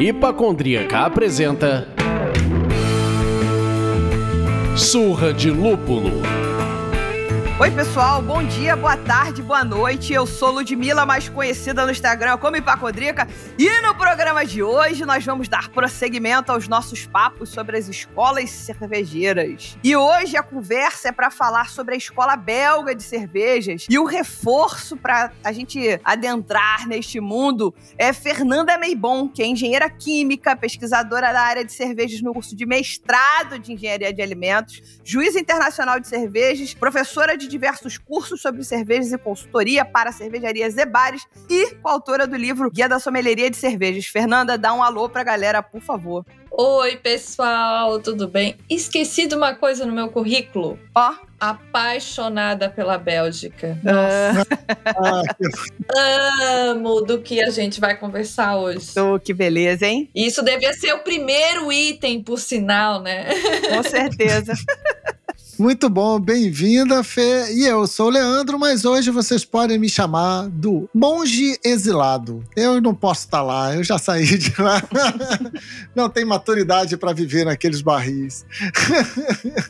Hipacondríaca 0.00 1.04
apresenta 1.04 1.86
Surra 4.74 5.30
de 5.30 5.50
Lúpulo. 5.50 6.39
Oi, 7.60 7.70
pessoal, 7.70 8.22
bom 8.22 8.42
dia, 8.42 8.74
boa 8.74 8.96
tarde, 8.96 9.42
boa 9.42 9.62
noite. 9.62 10.14
Eu 10.14 10.26
sou 10.26 10.50
Ludmilla, 10.50 11.04
mais 11.04 11.28
conhecida 11.28 11.84
no 11.84 11.92
Instagram 11.92 12.38
como 12.38 12.56
Ipacodrica. 12.56 13.28
E 13.58 13.82
no 13.82 13.94
programa 13.94 14.46
de 14.46 14.62
hoje 14.62 15.04
nós 15.04 15.26
vamos 15.26 15.46
dar 15.46 15.68
prosseguimento 15.68 16.50
aos 16.50 16.66
nossos 16.66 17.04
papos 17.04 17.50
sobre 17.50 17.76
as 17.76 17.86
escolas 17.86 18.48
cervejeiras. 18.48 19.76
E 19.84 19.94
hoje 19.94 20.38
a 20.38 20.42
conversa 20.42 21.10
é 21.10 21.12
para 21.12 21.30
falar 21.30 21.68
sobre 21.68 21.92
a 21.94 21.98
escola 21.98 22.34
belga 22.34 22.94
de 22.94 23.02
cervejas. 23.02 23.84
E 23.90 23.98
o 23.98 24.06
reforço 24.06 24.96
para 24.96 25.30
a 25.44 25.52
gente 25.52 26.00
adentrar 26.02 26.88
neste 26.88 27.20
mundo 27.20 27.74
é 27.98 28.10
Fernanda 28.14 28.78
Meibon, 28.78 29.28
que 29.28 29.42
é 29.42 29.46
engenheira 29.46 29.90
química, 29.90 30.56
pesquisadora 30.56 31.30
da 31.30 31.42
área 31.42 31.62
de 31.62 31.74
cervejas 31.74 32.22
no 32.22 32.32
curso 32.32 32.56
de 32.56 32.64
mestrado 32.64 33.58
de 33.58 33.74
engenharia 33.74 34.14
de 34.14 34.22
alimentos, 34.22 34.80
juíza 35.04 35.38
internacional 35.38 36.00
de 36.00 36.08
cervejas, 36.08 36.72
professora 36.72 37.36
de 37.36 37.49
diversos 37.50 37.98
cursos 37.98 38.40
sobre 38.40 38.64
cervejas 38.64 39.12
e 39.12 39.18
consultoria 39.18 39.84
para 39.84 40.12
cervejarias 40.12 40.76
e 40.76 40.86
bares 40.86 41.26
e 41.48 41.74
coautora 41.76 42.26
do 42.26 42.36
livro 42.36 42.70
Guia 42.70 42.88
da 42.88 42.98
Sommelieria 42.98 43.50
de 43.50 43.56
Cervejas. 43.56 44.06
Fernanda, 44.06 44.56
dá 44.56 44.72
um 44.72 44.82
alô 44.82 45.08
pra 45.08 45.24
galera, 45.24 45.62
por 45.62 45.80
favor. 45.80 46.24
Oi, 46.52 46.96
pessoal, 46.96 48.00
tudo 48.00 48.26
bem? 48.26 48.56
Esqueci 48.68 49.26
de 49.26 49.34
uma 49.34 49.54
coisa 49.54 49.86
no 49.86 49.92
meu 49.92 50.08
currículo. 50.08 50.78
Ó. 50.94 51.14
Apaixonada 51.38 52.68
pela 52.68 52.98
Bélgica. 52.98 53.78
Nossa. 53.82 54.46
Amo 56.68 57.00
do 57.00 57.22
que 57.22 57.42
a 57.42 57.48
gente 57.50 57.80
vai 57.80 57.96
conversar 57.96 58.58
hoje. 58.58 58.90
Oh, 58.98 59.18
que 59.18 59.32
beleza, 59.32 59.86
hein? 59.86 60.10
Isso 60.14 60.42
devia 60.42 60.72
ser 60.74 60.92
o 60.92 60.98
primeiro 60.98 61.72
item, 61.72 62.22
por 62.22 62.38
sinal, 62.38 63.00
né? 63.00 63.28
Com 63.70 63.82
certeza. 63.82 64.52
Muito 65.60 65.90
bom, 65.90 66.18
bem-vinda, 66.18 67.04
Fê. 67.04 67.52
E 67.52 67.66
eu 67.66 67.86
sou 67.86 68.06
o 68.06 68.10
Leandro, 68.10 68.58
mas 68.58 68.86
hoje 68.86 69.10
vocês 69.10 69.44
podem 69.44 69.78
me 69.78 69.90
chamar 69.90 70.48
do 70.48 70.88
monge 70.94 71.60
exilado. 71.62 72.42
Eu 72.56 72.80
não 72.80 72.94
posso 72.94 73.26
estar 73.26 73.42
lá, 73.42 73.74
eu 73.74 73.84
já 73.84 73.98
saí 73.98 74.38
de 74.38 74.58
lá. 74.58 74.82
não 75.94 76.08
tenho 76.08 76.26
maturidade 76.26 76.96
para 76.96 77.12
viver 77.12 77.44
naqueles 77.44 77.82
barris. 77.82 78.46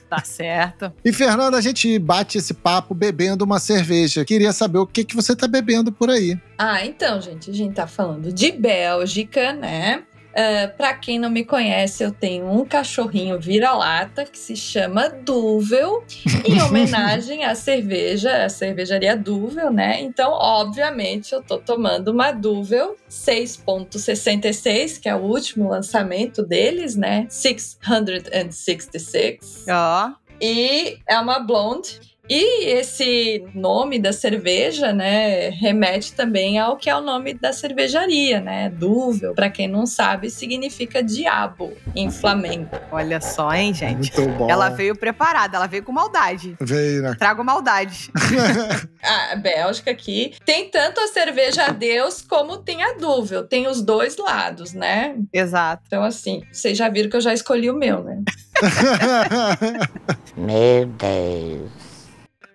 Tá 0.09 0.23
certo. 0.23 0.93
E 1.05 1.13
Fernanda, 1.13 1.57
a 1.57 1.61
gente 1.61 1.99
bate 1.99 2.39
esse 2.39 2.55
papo 2.55 2.95
bebendo 2.95 3.45
uma 3.45 3.59
cerveja. 3.59 4.25
Queria 4.25 4.53
saber 4.53 4.79
o 4.79 4.87
que, 4.87 5.03
que 5.03 5.17
você 5.17 5.35
tá 5.35 5.49
bebendo 5.49 5.91
por 5.91 6.09
aí. 6.09 6.39
Ah, 6.57 6.85
então, 6.85 7.21
gente, 7.21 7.51
a 7.51 7.55
gente 7.55 7.75
tá 7.75 7.87
falando 7.87 8.33
de 8.33 8.53
Bélgica, 8.53 9.53
né? 9.53 10.05
Uh, 10.31 10.67
ah, 10.67 10.69
para 10.77 10.95
quem 10.95 11.19
não 11.19 11.29
me 11.29 11.45
conhece, 11.45 12.05
eu 12.05 12.13
tenho 12.13 12.49
um 12.51 12.65
cachorrinho 12.65 13.39
vira-lata 13.39 14.25
que 14.25 14.39
se 14.39 14.57
chama 14.57 15.09
Duvel, 15.09 16.05
em 16.45 16.61
homenagem 16.67 17.45
à 17.45 17.55
cerveja, 17.55 18.45
a 18.45 18.49
cervejaria 18.49 19.17
Duvel, 19.17 19.73
né? 19.73 20.01
Então, 20.01 20.33
obviamente, 20.33 21.33
eu 21.33 21.41
tô 21.43 21.59
tomando 21.59 22.09
uma 22.09 22.33
Duvel 22.33 22.97
6.66, 23.09 25.01
que 25.01 25.09
é 25.09 25.15
o 25.15 25.21
último 25.21 25.69
lançamento 25.69 26.43
deles, 26.43 26.97
né? 26.97 27.27
666. 27.29 29.67
Ó. 29.69 30.09
Oh. 30.09 30.15
E 30.41 30.99
é 31.07 31.19
uma 31.19 31.39
blonde. 31.39 32.10
E 32.31 32.67
esse 32.67 33.45
nome 33.53 33.99
da 33.99 34.13
cerveja, 34.13 34.93
né, 34.93 35.49
remete 35.49 36.13
também 36.13 36.61
ao 36.61 36.77
que 36.77 36.89
é 36.89 36.95
o 36.97 37.01
nome 37.01 37.35
da 37.35 37.53
cervejaria, 37.53 38.41
né? 38.41 38.71
Duvel, 38.71 39.35
para 39.35 39.51
quem 39.51 39.67
não 39.67 39.85
sabe, 39.85 40.31
significa 40.31 41.03
diabo 41.03 41.73
em 41.93 42.09
flamengo. 42.09 42.71
Olha 42.93 43.21
só, 43.21 43.53
hein, 43.53 43.75
gente? 43.75 44.17
Muito 44.17 44.39
bom. 44.39 44.49
Ela 44.49 44.69
veio 44.69 44.95
preparada, 44.95 45.57
ela 45.57 45.67
veio 45.67 45.83
com 45.83 45.91
maldade. 45.91 46.57
Veio, 46.61 47.03
né? 47.03 47.17
Trago 47.19 47.43
maldade. 47.43 48.13
a 49.03 49.35
Bélgica 49.35 49.91
aqui 49.91 50.33
tem 50.47 50.71
tanto 50.71 51.01
a 51.01 51.09
cerveja 51.09 51.65
a 51.65 51.71
Deus 51.71 52.23
como 52.23 52.59
tem 52.59 52.81
a 52.85 52.93
Duvel. 52.93 53.45
Tem 53.45 53.67
os 53.67 53.83
dois 53.83 54.17
lados, 54.17 54.73
né? 54.73 55.17
Exato. 55.33 55.83
Então, 55.89 56.05
assim, 56.05 56.45
vocês 56.53 56.79
já 56.79 56.89
viram 56.89 57.11
que 57.11 57.17
eu 57.17 57.21
já 57.21 57.35
escolhi 57.35 57.69
o 57.69 57.75
meu, 57.75 58.05
né? 58.05 58.23
Meu 60.37 60.87
Deus 60.87 61.80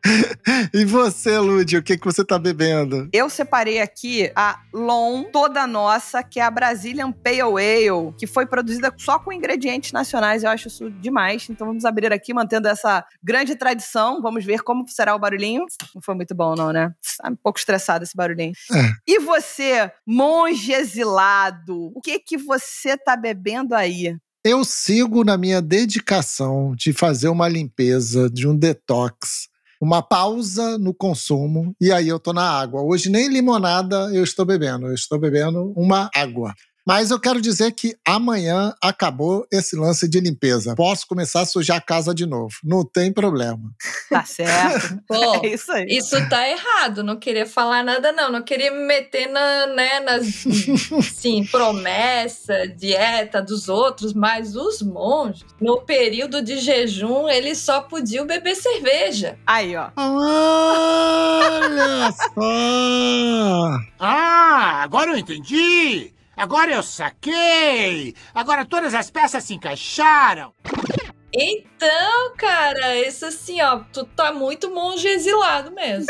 e 0.73 0.85
você, 0.85 1.37
Lud, 1.39 1.77
o 1.77 1.83
que, 1.83 1.97
que 1.97 2.05
você 2.05 2.23
tá 2.23 2.37
bebendo? 2.37 3.09
Eu 3.11 3.29
separei 3.29 3.81
aqui 3.81 4.31
a 4.35 4.59
Long, 4.73 5.23
toda 5.31 5.65
nossa, 5.65 6.23
que 6.23 6.39
é 6.39 6.43
a 6.43 6.51
Brazilian 6.51 7.11
Pale 7.11 7.41
Ale, 7.41 8.13
que 8.17 8.27
foi 8.27 8.45
produzida 8.45 8.93
só 8.97 9.17
com 9.19 9.33
ingredientes 9.33 9.91
nacionais. 9.91 10.43
Eu 10.43 10.49
acho 10.49 10.67
isso 10.67 10.89
demais. 10.89 11.47
Então 11.49 11.67
vamos 11.67 11.85
abrir 11.85 12.11
aqui, 12.13 12.33
mantendo 12.33 12.67
essa 12.67 13.03
grande 13.23 13.55
tradição. 13.55 14.21
Vamos 14.21 14.45
ver 14.45 14.61
como 14.61 14.87
será 14.87 15.15
o 15.15 15.19
barulhinho. 15.19 15.65
Não 15.93 16.01
foi 16.01 16.15
muito 16.15 16.35
bom, 16.35 16.55
não, 16.55 16.71
né? 16.71 16.93
Tá 17.17 17.29
um 17.29 17.35
pouco 17.35 17.59
estressado 17.59 18.03
esse 18.03 18.15
barulhinho. 18.15 18.53
É. 18.71 18.93
E 19.07 19.19
você, 19.19 19.91
monge 20.05 20.71
exilado, 20.71 21.91
o 21.95 22.01
que 22.01 22.19
que 22.19 22.37
você 22.37 22.97
tá 22.97 23.15
bebendo 23.15 23.73
aí? 23.73 24.15
Eu 24.43 24.63
sigo 24.63 25.23
na 25.23 25.37
minha 25.37 25.59
dedicação 25.59 26.75
de 26.75 26.93
fazer 26.93 27.29
uma 27.29 27.47
limpeza, 27.47 28.29
de 28.29 28.47
um 28.47 28.55
detox 28.55 29.49
uma 29.85 30.01
pausa 30.01 30.79
no 30.79 30.95
consumo 30.95 31.75
e 31.79 31.91
aí 31.91 32.07
eu 32.07 32.19
tô 32.19 32.33
na 32.33 32.41
água. 32.41 32.81
Hoje 32.81 33.07
nem 33.07 33.29
limonada 33.29 34.09
eu 34.11 34.23
estou 34.23 34.43
bebendo, 34.43 34.87
eu 34.87 34.95
estou 34.95 35.19
bebendo 35.19 35.71
uma 35.75 36.09
água. 36.15 36.55
Mas 36.85 37.09
eu 37.09 37.19
quero 37.19 37.41
dizer 37.41 37.71
que 37.71 37.97
amanhã 38.05 38.71
acabou 38.79 39.47
esse 39.51 39.75
lance 39.75 40.07
de 40.07 40.19
limpeza. 40.19 40.75
Posso 40.75 41.07
começar 41.07 41.41
a 41.41 41.45
sujar 41.45 41.77
a 41.77 41.81
casa 41.81 42.13
de 42.13 42.27
novo. 42.27 42.53
Não 42.63 42.85
tem 42.85 43.11
problema. 43.11 43.71
Tá 44.07 44.23
certo. 44.23 44.99
Pô, 45.09 45.35
é 45.43 45.47
isso 45.47 45.71
aí. 45.71 45.87
Isso 45.89 46.15
tá 46.29 46.47
errado. 46.47 47.03
Não 47.03 47.17
queria 47.17 47.47
falar 47.47 47.83
nada, 47.83 48.11
não. 48.11 48.31
Não 48.31 48.43
queria 48.43 48.71
me 48.71 48.85
meter 48.85 49.27
na, 49.27 49.65
né, 49.67 49.99
nas 49.99 50.27
sim, 51.11 51.43
promessa, 51.51 52.67
dieta 52.67 53.41
dos 53.41 53.67
outros, 53.67 54.13
mas 54.13 54.55
os 54.55 54.83
monges, 54.83 55.43
no 55.59 55.81
período 55.81 56.39
de 56.39 56.59
jejum, 56.59 57.27
eles 57.27 57.57
só 57.57 57.81
podiam 57.81 58.27
beber 58.27 58.55
cerveja. 58.55 59.39
Aí, 59.47 59.75
ó. 59.75 59.89
Olha 59.97 61.25
só! 62.11 63.79
ah, 63.99 64.83
agora 64.83 65.11
eu 65.11 65.17
entendi! 65.17 66.14
Agora 66.35 66.71
eu 66.71 66.83
saquei! 66.83 68.13
Agora 68.33 68.65
todas 68.65 68.93
as 68.93 69.09
peças 69.09 69.43
se 69.43 69.53
encaixaram! 69.53 70.53
Então, 71.75 72.33
cara, 72.37 72.95
isso 72.95 73.25
assim, 73.25 73.61
ó, 73.61 73.81
tu 73.91 74.05
tá 74.05 74.31
muito 74.31 74.73
monge 74.73 75.07
exilado 75.07 75.71
mesmo. 75.71 76.05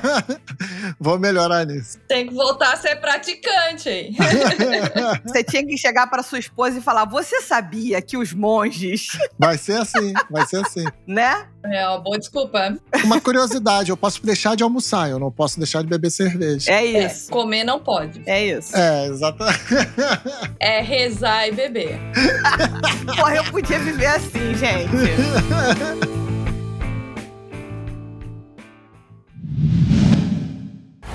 Vou 0.98 1.18
melhorar 1.18 1.66
nisso. 1.66 1.98
Tem 2.08 2.26
que 2.26 2.34
voltar 2.34 2.72
a 2.72 2.76
ser 2.76 2.96
praticante 2.96 3.88
aí. 3.88 4.14
Você 5.24 5.44
tinha 5.44 5.66
que 5.66 5.76
chegar 5.76 6.06
para 6.06 6.22
sua 6.22 6.38
esposa 6.38 6.78
e 6.78 6.80
falar: 6.80 7.04
Você 7.04 7.42
sabia 7.42 8.00
que 8.00 8.16
os 8.16 8.32
monges. 8.32 9.08
Vai 9.38 9.56
ser 9.58 9.80
assim, 9.80 10.12
vai 10.30 10.46
ser 10.46 10.64
assim. 10.64 10.84
Né? 11.06 11.46
É 11.64 11.86
uma 11.86 11.98
boa 11.98 12.18
desculpa. 12.18 12.76
Uma 13.04 13.20
curiosidade: 13.20 13.90
eu 13.90 13.96
posso 13.96 14.24
deixar 14.24 14.54
de 14.54 14.62
almoçar, 14.62 15.10
eu 15.10 15.18
não 15.18 15.30
posso 15.30 15.58
deixar 15.58 15.82
de 15.82 15.88
beber 15.88 16.10
cerveja. 16.10 16.70
É 16.70 16.84
isso. 16.84 17.30
É, 17.30 17.32
comer 17.32 17.64
não 17.64 17.80
pode. 17.80 18.22
É 18.26 18.44
isso. 18.44 18.76
É, 18.76 19.06
exatamente. 19.06 19.60
É 20.58 20.80
rezar 20.80 21.48
e 21.48 21.52
beber. 21.52 21.98
Porra, 23.16 23.36
eu 23.36 23.44
podia 23.44 23.78
viver 23.78 24.06
assim, 24.06 24.54
gente. 24.54 24.69
okay. 24.70 26.26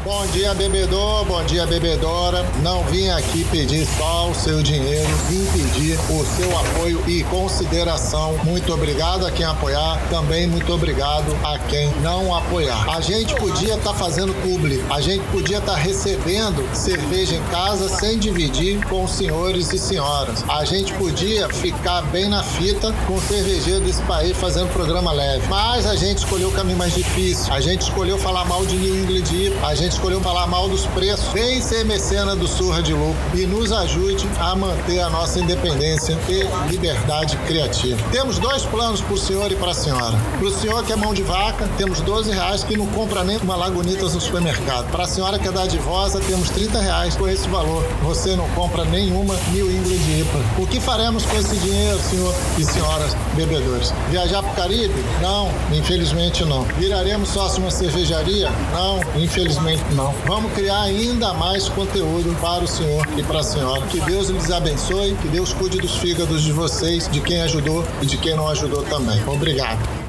Bom 0.05 0.23
dia, 0.27 0.53
bebedor, 0.53 1.25
bom 1.25 1.43
dia, 1.45 1.65
bebedora. 1.65 2.45
Não 2.61 2.83
vim 2.83 3.07
aqui 3.09 3.43
pedir 3.45 3.87
só 3.97 4.29
o 4.29 4.35
seu 4.35 4.61
dinheiro, 4.61 5.09
vim 5.27 5.43
pedir 5.47 5.97
o 6.11 6.23
seu 6.23 6.55
apoio 6.59 7.03
e 7.09 7.23
consideração. 7.23 8.37
Muito 8.43 8.71
obrigado 8.71 9.25
a 9.25 9.31
quem 9.31 9.43
apoiar, 9.43 9.99
também 10.11 10.45
muito 10.45 10.71
obrigado 10.71 11.35
a 11.43 11.57
quem 11.57 11.89
não 12.01 12.35
apoiar. 12.35 12.87
A 12.87 13.01
gente 13.01 13.33
podia 13.33 13.73
estar 13.73 13.93
tá 13.93 13.95
fazendo 13.95 14.31
publi, 14.43 14.79
a 14.91 15.01
gente 15.01 15.23
podia 15.31 15.57
estar 15.57 15.73
tá 15.73 15.77
recebendo 15.79 16.63
cerveja 16.75 17.33
em 17.33 17.43
casa 17.45 17.89
sem 17.89 18.19
dividir 18.19 18.85
com 18.85 19.07
senhores 19.07 19.73
e 19.73 19.79
senhoras. 19.79 20.47
A 20.47 20.63
gente 20.65 20.93
podia 20.93 21.49
ficar 21.49 22.03
bem 22.03 22.29
na 22.29 22.43
fita 22.43 22.93
com 23.07 23.15
o 23.15 23.21
cervejeiro 23.21 23.79
desse 23.79 24.03
país 24.03 24.37
fazendo 24.37 24.71
programa 24.71 25.11
leve. 25.11 25.47
Mas 25.47 25.87
a 25.87 25.95
gente 25.95 26.19
escolheu 26.19 26.49
o 26.49 26.51
caminho 26.51 26.77
mais 26.77 26.93
difícil. 26.93 27.51
A 27.51 27.59
gente 27.59 27.81
escolheu 27.81 28.19
falar 28.19 28.45
mal 28.45 28.63
de 28.67 28.75
New 28.75 28.95
England, 28.95 29.25
a 29.63 29.73
gente 29.73 29.94
escolheu 29.95 30.19
falar 30.19 30.45
mal 30.45 30.67
dos 30.67 30.85
preços, 30.87 31.31
vem 31.31 31.61
ser 31.61 31.85
mecena 31.85 32.35
do 32.35 32.47
Surra 32.47 32.83
de 32.83 32.93
Lucro 32.93 33.15
e 33.33 33.45
nos 33.45 33.71
ajude 33.71 34.27
a 34.39 34.53
manter 34.53 34.99
a 34.99 35.09
nossa 35.09 35.39
independência 35.39 36.17
e 36.27 36.43
liberdade 36.69 37.37
criativa. 37.47 37.97
Temos 38.11 38.37
dois 38.37 38.63
planos 38.65 38.99
para 38.99 39.13
o 39.13 39.17
senhor 39.17 39.51
e 39.51 39.55
para 39.55 39.71
a 39.71 39.73
senhora. 39.73 40.17
Para 40.37 40.47
o 40.47 40.51
senhor 40.51 40.83
que 40.83 40.91
é 40.91 40.95
mão 40.97 41.13
de 41.13 41.23
vaca, 41.23 41.69
temos 41.77 42.01
12 42.01 42.31
reais 42.31 42.63
que 42.63 42.75
não 42.75 42.85
compra 42.87 43.23
nem 43.23 43.37
uma 43.37 43.55
lagunitas 43.55 44.13
no 44.13 44.19
supermercado. 44.19 44.91
Para 44.91 45.05
a 45.05 45.07
senhora 45.07 45.39
que 45.39 45.47
é 45.47 45.51
dadivosa, 45.51 46.19
temos 46.19 46.49
30 46.49 46.81
reais 46.81 47.15
por 47.15 47.29
esse 47.29 47.47
valor. 47.47 47.83
Você 48.03 48.35
não 48.35 48.49
compra 48.49 48.83
nenhuma 48.83 49.33
New 49.53 49.71
England 49.71 50.19
IPA. 50.19 50.61
O 50.61 50.67
que 50.67 50.81
faremos 50.81 51.25
com 51.25 51.37
esse 51.37 51.55
dinheiro, 51.55 51.99
senhor 52.01 52.35
e 52.57 52.65
senhoras 52.65 53.15
bebedores? 53.33 53.93
Viajar 54.09 54.43
para 54.43 54.51
o 54.51 54.55
Caribe? 54.55 55.05
Não, 55.21 55.49
infelizmente 55.71 56.43
não. 56.43 56.63
Viraremos 56.77 57.29
sócio 57.29 57.61
uma 57.61 57.71
cervejaria? 57.71 58.51
Não, 58.73 58.99
infelizmente 59.15 59.84
não. 59.93 60.13
Vamos 60.25 60.51
criar 60.53 60.81
ainda 60.81 61.33
mais 61.33 61.69
conteúdo 61.69 62.35
para 62.39 62.63
o 62.63 62.67
senhor 62.67 63.07
e 63.17 63.23
para 63.23 63.39
a 63.39 63.43
senhora. 63.43 63.81
Que 63.87 63.99
Deus 64.01 64.29
lhes 64.29 64.51
abençoe, 64.51 65.15
que 65.15 65.27
Deus 65.27 65.53
cuide 65.53 65.77
dos 65.77 65.95
fígados 65.97 66.43
de 66.43 66.51
vocês, 66.51 67.09
de 67.09 67.21
quem 67.21 67.41
ajudou 67.41 67.85
e 68.01 68.05
de 68.05 68.17
quem 68.17 68.35
não 68.35 68.47
ajudou 68.47 68.83
também. 68.83 69.21
Obrigado. 69.27 70.04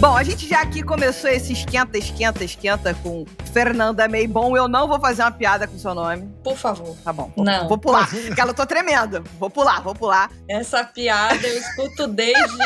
Bom, 0.00 0.16
a 0.16 0.22
gente 0.22 0.48
já 0.48 0.62
aqui 0.62 0.82
começou 0.82 1.28
esse 1.28 1.52
esquenta, 1.52 1.98
esquenta, 1.98 2.42
esquenta 2.42 2.94
com 2.94 3.26
Fernanda 3.52 4.08
Meibon. 4.08 4.56
Eu 4.56 4.66
não 4.66 4.88
vou 4.88 4.98
fazer 4.98 5.20
uma 5.20 5.30
piada 5.30 5.68
com 5.68 5.78
seu 5.78 5.94
nome. 5.94 6.26
Por 6.42 6.56
favor. 6.56 6.96
Tá 7.04 7.12
bom. 7.12 7.30
Vou, 7.36 7.44
Não. 7.44 7.68
Vou 7.68 7.76
pular. 7.76 8.08
Porque 8.08 8.40
ela 8.40 8.52
eu 8.52 8.54
tô 8.54 8.64
tremendo. 8.64 9.22
Vou 9.38 9.50
pular, 9.50 9.82
vou 9.82 9.94
pular. 9.94 10.30
Essa 10.48 10.82
piada 10.84 11.46
eu 11.46 11.58
escuto 11.58 12.06
desde. 12.06 12.56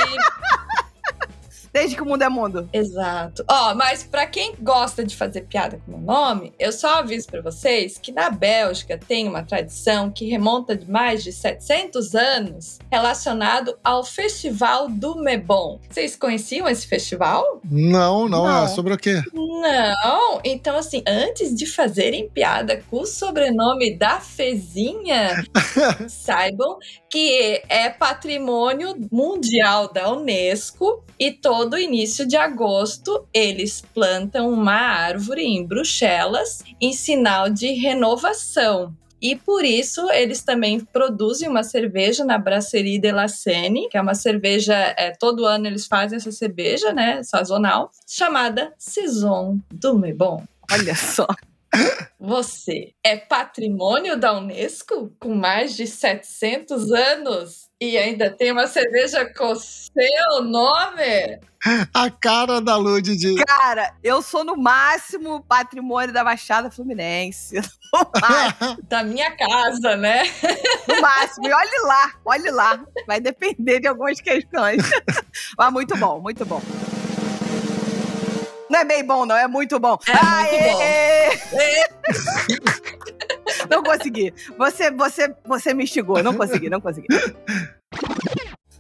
Desde 1.75 1.97
que 1.97 2.03
o 2.03 2.06
mundo 2.06 2.23
é 2.23 2.29
mundo. 2.29 2.69
Exato. 2.73 3.44
Ó, 3.50 3.75
mas 3.75 4.05
pra 4.05 4.26
quem 4.29 4.55
gosta 4.61 5.05
de 5.05 5.17
fazer 5.17 5.41
piada 5.41 5.81
com 5.85 5.97
o 5.97 6.00
nome, 6.00 6.53
eu 6.56 6.71
só 6.71 7.00
aviso 7.00 7.26
pra 7.26 7.43
vocês 7.43 7.99
que 7.99 8.12
na 8.12 8.31
Bélgica 8.31 8.97
tem 8.97 9.26
uma 9.26 9.43
tradição 9.43 10.09
que 10.09 10.25
remonta 10.31 10.76
de 10.76 10.88
mais 10.88 11.25
de 11.25 11.32
700 11.32 12.15
anos 12.15 12.79
relacionado 12.93 13.76
ao 13.82 14.05
Festival 14.05 14.88
do 14.88 15.17
Mebon. 15.17 15.81
Vocês 15.91 16.15
conheciam 16.15 16.69
esse 16.69 16.87
festival? 16.87 17.61
Não, 17.69 18.29
não, 18.29 18.44
Não. 18.44 18.65
é 18.67 18.69
sobre 18.69 18.94
o 18.94 18.97
quê? 18.97 19.20
Não. 19.32 20.41
Então, 20.44 20.77
assim, 20.77 21.03
antes 21.09 21.53
de 21.56 21.67
fazerem 21.67 22.29
piada 22.29 22.85
com 22.88 23.00
o 23.00 23.06
sobrenome 23.06 23.97
da 23.97 24.20
Fezinha, 24.20 25.44
saibam 26.09 26.79
que 27.11 27.61
é 27.69 27.91
patrimônio 27.91 28.94
mundial 29.11 29.93
da 29.93 30.12
Unesco 30.12 31.03
e 31.19 31.32
todo 31.32 31.63
início 31.78 32.26
de 32.26 32.37
agosto 32.37 33.26
eles 33.32 33.82
plantam 33.94 34.50
uma 34.50 34.75
árvore 34.75 35.43
em 35.43 35.66
Bruxelas 35.66 36.62
em 36.81 36.93
sinal 36.93 37.49
de 37.49 37.72
renovação. 37.72 38.94
E 39.20 39.34
por 39.34 39.64
isso 39.64 40.11
eles 40.11 40.43
também 40.43 40.81
produzem 40.81 41.49
uma 41.49 41.62
cerveja 41.62 42.25
na 42.25 42.37
Brasserie 42.37 42.99
de 42.99 43.11
la 43.11 43.26
Seine, 43.26 43.88
que 43.88 43.96
é 43.96 44.00
uma 44.00 44.14
cerveja, 44.14 44.75
é, 44.99 45.12
todo 45.12 45.46
ano 45.46 45.66
eles 45.66 45.87
fazem 45.87 46.16
essa 46.16 46.31
cerveja, 46.31 46.93
né, 46.93 47.22
sazonal, 47.22 47.90
chamada 48.06 48.75
Saison 48.76 49.58
do 49.72 49.99
Mebon. 49.99 50.43
Olha 50.70 50.94
só. 50.94 51.26
Você 52.20 52.93
é 53.02 53.17
patrimônio 53.17 54.17
da 54.19 54.37
Unesco 54.37 55.12
com 55.19 55.34
mais 55.34 55.75
de 55.75 55.87
700 55.87 56.93
anos 56.93 57.63
e 57.90 57.98
ainda 57.98 58.31
tem 58.31 58.52
uma 58.52 58.66
cerveja 58.66 59.25
com 59.26 59.54
seu 59.54 60.42
nome? 60.42 61.40
A 61.94 62.10
cara 62.10 62.60
da 62.60 62.76
Lud 62.76 63.16
de. 63.16 63.42
Cara, 63.44 63.94
eu 64.02 64.20
sou 64.20 64.44
no 64.44 64.56
máximo 64.56 65.42
patrimônio 65.44 66.12
da 66.12 66.22
Baixada 66.22 66.70
Fluminense. 66.70 67.56
Da 68.88 69.02
minha 69.04 69.31
casa, 69.36 69.96
né? 69.96 70.25
no 70.88 71.00
máximo. 71.00 71.46
E 71.46 71.52
olhe 71.52 71.78
lá, 71.84 72.12
olhe 72.25 72.50
lá. 72.50 72.84
Vai 73.06 73.20
depender 73.20 73.81
de 73.81 73.88
algumas 73.88 74.20
questões. 74.20 74.82
Mas 75.56 75.72
muito 75.72 75.96
bom, 75.96 76.20
muito 76.20 76.44
bom. 76.44 76.60
Não 78.75 78.81
é 78.81 78.85
bem 78.85 79.05
bom, 79.05 79.25
não, 79.25 79.37
é 79.37 79.47
muito 79.47 79.79
bom. 79.79 79.97
É 80.09 81.29
muito 81.31 81.53
bom. 81.53 81.69
Não 83.71 83.85
consegui. 83.85 84.35
Você, 84.59 84.91
você, 84.91 85.32
você 85.44 85.73
me 85.73 85.85
instigou. 85.85 86.21
Não 86.25 86.35
consegui, 86.35 86.69
não 86.69 86.81
consegui. 86.81 87.06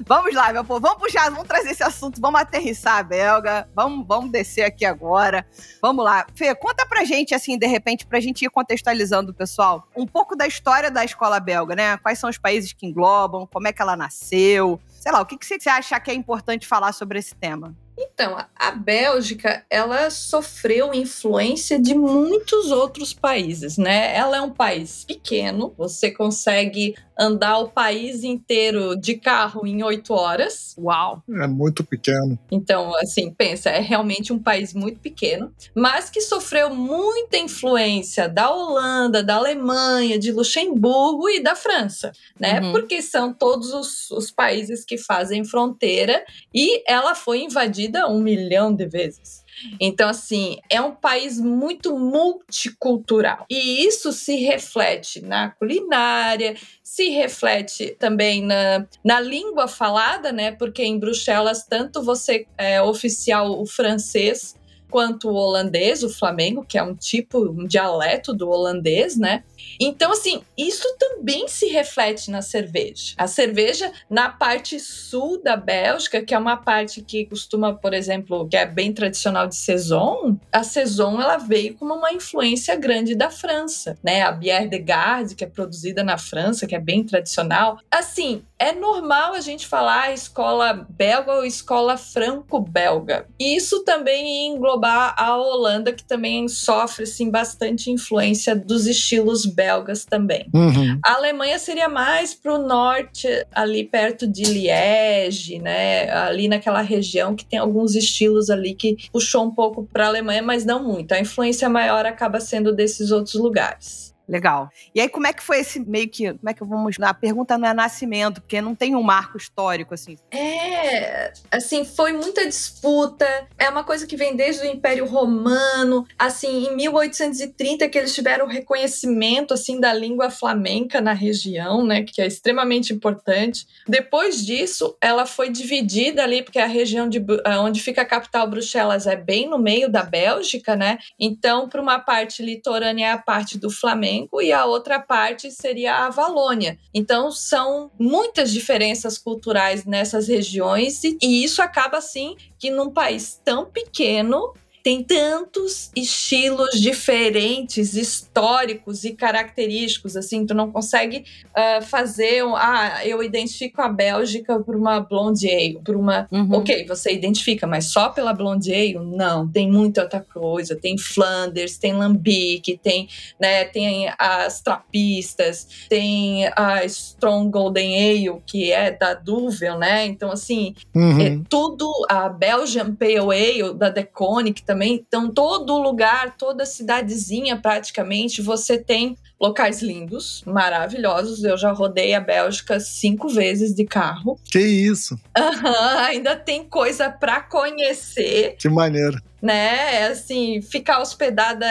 Vamos 0.04 0.34
lá, 0.34 0.52
meu 0.52 0.64
povo. 0.64 0.80
Vamos 0.80 0.98
puxar, 0.98 1.30
vamos 1.30 1.46
trazer 1.46 1.70
esse 1.70 1.84
assunto, 1.84 2.20
vamos 2.20 2.40
aterrissar 2.40 2.98
a 2.98 3.02
belga. 3.04 3.68
Vamos, 3.72 4.04
vamos 4.04 4.32
descer 4.32 4.64
aqui 4.64 4.84
agora. 4.84 5.46
Vamos 5.80 6.04
lá. 6.04 6.26
Fê, 6.34 6.52
conta 6.56 6.84
pra 6.84 7.04
gente, 7.04 7.32
assim, 7.32 7.56
de 7.56 7.68
repente, 7.68 8.04
pra 8.04 8.18
gente 8.18 8.44
ir 8.44 8.50
contextualizando 8.50 9.30
o 9.30 9.34
pessoal, 9.34 9.86
um 9.96 10.08
pouco 10.08 10.34
da 10.34 10.44
história 10.44 10.90
da 10.90 11.04
escola 11.04 11.38
belga, 11.38 11.76
né? 11.76 11.96
Quais 11.98 12.18
são 12.18 12.28
os 12.28 12.36
países 12.36 12.72
que 12.72 12.84
englobam, 12.84 13.46
como 13.46 13.68
é 13.68 13.72
que 13.72 13.80
ela 13.80 13.96
nasceu. 13.96 14.80
Sei 14.90 15.12
lá, 15.12 15.20
o 15.20 15.24
que, 15.26 15.38
que 15.38 15.46
você 15.46 15.68
acha 15.68 16.00
que 16.00 16.10
é 16.10 16.14
importante 16.14 16.66
falar 16.66 16.92
sobre 16.92 17.20
esse 17.20 17.36
tema? 17.36 17.76
Então, 17.96 18.36
a- 18.56 18.70
Bélgica, 18.72 19.64
ela 19.70 20.10
sofreu 20.10 20.92
influência 20.92 21.78
de 21.80 21.94
muitos 21.94 22.70
outros 22.72 23.14
países, 23.14 23.78
né? 23.78 24.14
Ela 24.16 24.38
é 24.38 24.40
um 24.40 24.50
país 24.50 25.04
pequeno, 25.04 25.72
você 25.78 26.10
consegue 26.10 26.94
andar 27.18 27.58
o 27.58 27.68
país 27.68 28.24
inteiro 28.24 28.96
de 28.96 29.14
carro 29.14 29.66
em 29.66 29.82
oito 29.82 30.12
horas. 30.12 30.74
Uau! 30.78 31.22
É 31.28 31.46
muito 31.46 31.84
pequeno. 31.84 32.38
Então, 32.50 32.94
assim, 32.96 33.30
pensa, 33.30 33.70
é 33.70 33.80
realmente 33.80 34.32
um 34.32 34.38
país 34.38 34.74
muito 34.74 34.98
pequeno, 34.98 35.52
mas 35.74 36.10
que 36.10 36.20
sofreu 36.20 36.74
muita 36.74 37.36
influência 37.36 38.28
da 38.28 38.50
Holanda, 38.50 39.22
da 39.22 39.36
Alemanha, 39.36 40.18
de 40.18 40.32
Luxemburgo 40.32 41.28
e 41.28 41.42
da 41.42 41.54
França, 41.54 42.12
né? 42.38 42.60
Uhum. 42.60 42.72
Porque 42.72 43.00
são 43.00 43.32
todos 43.32 43.72
os, 43.72 44.10
os 44.10 44.30
países 44.30 44.84
que 44.84 44.98
fazem 44.98 45.44
fronteira 45.44 46.24
e 46.52 46.82
ela 46.90 47.14
foi 47.14 47.42
invadida 47.42 48.08
um 48.08 48.20
milhão 48.20 48.74
de 48.74 48.86
vezes. 48.86 49.43
Então, 49.80 50.08
assim, 50.08 50.58
é 50.70 50.80
um 50.80 50.94
país 50.94 51.40
muito 51.40 51.98
multicultural. 51.98 53.46
E 53.50 53.86
isso 53.86 54.12
se 54.12 54.36
reflete 54.36 55.22
na 55.22 55.50
culinária, 55.50 56.56
se 56.82 57.08
reflete 57.10 57.96
também 57.98 58.42
na, 58.42 58.86
na 59.04 59.20
língua 59.20 59.66
falada, 59.68 60.32
né? 60.32 60.52
Porque 60.52 60.82
em 60.82 60.98
Bruxelas, 60.98 61.64
tanto 61.64 62.02
você 62.02 62.46
é 62.56 62.80
oficial 62.80 63.60
o 63.60 63.66
francês 63.66 64.54
quanto 64.90 65.28
o 65.28 65.34
holandês, 65.34 66.04
o 66.04 66.08
flamengo, 66.08 66.64
que 66.64 66.78
é 66.78 66.82
um 66.82 66.94
tipo, 66.94 67.38
um 67.38 67.66
dialeto 67.66 68.32
do 68.32 68.48
holandês, 68.48 69.16
né? 69.16 69.42
Então, 69.80 70.12
assim, 70.12 70.42
isso 70.56 70.86
também 70.98 71.48
se 71.48 71.66
reflete 71.66 72.30
na 72.30 72.42
cerveja. 72.42 73.14
A 73.16 73.26
cerveja, 73.26 73.92
na 74.08 74.28
parte 74.28 74.78
sul 74.78 75.42
da 75.42 75.56
Bélgica, 75.56 76.22
que 76.22 76.34
é 76.34 76.38
uma 76.38 76.56
parte 76.56 77.02
que 77.02 77.26
costuma, 77.26 77.74
por 77.74 77.92
exemplo, 77.92 78.48
que 78.48 78.56
é 78.56 78.66
bem 78.66 78.92
tradicional 78.92 79.46
de 79.46 79.56
Saison, 79.56 80.38
a 80.52 80.62
Saison 80.62 81.20
ela 81.20 81.36
veio 81.36 81.74
como 81.74 81.94
uma 81.94 82.12
influência 82.12 82.76
grande 82.76 83.14
da 83.14 83.30
França, 83.30 83.98
né? 84.02 84.22
A 84.22 84.32
Bière 84.32 84.68
de 84.68 84.78
Garde, 84.78 85.34
que 85.34 85.44
é 85.44 85.46
produzida 85.46 86.02
na 86.02 86.18
França, 86.18 86.66
que 86.66 86.74
é 86.74 86.80
bem 86.80 87.04
tradicional. 87.04 87.78
Assim, 87.90 88.42
é 88.58 88.72
normal 88.72 89.34
a 89.34 89.40
gente 89.40 89.66
falar 89.66 90.12
escola 90.12 90.86
belga 90.88 91.34
ou 91.34 91.44
escola 91.44 91.96
franco-belga. 91.96 93.26
E 93.38 93.56
isso 93.56 93.84
também 93.84 94.46
englobar 94.46 95.14
a 95.18 95.36
Holanda, 95.36 95.92
que 95.92 96.04
também 96.04 96.48
sofre 96.48 97.04
assim, 97.04 97.30
bastante 97.30 97.90
influência 97.90 98.54
dos 98.56 98.86
estilos 98.86 99.44
belgas 99.54 100.04
também. 100.04 100.48
Uhum. 100.52 100.98
A 101.04 101.14
Alemanha 101.14 101.58
seria 101.58 101.88
mais 101.88 102.34
para 102.34 102.54
o 102.54 102.66
norte, 102.66 103.28
ali 103.52 103.84
perto 103.84 104.26
de 104.26 104.44
Liege, 104.44 105.58
né? 105.58 106.10
Ali 106.10 106.48
naquela 106.48 106.80
região 106.80 107.34
que 107.34 107.44
tem 107.44 107.58
alguns 107.58 107.94
estilos 107.94 108.50
ali 108.50 108.74
que 108.74 108.96
puxou 109.12 109.44
um 109.44 109.50
pouco 109.50 109.88
para 109.92 110.04
a 110.04 110.08
Alemanha, 110.08 110.42
mas 110.42 110.64
não 110.64 110.82
muito. 110.82 111.12
A 111.12 111.20
influência 111.20 111.68
maior 111.68 112.04
acaba 112.04 112.40
sendo 112.40 112.74
desses 112.74 113.10
outros 113.10 113.34
lugares. 113.34 114.13
Legal. 114.26 114.70
E 114.94 115.00
aí, 115.00 115.08
como 115.08 115.26
é 115.26 115.32
que 115.34 115.42
foi 115.42 115.60
esse 115.60 115.78
meio 115.78 116.08
que. 116.08 116.32
Como 116.32 116.48
é 116.48 116.54
que 116.54 116.64
vamos. 116.64 116.96
A 117.00 117.12
pergunta 117.12 117.58
não 117.58 117.68
é 117.68 117.74
nascimento, 117.74 118.40
porque 118.40 118.60
não 118.60 118.74
tem 118.74 118.96
um 118.96 119.02
marco 119.02 119.36
histórico, 119.36 119.92
assim. 119.92 120.16
É, 120.30 121.30
assim, 121.50 121.84
foi 121.84 122.14
muita 122.14 122.46
disputa. 122.46 123.26
É 123.58 123.68
uma 123.68 123.84
coisa 123.84 124.06
que 124.06 124.16
vem 124.16 124.34
desde 124.34 124.62
o 124.62 124.70
Império 124.70 125.04
Romano. 125.04 126.06
Assim, 126.18 126.68
em 126.68 126.76
1830 126.76 127.88
que 127.88 127.98
eles 127.98 128.14
tiveram 128.14 128.46
o 128.46 128.48
reconhecimento 128.48 129.52
assim 129.52 129.78
da 129.78 129.92
língua 129.92 130.30
flamenca 130.30 131.00
na 131.00 131.12
região, 131.12 131.84
né, 131.84 132.02
que 132.02 132.22
é 132.22 132.26
extremamente 132.26 132.92
importante. 132.92 133.66
Depois 133.86 134.44
disso, 134.44 134.96
ela 135.00 135.26
foi 135.26 135.50
dividida 135.50 136.22
ali 136.22 136.42
porque 136.42 136.58
a 136.58 136.66
região 136.66 137.08
de 137.08 137.24
ah, 137.44 137.60
onde 137.60 137.82
fica 137.82 138.02
a 138.02 138.06
capital 138.06 138.48
Bruxelas 138.48 139.06
é 139.06 139.16
bem 139.16 139.48
no 139.48 139.58
meio 139.58 139.90
da 139.90 140.02
Bélgica, 140.02 140.74
né? 140.74 140.98
Então, 141.18 141.68
para 141.68 141.82
uma 141.82 141.98
parte 141.98 142.42
litorânea 142.42 143.06
é 143.06 143.12
a 143.12 143.18
parte 143.18 143.58
do 143.58 143.70
Flamengo 143.70 144.13
Flamengo 144.14 144.42
e 144.42 144.52
a 144.52 144.64
outra 144.64 145.00
parte 145.00 145.50
seria 145.50 146.06
a 146.06 146.10
Valônia. 146.10 146.78
Então 146.92 147.30
são 147.30 147.90
muitas 147.98 148.52
diferenças 148.52 149.18
culturais 149.18 149.84
nessas 149.84 150.28
regiões 150.28 151.02
e, 151.04 151.18
e 151.20 151.44
isso 151.44 151.60
acaba 151.60 151.98
assim 151.98 152.36
que 152.58 152.70
num 152.70 152.90
país 152.90 153.40
tão 153.44 153.66
pequeno 153.66 154.52
tem 154.84 155.02
tantos 155.02 155.90
estilos 155.96 156.78
diferentes, 156.78 157.94
históricos 157.94 159.02
e 159.02 159.12
característicos, 159.14 160.14
assim, 160.14 160.44
tu 160.44 160.52
não 160.52 160.70
consegue 160.70 161.24
uh, 161.56 161.82
fazer, 161.82 162.44
um, 162.44 162.54
ah, 162.54 163.00
eu 163.02 163.22
identifico 163.22 163.80
a 163.80 163.88
Bélgica 163.88 164.60
por 164.60 164.76
uma 164.76 165.00
blonde 165.00 165.48
ale, 165.48 165.80
por 165.82 165.96
uma, 165.96 166.28
uhum. 166.30 166.56
ok, 166.56 166.84
você 166.86 167.10
identifica, 167.14 167.66
mas 167.66 167.86
só 167.86 168.10
pela 168.10 168.34
blonde 168.34 168.74
ale? 168.74 168.98
Não, 168.98 169.48
tem 169.48 169.72
muita 169.72 170.02
outra 170.02 170.20
coisa, 170.20 170.76
tem 170.76 170.98
Flanders, 170.98 171.78
tem 171.78 171.94
Lambic, 171.94 172.78
tem, 172.82 173.08
né, 173.40 173.64
tem 173.64 174.12
as 174.18 174.60
trapistas, 174.60 175.66
tem 175.88 176.46
a 176.54 176.84
Strong 176.84 177.50
Golden 177.50 177.96
Ale, 177.96 178.42
que 178.46 178.70
é 178.70 178.90
da 178.90 179.14
Duvel, 179.14 179.78
né, 179.78 180.04
então 180.04 180.30
assim, 180.30 180.74
uhum. 180.94 181.20
é 181.22 181.40
tudo, 181.48 181.90
a 182.10 182.28
Belgian 182.28 182.94
Pale 182.94 183.16
Ale 183.18 183.72
da 183.72 183.88
Deconic 183.88 184.62
também 184.62 184.73
também. 184.74 184.94
Então, 184.94 185.30
todo 185.30 185.78
lugar, 185.78 186.36
toda 186.36 186.66
cidadezinha 186.66 187.56
praticamente, 187.56 188.42
você 188.42 188.76
tem 188.76 189.16
locais 189.40 189.80
lindos, 189.80 190.42
maravilhosos. 190.44 191.44
Eu 191.44 191.56
já 191.56 191.72
rodei 191.72 192.12
a 192.12 192.20
Bélgica 192.20 192.80
cinco 192.80 193.28
vezes 193.28 193.74
de 193.74 193.84
carro. 193.84 194.38
Que 194.44 194.58
isso! 194.58 195.14
Uhum, 195.38 195.98
ainda 195.98 196.36
tem 196.36 196.64
coisa 196.64 197.08
para 197.08 197.40
conhecer. 197.40 198.56
Que 198.58 198.68
maneiro. 198.68 199.18
Né, 199.40 199.96
é 199.96 200.06
assim, 200.06 200.62
ficar 200.62 201.00
hospedada 201.00 201.66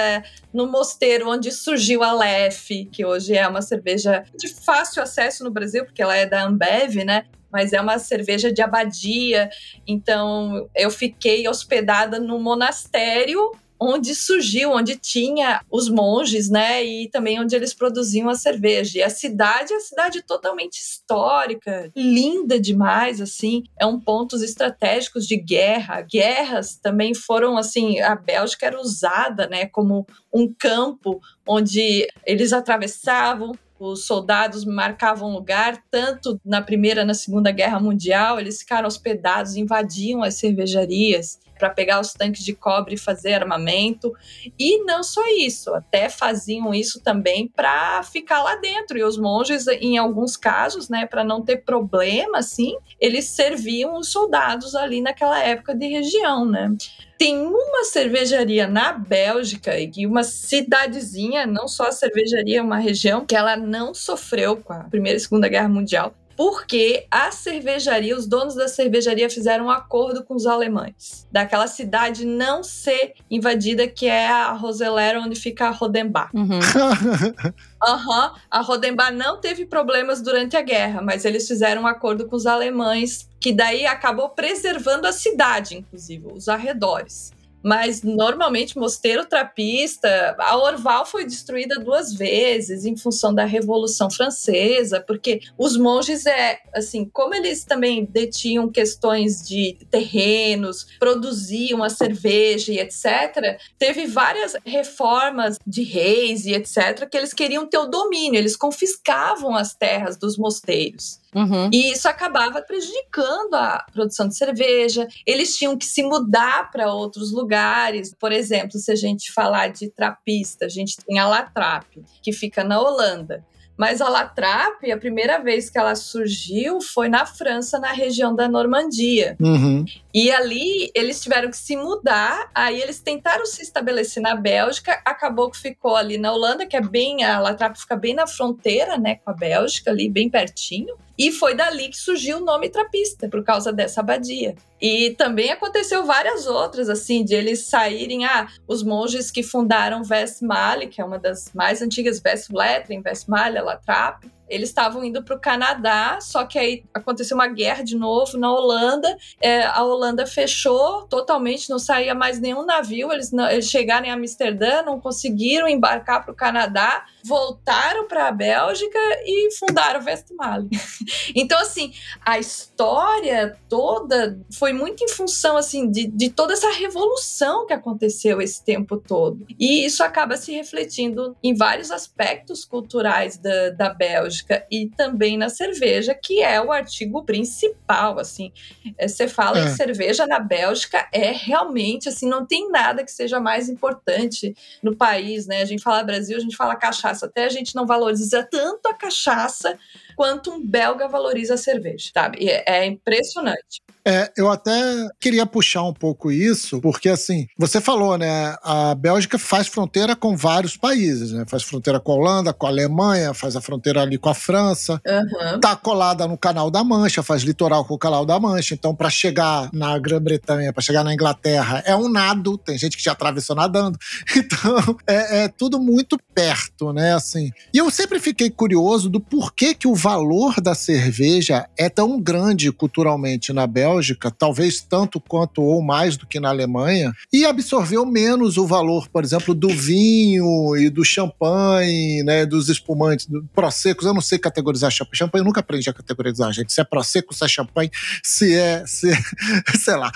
no 0.53 0.67
mosteiro 0.71 1.27
onde 1.27 1.51
surgiu 1.51 2.03
a 2.03 2.13
Lef, 2.13 2.69
que 2.91 3.03
hoje 3.03 3.35
é 3.35 3.47
uma 3.47 3.63
cerveja 3.63 4.23
de 4.37 4.47
fácil 4.47 5.01
acesso 5.01 5.43
no 5.43 5.49
Brasil, 5.49 5.83
porque 5.83 5.99
ela 5.99 6.15
é 6.15 6.27
da 6.27 6.43
Ambev, 6.43 7.03
né? 7.03 7.25
Mas 7.53 7.71
é 7.71 7.79
uma 7.79 7.99
cerveja 7.99 8.51
de 8.51 8.61
abadia. 8.61 9.49
Então 9.87 10.67
eu 10.75 10.89
fiquei 10.89 11.47
hospedada 11.47 12.19
no 12.19 12.39
monastério 12.39 13.51
onde 13.85 14.15
surgiu, 14.15 14.71
onde 14.71 14.95
tinha 14.95 15.61
os 15.69 15.89
monges, 15.89 16.49
né, 16.49 16.83
e 16.83 17.09
também 17.09 17.41
onde 17.41 17.53
eles 17.53 17.73
produziam 17.73 18.29
a 18.29 18.35
cerveja. 18.35 18.99
E 18.99 19.03
a 19.03 19.09
cidade 19.09 19.73
é 19.73 19.75
a 19.75 19.81
cidade 19.81 20.21
totalmente 20.21 20.77
histórica, 20.77 21.91
linda 21.93 22.57
demais, 22.57 23.19
assim, 23.19 23.63
é 23.77 23.85
um 23.85 23.99
pontos 23.99 24.41
estratégicos 24.41 25.27
de 25.27 25.35
guerra. 25.35 26.01
Guerras 26.01 26.77
também 26.77 27.13
foram 27.13 27.57
assim, 27.57 27.99
a 27.99 28.15
Bélgica 28.15 28.67
era 28.67 28.79
usada, 28.79 29.47
né, 29.47 29.65
como 29.65 30.07
um 30.33 30.53
campo 30.57 31.19
onde 31.45 32.07
eles 32.25 32.53
atravessavam 32.53 33.53
os 33.91 34.05
soldados 34.05 34.65
marcavam 34.65 35.31
lugar, 35.31 35.81
tanto 35.91 36.39
na 36.43 36.61
Primeira 36.61 37.03
na 37.03 37.13
Segunda 37.13 37.51
Guerra 37.51 37.79
Mundial, 37.79 38.39
eles 38.39 38.59
ficaram 38.59 38.87
hospedados, 38.87 39.55
invadiam 39.55 40.23
as 40.23 40.35
cervejarias 40.35 41.39
para 41.63 41.69
pegar 41.69 42.01
os 42.01 42.11
tanques 42.11 42.43
de 42.43 42.53
cobre 42.53 42.95
e 42.95 42.97
fazer 42.97 43.35
armamento. 43.35 44.13
E 44.59 44.83
não 44.83 45.01
só 45.01 45.21
isso, 45.29 45.73
até 45.73 46.09
faziam 46.09 46.73
isso 46.73 47.01
também 47.01 47.47
para 47.47 48.03
ficar 48.03 48.43
lá 48.43 48.57
dentro. 48.57 48.97
E 48.97 49.03
os 49.03 49.17
monges, 49.17 49.65
em 49.67 49.97
alguns 49.97 50.35
casos, 50.35 50.89
né, 50.89 51.05
para 51.05 51.23
não 51.23 51.41
ter 51.41 51.63
problema, 51.63 52.39
assim, 52.39 52.75
eles 52.99 53.29
serviam 53.29 53.95
os 53.95 54.11
soldados 54.11 54.75
ali 54.75 54.99
naquela 54.99 55.39
época 55.39 55.73
de 55.73 55.87
região, 55.87 56.45
né? 56.45 56.69
Tem 57.17 57.39
uma 57.39 57.85
cervejaria 57.85 58.67
na 58.67 58.91
Bélgica 58.91 59.71
e 59.79 60.05
uma 60.05 60.23
cidadezinha, 60.23 61.45
não 61.45 61.69
só 61.69 61.87
a 61.87 61.91
cervejaria, 61.93 62.61
uma 62.61 62.77
região 62.77 63.25
que 63.25 63.37
ela 63.37 63.55
não 63.55 63.93
sofreu 63.93 64.57
com 64.57 64.73
a 64.73 64.83
Primeira 64.83 65.15
e 65.15 65.21
Segunda 65.21 65.47
Guerra 65.47 65.69
Mundial, 65.69 66.13
porque 66.35 67.05
a 67.09 67.31
cervejaria, 67.31 68.15
os 68.15 68.27
donos 68.27 68.55
da 68.55 68.67
cervejaria 68.67 69.29
fizeram 69.29 69.65
um 69.65 69.69
acordo 69.69 70.23
com 70.23 70.35
os 70.35 70.45
alemães, 70.45 71.27
daquela 71.31 71.67
cidade 71.67 72.25
não 72.25 72.63
ser 72.63 73.13
invadida, 73.29 73.87
que 73.87 74.07
é 74.07 74.27
a 74.27 74.51
Roselera, 74.53 75.19
onde 75.19 75.39
fica 75.39 75.67
a 75.67 75.71
Rodenbach. 75.71 76.29
Uhum. 76.33 76.59
uhum. 76.59 78.31
A 78.49 78.61
Rodenbach 78.61 79.13
não 79.13 79.39
teve 79.39 79.65
problemas 79.65 80.21
durante 80.21 80.57
a 80.57 80.61
guerra, 80.61 81.01
mas 81.01 81.25
eles 81.25 81.47
fizeram 81.47 81.83
um 81.83 81.87
acordo 81.87 82.27
com 82.27 82.35
os 82.35 82.45
alemães, 82.45 83.29
que 83.39 83.51
daí 83.51 83.85
acabou 83.85 84.29
preservando 84.29 85.07
a 85.07 85.11
cidade, 85.11 85.75
inclusive, 85.75 86.27
os 86.33 86.47
arredores 86.47 87.31
mas 87.63 88.03
normalmente 88.03 88.77
Mosteiro 88.77 89.25
Trapista, 89.25 90.35
a 90.37 90.57
Orval 90.57 91.05
foi 91.05 91.25
destruída 91.25 91.75
duas 91.79 92.13
vezes 92.13 92.85
em 92.85 92.97
função 92.97 93.33
da 93.33 93.45
Revolução 93.45 94.11
Francesa, 94.11 94.99
porque 94.99 95.41
os 95.57 95.77
monges 95.77 96.25
é 96.25 96.59
assim, 96.73 97.05
como 97.05 97.33
eles 97.33 97.63
também 97.63 98.05
detinham 98.05 98.69
questões 98.69 99.47
de 99.47 99.77
terrenos, 99.89 100.85
produziam 100.99 101.83
a 101.83 101.89
cerveja 101.89 102.73
e 102.73 102.79
etc, 102.79 103.57
teve 103.77 104.05
várias 104.05 104.55
reformas 104.65 105.57
de 105.65 105.83
reis 105.83 106.45
e 106.45 106.53
etc 106.53 107.07
que 107.09 107.17
eles 107.17 107.33
queriam 107.33 107.65
ter 107.65 107.77
o 107.77 107.85
domínio, 107.85 108.37
eles 108.37 108.55
confiscavam 108.55 109.55
as 109.55 109.73
terras 109.73 110.17
dos 110.17 110.37
mosteiros. 110.37 111.22
Uhum. 111.33 111.69
E 111.71 111.91
isso 111.91 112.07
acabava 112.07 112.61
prejudicando 112.61 113.53
a 113.55 113.85
produção 113.91 114.27
de 114.27 114.35
cerveja. 114.35 115.07
Eles 115.25 115.55
tinham 115.55 115.77
que 115.77 115.85
se 115.85 116.03
mudar 116.03 116.71
para 116.71 116.93
outros 116.93 117.31
lugares. 117.31 118.13
Por 118.13 118.31
exemplo, 118.31 118.79
se 118.79 118.91
a 118.91 118.95
gente 118.95 119.31
falar 119.31 119.69
de 119.69 119.89
trapista, 119.89 120.65
a 120.65 120.69
gente 120.69 120.97
tem 120.97 121.19
a 121.19 121.27
Latrap, 121.27 121.85
que 122.21 122.31
fica 122.31 122.63
na 122.63 122.79
Holanda. 122.79 123.43
Mas 123.77 124.01
a 124.01 124.09
Latrape, 124.09 124.91
a 124.91 124.97
primeira 124.97 125.39
vez 125.39 125.69
que 125.69 125.77
ela 125.77 125.95
surgiu 125.95 126.79
foi 126.79 127.09
na 127.09 127.25
França, 127.25 127.79
na 127.79 127.91
região 127.91 128.35
da 128.35 128.47
Normandia. 128.47 129.35
Uhum. 129.39 129.83
E 130.13 130.31
ali 130.31 130.91
eles 130.93 131.21
tiveram 131.21 131.49
que 131.49 131.57
se 131.57 131.75
mudar, 131.75 132.51
aí 132.53 132.79
eles 132.79 132.99
tentaram 132.99 133.45
se 133.45 133.63
estabelecer 133.63 134.21
na 134.21 134.35
Bélgica, 134.35 135.01
acabou 135.03 135.49
que 135.49 135.57
ficou 135.57 135.95
ali 135.95 136.19
na 136.19 136.31
Holanda, 136.31 136.67
que 136.67 136.77
é 136.77 136.81
bem, 136.81 137.23
a 137.23 137.39
Latrape 137.39 137.79
fica 137.79 137.95
bem 137.95 138.13
na 138.13 138.27
fronteira, 138.27 138.97
né, 138.97 139.15
com 139.15 139.31
a 139.31 139.33
Bélgica, 139.33 139.89
ali 139.89 140.07
bem 140.07 140.29
pertinho. 140.29 140.95
E 141.17 141.31
foi 141.31 141.55
dali 141.55 141.89
que 141.89 141.97
surgiu 141.97 142.37
o 142.37 142.45
nome 142.45 142.69
trapista, 142.69 143.29
por 143.29 143.43
causa 143.43 143.71
dessa 143.71 144.01
abadia. 144.01 144.55
E 144.81 145.11
também 145.11 145.51
aconteceu 145.51 146.05
várias 146.05 146.47
outras, 146.47 146.89
assim, 146.89 147.23
de 147.23 147.35
eles 147.35 147.67
saírem, 147.67 148.25
ah, 148.25 148.47
os 148.67 148.83
monges 148.83 149.31
que 149.31 149.43
fundaram 149.43 150.01
Westmalle, 150.09 150.87
que 150.87 150.99
é 150.99 151.05
uma 151.05 151.19
das 151.19 151.51
mais 151.53 151.81
antigas, 151.81 152.21
Westfletren, 152.23 153.01
Westmalle, 153.05 153.59
Latrape, 153.63 154.31
eles 154.47 154.69
estavam 154.69 155.03
indo 155.03 155.23
para 155.23 155.35
o 155.35 155.39
Canadá, 155.39 156.19
só 156.21 156.45
que 156.45 156.59
aí 156.59 156.83
aconteceu 156.93 157.35
uma 157.35 157.47
guerra 157.47 157.83
de 157.83 157.95
novo 157.95 158.37
na 158.37 158.51
Holanda. 158.51 159.17
É, 159.41 159.63
a 159.63 159.83
Holanda 159.83 160.27
fechou 160.27 161.03
totalmente, 161.07 161.69
não 161.69 161.79
saía 161.79 162.13
mais 162.13 162.39
nenhum 162.39 162.65
navio. 162.65 163.11
Eles, 163.11 163.31
não, 163.31 163.49
eles 163.49 163.67
chegaram 163.67 164.05
em 164.05 164.11
Amsterdã, 164.11 164.83
não 164.83 164.99
conseguiram 164.99 165.67
embarcar 165.67 166.23
para 166.23 166.31
o 166.31 166.35
Canadá, 166.35 167.05
voltaram 167.23 168.07
para 168.07 168.27
a 168.27 168.31
Bélgica 168.31 168.99
e 169.25 169.49
fundaram 169.57 170.01
o 170.01 170.05
Westmalle. 170.05 170.69
então, 171.33 171.59
assim, 171.59 171.93
a 172.21 172.37
história 172.37 173.57
toda 173.69 174.39
foi 174.51 174.73
muito 174.73 175.03
em 175.03 175.07
função 175.07 175.55
assim 175.55 175.89
de, 175.89 176.07
de 176.07 176.29
toda 176.29 176.53
essa 176.53 176.71
revolução 176.71 177.65
que 177.65 177.73
aconteceu 177.73 178.41
esse 178.41 178.63
tempo 178.63 178.97
todo. 178.97 179.45
E 179.59 179.85
isso 179.85 180.03
acaba 180.03 180.35
se 180.35 180.51
refletindo 180.51 181.35
em 181.41 181.53
vários 181.53 181.91
aspectos 181.91 182.65
culturais 182.65 183.37
da, 183.37 183.69
da 183.69 183.89
Bélgica 183.89 184.65
e 184.69 184.87
também 184.89 185.37
na 185.37 185.49
cerveja, 185.49 186.13
que 186.13 186.41
é 186.41 186.61
o 186.61 186.71
artigo 186.71 187.23
principal, 187.23 188.19
assim. 188.19 188.51
É, 188.97 189.07
você 189.07 189.27
fala 189.27 189.59
é. 189.59 189.65
em 189.65 189.69
cerveja 189.69 190.27
na 190.27 190.39
Bélgica, 190.39 191.07
é 191.11 191.31
realmente, 191.31 192.09
assim, 192.09 192.27
não 192.27 192.45
tem 192.45 192.69
nada 192.69 193.03
que 193.03 193.11
seja 193.11 193.39
mais 193.39 193.69
importante 193.69 194.55
no 194.81 194.95
país, 194.95 195.47
né? 195.47 195.61
A 195.61 195.65
gente 195.65 195.81
fala 195.81 196.03
Brasil, 196.03 196.35
a 196.37 196.39
gente 196.39 196.55
fala 196.55 196.75
cachaça, 196.75 197.12
até 197.21 197.45
a 197.45 197.49
gente 197.49 197.75
não 197.75 197.85
valoriza 197.85 198.43
tanto 198.49 198.87
a 198.87 198.93
cachaça 198.93 199.77
quanto 200.15 200.51
um 200.51 200.65
belga 200.65 201.07
valoriza 201.07 201.55
a 201.55 201.57
cerveja, 201.57 202.09
sabe? 202.13 202.47
É, 202.47 202.79
é 202.79 202.85
impressionante. 202.85 203.81
É, 204.05 204.29
eu 204.35 204.51
até 204.51 205.07
queria 205.19 205.45
puxar 205.45 205.83
um 205.83 205.93
pouco 205.93 206.29
isso, 206.29 206.81
porque 206.81 207.07
assim, 207.07 207.47
você 207.57 207.79
falou, 207.79 208.17
né? 208.17 208.55
A 208.61 208.93
Bélgica 208.93 209.39
faz 209.39 209.67
fronteira 209.67 210.13
com 210.13 210.35
vários 210.35 210.75
países, 210.75 211.31
né? 211.31 211.45
Faz 211.47 211.63
fronteira 211.63 212.01
com 212.01 212.11
a 212.11 212.15
Holanda, 212.15 212.53
com 212.53 212.65
a 212.65 212.69
Alemanha, 212.69 213.33
faz 213.33 213.55
a 213.55 213.61
fronteira 213.61 214.01
ali 214.01 214.17
com 214.17 214.27
a 214.27 214.33
França. 214.33 215.01
Uhum. 215.07 215.59
Tá 215.59 215.75
colada 215.75 216.27
no 216.27 216.37
Canal 216.37 216.69
da 216.69 216.83
Mancha, 216.83 217.23
faz 217.23 217.43
litoral 217.43 217.85
com 217.85 217.93
o 217.93 217.97
Canal 217.97 218.25
da 218.25 218.37
Mancha. 218.37 218.73
Então, 218.73 218.93
para 218.93 219.09
chegar 219.09 219.69
na 219.71 219.97
Grã-Bretanha, 219.97 220.73
para 220.73 220.83
chegar 220.83 221.03
na 221.03 221.13
Inglaterra, 221.13 221.81
é 221.85 221.95
um 221.95 222.09
nado. 222.09 222.57
Tem 222.57 222.77
gente 222.77 222.97
que 222.97 223.03
já 223.03 223.13
atravessou 223.13 223.55
nadando. 223.55 223.97
Então, 224.43 224.97
é, 225.07 225.43
é 225.43 225.47
tudo 225.47 225.79
muito 225.79 226.17
perto, 226.33 226.91
né? 226.91 227.13
Assim. 227.13 227.51
E 227.73 227.77
eu 227.77 227.89
sempre 227.89 228.19
fiquei 228.19 228.49
curioso 228.49 229.09
do 229.09 229.19
porquê 229.19 229.73
que 229.73 229.87
o 229.87 229.95
valor 230.03 230.59
da 230.59 230.75
cerveja 230.75 231.65
é 231.77 231.87
tão 231.87 232.19
grande 232.19 232.69
culturalmente 232.73 233.53
na 233.53 233.65
Bélgica, 233.65 234.29
talvez 234.29 234.81
tanto 234.81 235.17
quanto 235.17 235.61
ou 235.61 235.81
mais 235.81 236.17
do 236.17 236.27
que 236.27 236.41
na 236.41 236.49
Alemanha, 236.49 237.13
e 237.31 237.45
absorveu 237.45 238.05
menos 238.05 238.57
o 238.57 238.67
valor, 238.67 239.07
por 239.07 239.23
exemplo, 239.23 239.53
do 239.53 239.69
vinho 239.69 240.75
e 240.75 240.89
do 240.89 241.05
champanhe, 241.05 242.21
né, 242.21 242.45
dos 242.45 242.67
espumantes, 242.67 243.27
do 243.27 243.45
prosecos. 243.55 244.05
Eu 244.05 244.13
não 244.13 244.19
sei 244.19 244.37
categorizar 244.37 244.91
champanhe. 244.91 245.17
Champanhe 245.19 245.41
eu 245.41 245.45
nunca 245.45 245.61
aprendi 245.61 245.89
a 245.89 245.93
categorizar, 245.93 246.51
gente. 246.51 246.73
Se 246.73 246.81
é 246.81 246.83
prosecco, 246.83 247.33
se 247.33 247.45
é 247.45 247.47
champanhe, 247.47 247.89
se 248.21 248.53
é, 248.53 248.83
se 248.85 249.09
é, 249.09 249.17
sei 249.79 249.95
lá. 249.95 250.11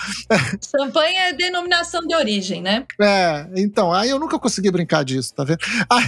Champanhe 0.70 1.16
é 1.16 1.32
denominação 1.32 2.02
de 2.02 2.14
origem, 2.14 2.60
né? 2.60 2.84
É, 3.00 3.46
então, 3.56 3.90
aí 3.90 4.10
eu 4.10 4.18
nunca 4.18 4.38
consegui 4.38 4.70
brincar 4.70 5.02
disso, 5.02 5.32
tá 5.32 5.44
vendo? 5.44 5.60
Aí, 5.88 6.04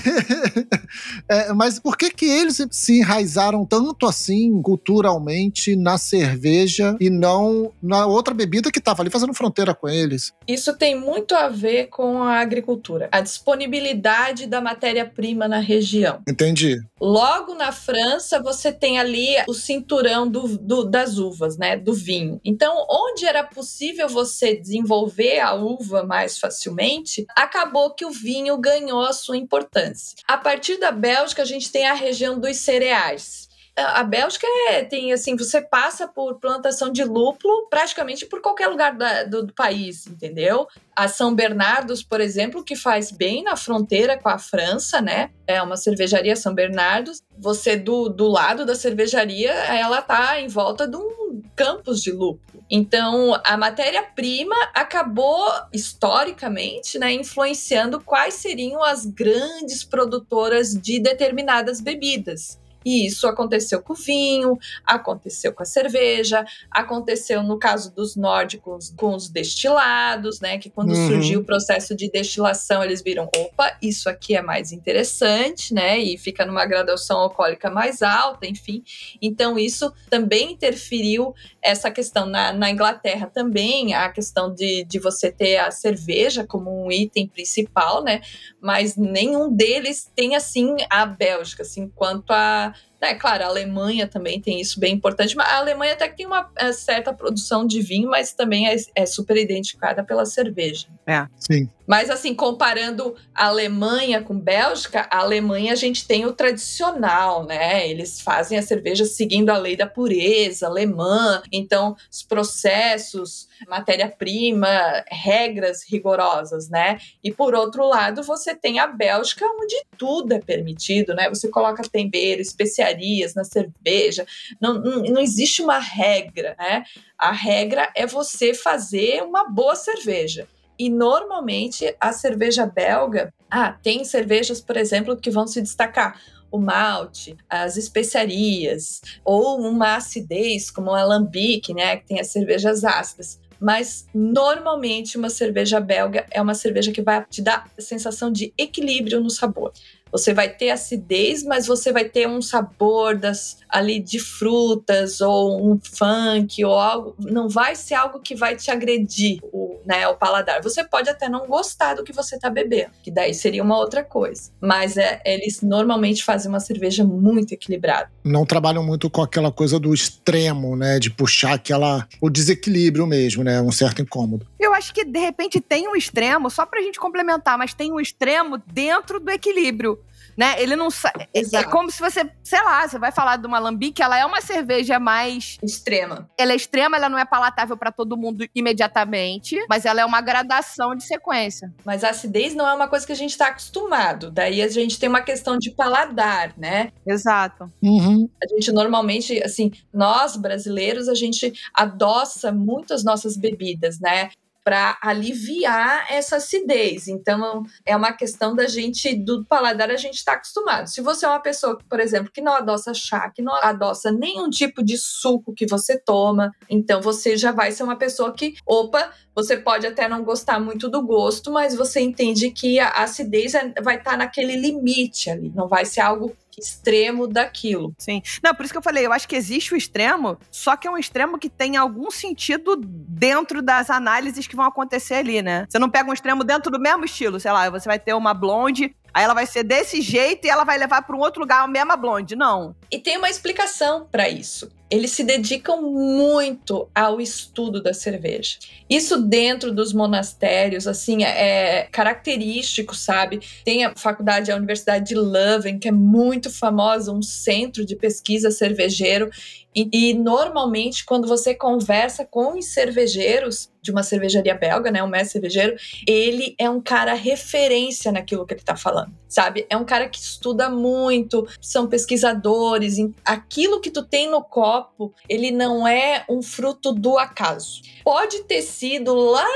é, 1.29 1.53
mas 1.55 1.79
por 1.79 1.97
que 1.97 2.11
que 2.11 2.27
eles 2.27 2.61
se 2.71 2.99
enraizaram 2.99 3.65
tanto 3.71 4.05
assim 4.05 4.61
culturalmente 4.61 5.77
na 5.77 5.97
cerveja 5.97 6.97
e 7.01 7.09
não 7.09 7.73
na 7.81 8.05
outra 8.05 8.35
bebida 8.35 8.73
que 8.73 8.81
estava 8.81 9.01
ali 9.01 9.11
fazendo 9.11 9.33
fronteira 9.33 9.73
com 9.73 9.89
eles? 9.89 10.33
Isso 10.47 10.77
tem 10.77 10.99
muito 10.99 11.37
a 11.37 11.49
ver 11.49 11.87
com 11.87 12.21
a 12.21 12.41
agricultura, 12.41 13.09
a 13.13 13.21
disponibilidade 13.21 14.49
da 14.49 14.61
matéria-prima 14.61 15.47
na 15.47 15.61
região. 15.61 16.21
Entendi. 16.29 16.81
Logo 17.01 17.55
na 17.55 17.71
França, 17.71 18.43
você 18.43 18.73
tem 18.73 18.99
ali 18.99 19.37
o 19.49 19.55
cinturão 19.55 20.29
do, 20.29 20.59
do, 20.59 20.85
das 20.85 21.17
uvas, 21.17 21.57
né? 21.57 21.77
Do 21.77 21.95
vinho. 21.95 22.41
Então, 22.45 22.85
onde 22.91 23.25
era 23.25 23.45
possível 23.45 24.09
você 24.09 24.57
desenvolver 24.57 25.39
a 25.39 25.55
uva 25.55 26.03
mais 26.03 26.39
facilmente, 26.39 27.25
acabou 27.37 27.95
que 27.95 28.05
o 28.05 28.11
vinho 28.11 28.59
ganhou 28.59 29.03
a 29.03 29.13
sua 29.13 29.37
importância. 29.37 30.17
A 30.27 30.37
partir 30.37 30.77
da 30.79 30.91
Bélgica, 30.91 31.43
a 31.43 31.47
gente 31.47 31.71
tem 31.71 31.87
a 31.87 31.95
região 31.95 32.39
dos 32.39 32.57
cereais 32.57 33.50
a 33.77 34.03
Bélgica 34.03 34.47
é, 34.69 34.85
tem 34.85 35.13
assim, 35.13 35.37
você 35.37 35.61
passa 35.61 36.07
por 36.07 36.39
plantação 36.39 36.91
de 36.91 37.05
lúpulo 37.05 37.69
praticamente 37.69 38.27
por 38.27 38.41
qualquer 38.41 38.69
lugar 38.69 38.97
da, 38.97 39.25
do, 39.25 39.47
do, 39.47 39.55
país, 39.55 40.07
entendeu? 40.07 40.67
A 40.95 41.09
São 41.09 41.35
Bernardos, 41.35 42.03
por 42.03 42.21
exemplo, 42.21 42.65
que 42.65 42.77
faz 42.77 43.11
bem 43.11 43.43
na 43.43 43.57
fronteira 43.57 44.19
com 44.19 44.29
a 44.29 44.39
França, 44.39 45.01
né? 45.01 45.31
É 45.47 45.63
uma 45.63 45.77
cervejaria 45.77 46.37
São 46.37 46.55
Bernardos. 46.55 47.21
Você 47.39 47.77
do, 47.77 48.09
do 48.09 48.29
lado 48.29 48.67
da 48.67 48.75
cervejaria, 48.75 49.53
ela 49.53 50.03
tá 50.03 50.41
em 50.41 50.49
volta 50.49 50.87
de 50.87 50.97
um 50.97 51.43
campus 51.57 52.03
de 52.03 52.13
lúpulo. 52.13 52.61
Então, 52.71 53.41
a 53.45 53.57
matéria-prima 53.57 54.55
acabou 54.73 55.45
historicamente, 55.73 57.01
né, 57.01 57.13
influenciando 57.13 58.01
quais 58.01 58.35
seriam 58.35 58.83
as 58.83 59.05
grandes 59.05 59.83
produtoras 59.83 60.73
de 60.73 61.01
determinadas 61.01 61.81
bebidas. 61.81 62.60
E 62.85 63.07
isso 63.07 63.27
aconteceu 63.27 63.83
com 63.83 63.93
o 63.93 63.97
vinho, 63.97 64.59
aconteceu 64.85 65.53
com 65.53 65.63
a 65.63 65.67
cerveja, 65.67 66.45
aconteceu 66.71 67.43
no 67.43 67.59
caso 67.59 67.95
dos 67.95 68.17
nórdicos 68.17 68.93
com 68.97 69.15
os 69.15 69.29
destilados, 69.29 70.41
né? 70.41 70.59
Que 70.59 70.71
quando 70.71 70.91
uhum. 70.91 71.09
surgiu 71.09 71.41
o 71.41 71.45
processo 71.45 71.95
de 71.95 72.11
destilação, 72.11 72.83
eles 72.83 73.03
viram: 73.03 73.29
opa, 73.37 73.77
isso 73.83 74.09
aqui 74.09 74.35
é 74.35 74.43
mais 74.43 74.73
interessante, 74.73 75.75
né? 75.75 75.99
E 75.99 76.17
fica 76.17 76.47
numa 76.47 76.65
graduação 76.65 77.19
alcoólica 77.19 77.71
mais 77.71 78.03
alta, 78.03 78.47
enfim. 78.47 78.83
Então, 79.21 79.59
isso 79.59 79.93
também 80.09 80.53
interferiu 80.53 81.35
essa 81.63 81.91
questão 81.91 82.27
na, 82.27 82.53
na 82.53 82.71
Inglaterra 82.71 83.31
também, 83.33 83.95
a 83.95 84.09
questão 84.09 84.53
de, 84.53 84.85
de 84.85 84.99
você 84.99 85.31
ter 85.31 85.59
a 85.59 85.71
cerveja 85.71 86.47
como 86.47 86.85
um 86.85 86.91
item 86.91 87.27
principal, 87.27 88.03
né? 88.03 88.21
Mas 88.61 88.97
nenhum 88.97 89.55
deles 89.55 90.11
tem 90.15 90.35
assim 90.35 90.77
a 90.89 91.05
Bélgica, 91.05 91.63
assim, 91.63 91.89
quanto 91.95 92.33
a 92.33 92.75
é 93.01 93.15
claro, 93.15 93.45
a 93.45 93.47
Alemanha 93.47 94.07
também 94.07 94.41
tem 94.41 94.61
isso 94.61 94.79
bem 94.79 94.95
importante, 94.95 95.35
mas 95.35 95.49
a 95.49 95.57
Alemanha 95.57 95.95
até 95.95 96.07
que 96.09 96.17
tem 96.17 96.27
uma 96.27 96.51
é, 96.57 96.71
certa 96.73 97.13
produção 97.13 97.67
de 97.67 97.81
vinho, 97.81 98.11
mas 98.11 98.33
também 98.33 98.69
é, 98.69 98.77
é, 98.95 99.07
super 99.07 99.37
identificada 99.37 100.05
pela 100.05 100.27
cerveja. 100.27 100.87
É. 101.07 101.27
Sim. 101.37 101.69
Mas, 101.91 102.09
assim, 102.09 102.33
comparando 102.33 103.17
a 103.35 103.47
Alemanha 103.47 104.23
com 104.23 104.39
Bélgica, 104.39 105.09
a 105.11 105.19
Alemanha 105.19 105.73
a 105.73 105.75
gente 105.75 106.07
tem 106.07 106.25
o 106.25 106.33
tradicional, 106.33 107.45
né? 107.45 107.91
Eles 107.91 108.21
fazem 108.21 108.57
a 108.57 108.63
cerveja 108.63 109.05
seguindo 109.05 109.51
a 109.51 109.59
lei 109.59 109.75
da 109.77 109.89
pureza 109.89 110.69
alemã, 110.69 111.43
então 111.51 111.97
os 112.09 112.23
processos, 112.23 113.49
matéria-prima, 113.67 115.05
regras 115.11 115.83
rigorosas, 115.83 116.69
né? 116.69 116.97
E 117.25 117.33
por 117.33 117.57
outro 117.57 117.85
lado, 117.89 118.23
você 118.23 118.55
tem 118.55 118.79
a 118.79 118.87
Bélgica, 118.87 119.45
onde 119.45 119.75
tudo 119.99 120.33
é 120.33 120.39
permitido, 120.39 121.13
né? 121.13 121.29
Você 121.29 121.49
coloca 121.49 121.83
tempero, 121.83 122.41
especiarias 122.41 123.35
na 123.35 123.43
cerveja, 123.43 124.25
não, 124.61 124.75
não, 124.75 125.03
não 125.03 125.21
existe 125.21 125.61
uma 125.61 125.81
regra, 125.81 126.55
né? 126.57 126.85
A 127.19 127.33
regra 127.33 127.91
é 127.97 128.07
você 128.07 128.55
fazer 128.55 129.25
uma 129.25 129.51
boa 129.51 129.75
cerveja. 129.75 130.47
E 130.81 130.89
normalmente 130.89 131.95
a 132.01 132.11
cerveja 132.11 132.65
belga, 132.65 133.35
ah, 133.51 133.71
tem 133.71 134.03
cervejas, 134.03 134.63
por 134.63 134.79
exemplo, 134.79 135.15
que 135.15 135.31
vão 135.31 135.47
se 135.47 135.61
destacar 135.61 136.19
o 136.51 136.59
malte, 136.59 137.37
as 137.51 137.77
especiarias, 137.77 139.03
ou 139.23 139.61
uma 139.61 139.97
acidez, 139.97 140.71
como 140.71 140.91
o 140.91 140.95
alambique, 140.95 141.75
né, 141.75 141.99
que 141.99 142.07
tem 142.07 142.19
as 142.19 142.29
cervejas 142.29 142.83
ácidas. 142.83 143.39
Mas 143.61 144.07
normalmente 144.15 145.19
uma 145.19 145.29
cerveja 145.29 145.79
belga 145.81 146.25
é 146.31 146.41
uma 146.41 146.55
cerveja 146.55 146.91
que 146.93 147.03
vai 147.03 147.27
te 147.27 147.43
dar 147.43 147.71
a 147.77 147.83
sensação 147.83 148.33
de 148.33 148.51
equilíbrio 148.57 149.21
no 149.21 149.29
sabor. 149.29 149.75
Você 150.13 150.35
vai 150.35 150.49
ter 150.49 150.71
acidez, 150.71 151.43
mas 151.45 151.67
você 151.67 151.93
vai 151.93 152.05
ter 152.05 152.29
um 152.29 152.43
sabor 152.43 153.17
das 153.17 153.59
ali 153.69 154.01
de 154.01 154.19
frutas 154.19 155.21
ou 155.21 155.73
um 155.73 155.79
funk 155.81 156.65
ou 156.65 156.75
algo. 156.75 157.15
Não 157.19 157.49
vai 157.49 157.77
ser 157.77 157.95
algo 157.95 158.21
que 158.21 158.35
vai 158.35 158.57
te 158.57 158.71
agredir 158.71 159.39
o, 159.53 159.79
né, 159.87 160.09
o 160.09 160.17
paladar. 160.17 160.63
Você 160.63 160.83
pode 160.85 161.09
até 161.09 161.29
não 161.29 161.47
gostar 161.47 161.95
do 161.95 162.05
que 162.05 162.13
você 162.13 162.37
está 162.37 162.51
bebendo, 162.51 162.91
que 163.03 163.11
daí 163.11 163.33
seria 163.33 163.63
uma 163.63 163.79
outra 163.79 164.03
coisa. 164.03 164.51
Mas 164.61 164.97
é, 164.97 165.21
eles 165.25 165.63
normalmente 165.63 166.25
fazem 166.25 166.49
uma 166.49 166.61
cerveja 166.61 167.05
muito 167.05 167.53
equilibrada. 167.53 168.11
Não 168.25 168.45
trabalham 168.45 168.83
muito 168.83 169.09
com 169.09 169.23
aquela 169.23 169.53
coisa 169.53 169.79
do 169.79 169.95
extremo, 169.95 170.77
né, 170.77 170.99
de 170.99 171.11
puxar 171.11 171.55
aquela 171.55 172.07
o 172.21 172.29
desequilíbrio 172.29 173.07
mesmo, 173.07 173.45
né, 173.45 173.61
um 173.61 173.73
certo 173.73 174.03
incômodo. 174.03 174.47
Eu 174.59 174.75
acho 174.75 174.93
que 174.93 175.05
de 175.05 175.19
repente 175.19 175.61
tem 175.61 175.89
um 175.89 175.95
extremo, 175.95 176.51
só 176.51 176.67
pra 176.67 176.83
gente 176.83 176.99
complementar, 176.99 177.57
mas 177.57 177.73
tem 177.73 177.93
um 177.93 178.01
extremo 178.01 178.59
dentro 178.73 179.21
do 179.21 179.31
equilíbrio 179.31 180.00
né? 180.37 180.61
Ele 180.61 180.77
não 180.77 180.91
sabe. 180.91 181.29
É, 181.35 181.57
é 181.57 181.65
como 181.65 181.91
se 181.91 182.01
você, 182.01 182.29
sei 182.43 182.63
lá, 182.63 182.87
você 182.87 182.99
vai 182.99 183.13
falar 183.13 183.37
de 183.37 183.47
uma 183.47 183.59
lambique, 183.59 184.03
ela 184.03 184.19
é 184.19 184.25
uma 184.25 184.41
cerveja 184.41 184.99
mais 184.99 185.59
extrema. 185.63 186.29
Ela 186.39 186.53
é 186.53 186.57
extrema, 186.57 186.97
ela 186.97 187.09
não 187.09 187.19
é 187.19 187.25
palatável 187.25 187.77
para 187.77 187.93
todo 187.93 188.17
mundo 188.17 188.47
imediatamente, 188.55 189.59
mas 189.69 189.85
ela 189.85 190.01
é 190.01 190.05
uma 190.05 190.21
gradação 190.21 190.95
de 190.95 191.05
sequência. 191.05 191.73
Mas 191.85 192.05
a 192.05 192.11
acidez 192.11 192.55
não 192.55 192.67
é 192.67 192.75
uma 192.75 192.89
coisa 192.89 193.07
que 193.07 193.13
a 193.13 193.17
gente 193.17 193.31
está 193.31 193.49
acostumado. 193.49 194.31
Daí 194.31 194.63
a 194.63 194.69
gente 194.69 194.99
tem 194.99 195.09
uma 195.09 195.23
questão 195.23 195.59
de 195.59 195.71
paladar, 195.71 196.55
né? 196.57 196.93
Exato. 197.07 197.71
Uhum. 197.83 198.29
A 198.43 198.47
gente 198.55 198.73
normalmente, 198.73 199.43
assim, 199.43 199.71
nós 199.93 200.37
brasileiros, 200.37 201.09
a 201.09 201.15
gente 201.15 201.53
adoça 201.75 202.53
muito 202.53 202.95
as 202.95 203.05
nossas 203.05 203.37
bebidas, 203.37 203.99
né? 204.01 204.31
Para 204.65 204.99
aliviar 205.03 206.07
essa 206.11 206.37
acidez. 206.37 207.09
Então, 207.09 207.63
é 207.85 207.97
uma 207.97 208.13
questão 208.13 208.55
da 208.55 208.67
gente, 208.67 209.15
do 209.15 209.45
paladar, 209.45 209.91
a 209.91 209.97
gente 209.97 210.17
está 210.17 210.33
acostumado. 210.33 210.89
Se 210.89 211.01
você 211.01 211.25
é 211.25 211.29
uma 211.29 211.41
pessoa, 211.41 211.79
por 211.89 212.01
exemplo, 212.01 212.31
que 212.33 212.41
não 212.41 212.53
adoça 212.53 212.93
chá, 212.95 213.31
que 213.31 213.43
não 213.43 213.55
adoça 213.55 214.13
nenhum 214.13 214.51
tipo 214.51 214.83
de 214.83 214.97
suco 214.97 215.55
que 215.55 215.67
você 215.67 215.99
toma, 215.99 216.51
então 216.69 217.01
você 217.01 217.37
já 217.37 217.53
vai 217.53 217.73
ser 217.73 217.83
uma 217.83 217.97
pessoa 217.97 218.33
que, 218.33 218.55
opa, 218.67 219.11
você 219.35 219.57
pode 219.57 219.87
até 219.87 220.09
não 220.09 220.23
gostar 220.25 220.61
muito 220.61 220.89
do 220.89 221.03
gosto, 221.03 221.51
mas 221.51 221.75
você 221.75 222.01
entende 222.01 222.51
que 222.51 222.79
a 222.79 222.91
acidez 222.91 223.55
é, 223.55 223.73
vai 223.83 223.97
estar 223.97 224.13
tá 224.13 224.17
naquele 224.17 224.57
limite 224.57 225.31
ali, 225.31 225.51
não 225.55 225.69
vai 225.69 225.85
ser 225.85 226.01
algo 226.01 226.37
extremo 226.59 227.27
daquilo. 227.27 227.95
Sim. 227.99 228.23
Não, 228.43 228.55
por 228.55 228.65
isso 228.65 228.73
que 228.73 228.79
eu 228.79 228.83
falei, 228.83 229.07
eu 229.07 229.13
acho 229.13 229.29
que 229.29 229.37
existe 229.37 229.75
o 229.75 229.77
extremo, 229.77 230.39
só 230.51 230.77
que 230.77 230.89
é 230.89 230.91
um 230.91 230.99
extremo 230.99 231.39
que 231.39 231.49
tem 231.49 231.77
algum 231.77 232.11
sentido 232.11 232.77
dentro 232.77 233.63
das 233.63 233.91
análises 233.91 234.47
que 234.47 234.57
vão 234.57 234.65
acontecer 234.65 235.15
ali, 235.15 235.43
né? 235.43 235.67
Você 235.69 235.79
não 235.79 235.91
pega 235.91 236.09
um 236.11 236.13
extremo 236.13 236.45
dentro 236.45 236.71
do 236.71 236.81
mesmo 236.81 237.05
estilo, 237.05 237.39
sei 237.39 237.53
lá, 237.53 237.69
você 237.71 237.89
vai 237.89 237.99
ter 237.99 238.15
uma 238.15 238.35
blonde 238.35 238.95
Aí 239.13 239.25
ela 239.25 239.35
vai 239.35 239.47
ser 239.47 239.65
desse 239.65 240.01
jeito 240.01 240.47
e 240.47 240.51
ela 240.51 240.65
vai 240.65 240.79
levar 240.79 241.03
para 241.03 241.17
um 241.17 241.21
outro 241.21 241.41
lugar 241.41 241.63
a 241.63 241.69
mesma 241.69 241.97
blonde. 241.97 242.37
Não. 242.37 242.75
E 242.91 242.99
tem 242.99 243.17
uma 243.19 243.31
explicação 243.31 244.07
para 244.11 244.29
isso. 244.29 244.71
eles 244.91 245.13
se 245.13 245.23
dedicam 245.23 245.81
muito 245.81 246.89
ao 246.93 247.21
estudo 247.21 247.81
da 247.81 247.95
cerveja. 247.95 248.59
Isso 248.89 249.23
dentro 249.23 249.73
dos 249.73 249.93
monastérios, 249.93 250.89
assim, 250.89 251.23
é 251.23 251.87
característico, 251.93 252.95
sabe? 252.95 253.41
Tem 253.65 253.85
a 253.85 253.95
faculdade, 253.95 254.51
a 254.51 254.57
Universidade 254.57 255.07
de 255.07 255.15
Leuven, 255.15 255.79
que 255.79 255.89
é 255.89 255.93
muito 255.93 256.51
famosa, 256.51 257.13
um 257.13 257.23
centro 257.23 257.85
de 257.85 257.95
pesquisa 257.95 258.51
cervejeiro, 258.51 259.31
e, 259.73 259.89
e, 259.93 260.15
normalmente, 260.15 261.05
quando 261.05 261.29
você 261.29 261.55
conversa 261.55 262.25
com 262.25 262.59
os 262.59 262.67
cervejeiros 262.67 263.71
de 263.83 263.91
uma 263.91 264.03
cervejaria 264.03 264.55
belga, 264.55 264.91
né, 264.91 265.03
um 265.03 265.09
mestre 265.09 265.33
cervejeiro, 265.33 265.77
ele 266.07 266.55
é 266.59 266.69
um 266.69 266.81
cara 266.81 267.15
referência 267.15 268.13
naquilo 268.13 268.47
que 268.47 268.55
ele 268.55 268.61
está 268.61 268.77
falando, 268.77 269.13
sabe? 269.29 269.67
É 269.69 269.77
um 269.77 269.85
cara 269.85 270.09
que 270.09 270.19
estuda 270.19 270.69
muito, 270.69 271.47
são 271.61 271.89
pesquisadores. 271.89 272.97
Aquilo 273.25 273.81
que 273.81 273.91
tu 273.91 274.03
tem 274.03 274.29
no 274.31 274.43
copo, 274.43 275.15
ele 275.29 275.51
não 275.51 275.87
é 275.87 276.25
um 276.29 276.43
fruto 276.43 276.93
do 276.93 277.19
acaso. 277.19 277.83
Pode 278.05 278.45
ter 278.45 278.63
sido 278.63 279.15
lá 279.15 279.47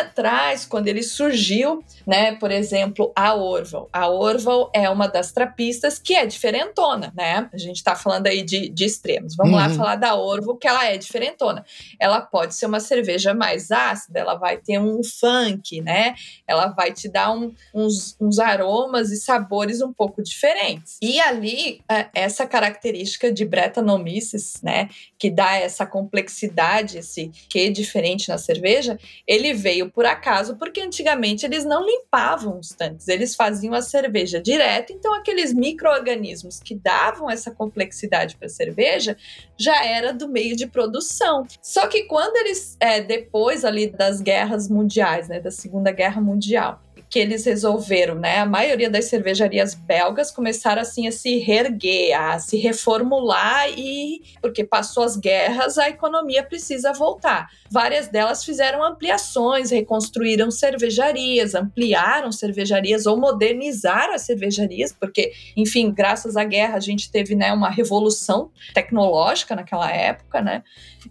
atrás, 0.00 0.64
quando 0.64 0.88
ele 0.88 1.02
surgiu, 1.02 1.82
né? 2.06 2.34
Por 2.36 2.50
exemplo, 2.50 3.12
a 3.14 3.34
Orval. 3.34 3.88
A 3.92 4.08
Orval 4.08 4.70
é 4.74 4.88
uma 4.88 5.06
das 5.06 5.32
trapistas 5.32 5.98
que 5.98 6.14
é 6.14 6.26
diferentona, 6.26 7.12
né? 7.16 7.48
A 7.52 7.58
gente 7.58 7.76
está 7.76 7.94
falando 7.94 8.26
aí 8.26 8.42
de, 8.42 8.68
de 8.68 8.84
extremos. 8.84 9.36
Vamos 9.36 9.54
lá 9.54 9.68
uhum. 9.68 9.74
falar 9.74 9.96
da 9.96 10.14
Orvo, 10.14 10.56
que 10.56 10.66
ela 10.66 10.86
é 10.86 10.96
diferentona. 10.96 11.64
Ela 11.98 12.20
pode 12.20 12.54
ser 12.54 12.66
uma 12.66 12.80
cerveja 12.80 13.34
mais 13.34 13.69
ácida, 13.70 14.20
ela 14.20 14.34
vai 14.34 14.56
ter 14.56 14.78
um 14.78 15.02
funk, 15.02 15.80
né? 15.80 16.14
Ela 16.46 16.68
vai 16.68 16.92
te 16.92 17.08
dar 17.08 17.32
um, 17.32 17.54
uns, 17.74 18.16
uns 18.20 18.38
aromas 18.38 19.10
e 19.10 19.16
sabores 19.16 19.80
um 19.80 19.92
pouco 19.92 20.22
diferentes. 20.22 20.98
E 21.00 21.20
ali, 21.20 21.80
é, 21.90 22.08
essa 22.14 22.46
característica 22.46 23.32
de 23.32 23.44
Brettanomyces, 23.44 24.60
né? 24.62 24.88
Que 25.18 25.30
dá 25.30 25.56
essa 25.56 25.86
complexidade, 25.86 26.98
esse 26.98 27.30
que 27.48 27.70
diferente 27.70 28.28
na 28.28 28.38
cerveja, 28.38 28.98
ele 29.26 29.52
veio 29.52 29.90
por 29.90 30.06
acaso, 30.06 30.56
porque 30.56 30.80
antigamente 30.80 31.44
eles 31.44 31.64
não 31.64 31.84
limpavam 31.84 32.58
os 32.58 32.70
tanques, 32.70 33.08
eles 33.08 33.34
faziam 33.34 33.74
a 33.74 33.82
cerveja 33.82 34.40
direto, 34.40 34.92
então 34.92 35.14
aqueles 35.14 35.52
micro-organismos 35.52 36.60
que 36.60 36.74
davam 36.74 37.30
essa 37.30 37.50
complexidade 37.50 38.36
para 38.36 38.46
a 38.46 38.50
cerveja 38.50 39.16
já 39.58 39.84
era 39.84 40.12
do 40.12 40.28
meio 40.28 40.56
de 40.56 40.66
produção. 40.66 41.46
Só 41.62 41.86
que 41.86 42.04
quando 42.04 42.36
eles, 42.36 42.76
é, 42.80 43.00
depois 43.00 43.59
ali 43.64 43.88
das 43.88 44.20
guerras 44.20 44.68
mundiais, 44.68 45.28
né, 45.28 45.40
da 45.40 45.50
Segunda 45.50 45.90
Guerra 45.92 46.20
Mundial, 46.20 46.82
que 47.10 47.18
eles 47.18 47.44
resolveram, 47.44 48.14
né? 48.14 48.38
A 48.38 48.46
maioria 48.46 48.88
das 48.88 49.06
cervejarias 49.06 49.74
belgas 49.74 50.30
começaram 50.30 50.80
assim 50.80 51.08
a 51.08 51.12
se 51.12 51.38
reerguer, 51.38 52.14
a 52.14 52.38
se 52.38 52.56
reformular 52.56 53.68
e 53.76 54.22
porque 54.40 54.62
passou 54.62 55.02
as 55.02 55.16
guerras, 55.16 55.76
a 55.76 55.88
economia 55.88 56.44
precisa 56.44 56.92
voltar. 56.92 57.48
Várias 57.68 58.06
delas 58.06 58.44
fizeram 58.44 58.84
ampliações, 58.84 59.72
reconstruíram 59.72 60.52
cervejarias, 60.52 61.56
ampliaram 61.56 62.30
cervejarias 62.30 63.06
ou 63.06 63.16
modernizaram 63.16 64.14
as 64.14 64.22
cervejarias, 64.22 64.92
porque, 64.92 65.32
enfim, 65.56 65.92
graças 65.92 66.36
à 66.36 66.44
guerra 66.44 66.76
a 66.76 66.80
gente 66.80 67.10
teve, 67.10 67.34
né, 67.34 67.52
uma 67.52 67.70
revolução 67.70 68.52
tecnológica 68.72 69.56
naquela 69.56 69.90
época, 69.90 70.40
né? 70.40 70.62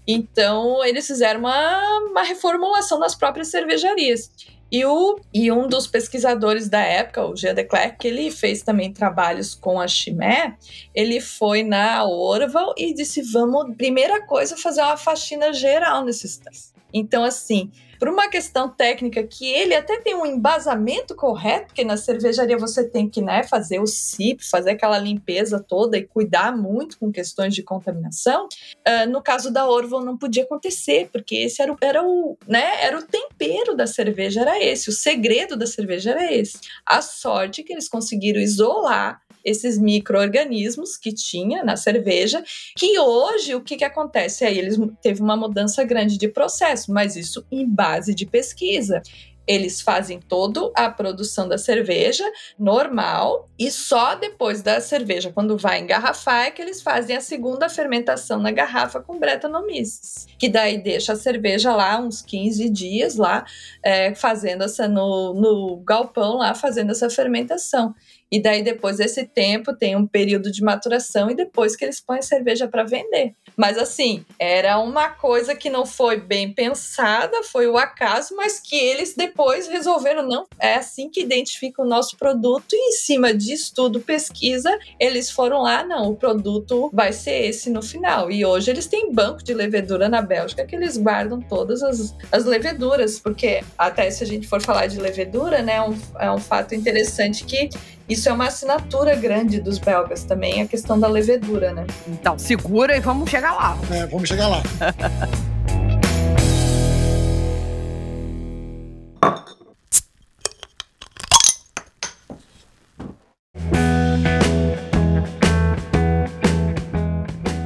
Então, 0.07 0.83
eles 0.85 1.05
fizeram 1.05 1.41
uma, 1.41 1.99
uma 2.09 2.23
reformulação 2.23 2.99
nas 2.99 3.15
próprias 3.15 3.49
cervejarias. 3.49 4.31
E, 4.71 4.85
o, 4.85 5.19
e 5.33 5.51
um 5.51 5.67
dos 5.67 5.87
pesquisadores 5.87 6.69
da 6.69 6.79
época, 6.79 7.25
o 7.25 7.35
Jean 7.35 7.55
de 7.55 7.63
Klerk, 7.63 7.97
que 7.97 8.07
ele 8.07 8.29
fez 8.29 8.61
também 8.61 8.93
trabalhos 8.93 9.55
com 9.55 9.79
a 9.79 9.87
Chimé, 9.87 10.55
ele 10.93 11.19
foi 11.19 11.63
na 11.63 12.05
Orval 12.05 12.73
e 12.77 12.93
disse: 12.93 13.21
vamos, 13.21 13.75
primeira 13.75 14.25
coisa, 14.25 14.55
fazer 14.55 14.81
uma 14.81 14.97
faxina 14.97 15.51
geral 15.53 16.05
nesses 16.05 16.37
testes. 16.37 16.73
Então, 16.93 17.23
assim, 17.23 17.71
por 17.99 18.07
uma 18.07 18.29
questão 18.29 18.69
técnica 18.69 19.21
que 19.23 19.45
ele 19.45 19.75
até 19.75 19.99
tem 19.99 20.15
um 20.15 20.25
embasamento 20.25 21.13
correto, 21.13 21.67
porque 21.67 21.83
na 21.83 21.97
cervejaria 21.97 22.57
você 22.57 22.87
tem 22.87 23.09
que 23.09 23.21
né, 23.21 23.43
fazer 23.43 23.79
o 23.79 23.85
SIP, 23.85 24.41
fazer 24.41 24.71
aquela 24.71 24.97
limpeza 24.97 25.59
toda 25.59 25.97
e 25.97 26.07
cuidar 26.07 26.55
muito 26.55 26.97
com 26.97 27.11
questões 27.11 27.53
de 27.53 27.61
contaminação. 27.61 28.47
Uh, 28.87 29.09
no 29.09 29.21
caso 29.21 29.51
da 29.51 29.67
Orval 29.67 30.03
não 30.03 30.17
podia 30.17 30.43
acontecer, 30.43 31.09
porque 31.11 31.35
esse 31.35 31.61
era 31.61 31.73
o, 31.73 31.77
era, 31.81 32.01
o, 32.01 32.37
né, 32.47 32.81
era 32.81 32.97
o 32.97 33.03
tempero 33.03 33.75
da 33.75 33.85
cerveja, 33.85 34.41
era 34.41 34.63
esse, 34.63 34.89
o 34.89 34.93
segredo 34.93 35.57
da 35.57 35.67
cerveja 35.67 36.11
era 36.11 36.33
esse. 36.33 36.57
A 36.85 37.01
sorte 37.01 37.63
que 37.63 37.73
eles 37.73 37.89
conseguiram 37.89 38.39
isolar 38.39 39.21
esses 39.43 39.77
micro-organismos 39.77 40.97
que 40.97 41.13
tinha 41.13 41.63
na 41.63 41.75
cerveja, 41.75 42.43
que 42.75 42.99
hoje 42.99 43.55
o 43.55 43.61
que, 43.61 43.77
que 43.77 43.83
acontece? 43.83 44.45
Aí 44.45 44.57
eles 44.57 44.77
teve 45.01 45.21
uma 45.21 45.37
mudança 45.37 45.83
grande 45.83 46.17
de 46.17 46.27
processo, 46.27 46.91
mas 46.91 47.15
isso 47.15 47.45
em 47.51 47.67
base 47.67 48.13
de 48.13 48.25
pesquisa 48.25 49.01
eles 49.49 49.81
fazem 49.81 50.19
toda 50.19 50.71
a 50.75 50.91
produção 50.91 51.47
da 51.47 51.57
cerveja 51.57 52.23
normal 52.57 53.49
e 53.57 53.71
só 53.71 54.13
depois 54.13 54.61
da 54.61 54.79
cerveja, 54.79 55.31
quando 55.33 55.57
vai 55.57 55.79
engarrafar, 55.79 56.45
é 56.45 56.51
que 56.51 56.61
eles 56.61 56.83
fazem 56.83 57.17
a 57.17 57.21
segunda 57.21 57.67
fermentação 57.67 58.39
na 58.39 58.51
garrafa 58.51 58.99
com 59.01 59.17
Brettanomyces, 59.17 60.27
que 60.37 60.47
daí 60.47 60.77
deixa 60.77 61.13
a 61.13 61.15
cerveja 61.15 61.75
lá 61.75 61.99
uns 61.99 62.21
15 62.21 62.69
dias 62.69 63.15
lá, 63.15 63.43
é, 63.81 64.13
fazendo 64.13 64.65
essa 64.65 64.87
no, 64.87 65.33
no 65.33 65.77
galpão 65.77 66.37
lá, 66.37 66.53
fazendo 66.53 66.91
essa 66.91 67.09
fermentação. 67.09 67.95
E 68.31 68.41
daí, 68.41 68.61
depois 68.61 68.97
desse 68.97 69.25
tempo, 69.25 69.75
tem 69.75 69.95
um 69.95 70.05
período 70.05 70.51
de 70.51 70.63
maturação 70.63 71.31
e 71.31 71.35
depois 71.35 71.75
que 71.75 71.83
eles 71.83 71.99
põem 71.99 72.21
cerveja 72.21 72.67
para 72.67 72.83
vender. 72.83 73.33
Mas 73.57 73.77
assim, 73.77 74.23
era 74.37 74.79
uma 74.79 75.09
coisa 75.09 75.55
que 75.55 75.69
não 75.69 75.85
foi 75.85 76.17
bem 76.17 76.53
pensada, 76.53 77.43
foi 77.43 77.67
o 77.67 77.77
acaso, 77.77 78.35
mas 78.35 78.59
que 78.59 78.75
eles 78.75 79.15
depois 79.15 79.67
resolveram, 79.67 80.27
não, 80.27 80.45
é 80.59 80.75
assim 80.75 81.09
que 81.09 81.21
identifica 81.21 81.81
o 81.81 81.87
nosso 81.87 82.15
produto, 82.17 82.73
e 82.73 82.89
em 82.89 82.91
cima 82.93 83.33
de 83.33 83.53
estudo, 83.53 83.99
pesquisa, 83.99 84.77
eles 84.99 85.29
foram 85.29 85.61
lá, 85.61 85.83
não, 85.83 86.11
o 86.11 86.15
produto 86.15 86.89
vai 86.93 87.11
ser 87.11 87.45
esse 87.45 87.69
no 87.69 87.81
final. 87.81 88.31
E 88.31 88.45
hoje 88.45 88.71
eles 88.71 88.87
têm 88.87 89.11
banco 89.11 89.43
de 89.43 89.53
levedura 89.53 90.07
na 90.07 90.21
Bélgica 90.21 90.65
que 90.65 90.75
eles 90.75 90.97
guardam 90.97 91.41
todas 91.41 91.81
as, 91.81 92.15
as 92.31 92.45
leveduras, 92.45 93.19
porque 93.19 93.63
até 93.77 94.09
se 94.11 94.23
a 94.23 94.27
gente 94.27 94.47
for 94.47 94.61
falar 94.61 94.87
de 94.87 94.99
levedura, 94.99 95.61
né, 95.61 95.75
é 95.75 95.81
um, 95.81 95.97
é 96.19 96.31
um 96.31 96.39
fato 96.39 96.75
interessante 96.75 97.43
que 97.43 97.69
isso 98.09 98.27
é 98.27 98.33
uma 98.33 98.47
assinatura 98.47 99.15
grande 99.15 99.61
dos 99.61 99.77
belgas 99.77 100.23
também, 100.23 100.61
a 100.61 100.67
questão 100.67 100.99
da 100.99 101.07
levedura, 101.07 101.71
né? 101.71 101.85
Então, 102.07 102.37
segura 102.39 102.97
e 102.97 102.99
vamos 102.99 103.29
chegar 103.29 103.53
lá. 103.53 103.77
É, 103.91 104.07
vamos 104.07 104.27
chegar 104.27 104.47
lá. 104.47 104.61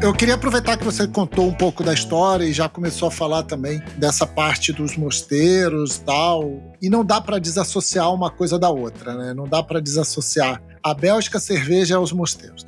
eu 0.04 0.14
queria 0.14 0.36
aproveitar 0.36 0.76
que 0.76 0.84
você 0.84 1.08
contou 1.08 1.48
um 1.48 1.54
pouco 1.54 1.82
da 1.82 1.94
história 1.94 2.44
e 2.44 2.52
já 2.52 2.68
começou 2.68 3.08
a 3.08 3.12
falar 3.12 3.44
também 3.44 3.82
dessa 3.96 4.28
parte 4.28 4.74
dos 4.74 4.98
mosteiros 4.98 5.96
e 5.96 6.02
tal. 6.02 6.62
E 6.82 6.90
não 6.90 7.06
dá 7.06 7.22
para 7.22 7.40
desassociar 7.40 8.14
uma 8.14 8.30
coisa 8.30 8.60
da 8.60 8.70
outra, 8.70 9.16
né? 9.16 9.34
Não 9.34 9.48
dá 9.48 9.64
para 9.64 9.80
desassociar 9.80 10.62
a 10.84 10.94
Bélgica 10.94 11.40
cerveja 11.40 11.96
aos 11.96 12.12
mosteiros. 12.12 12.66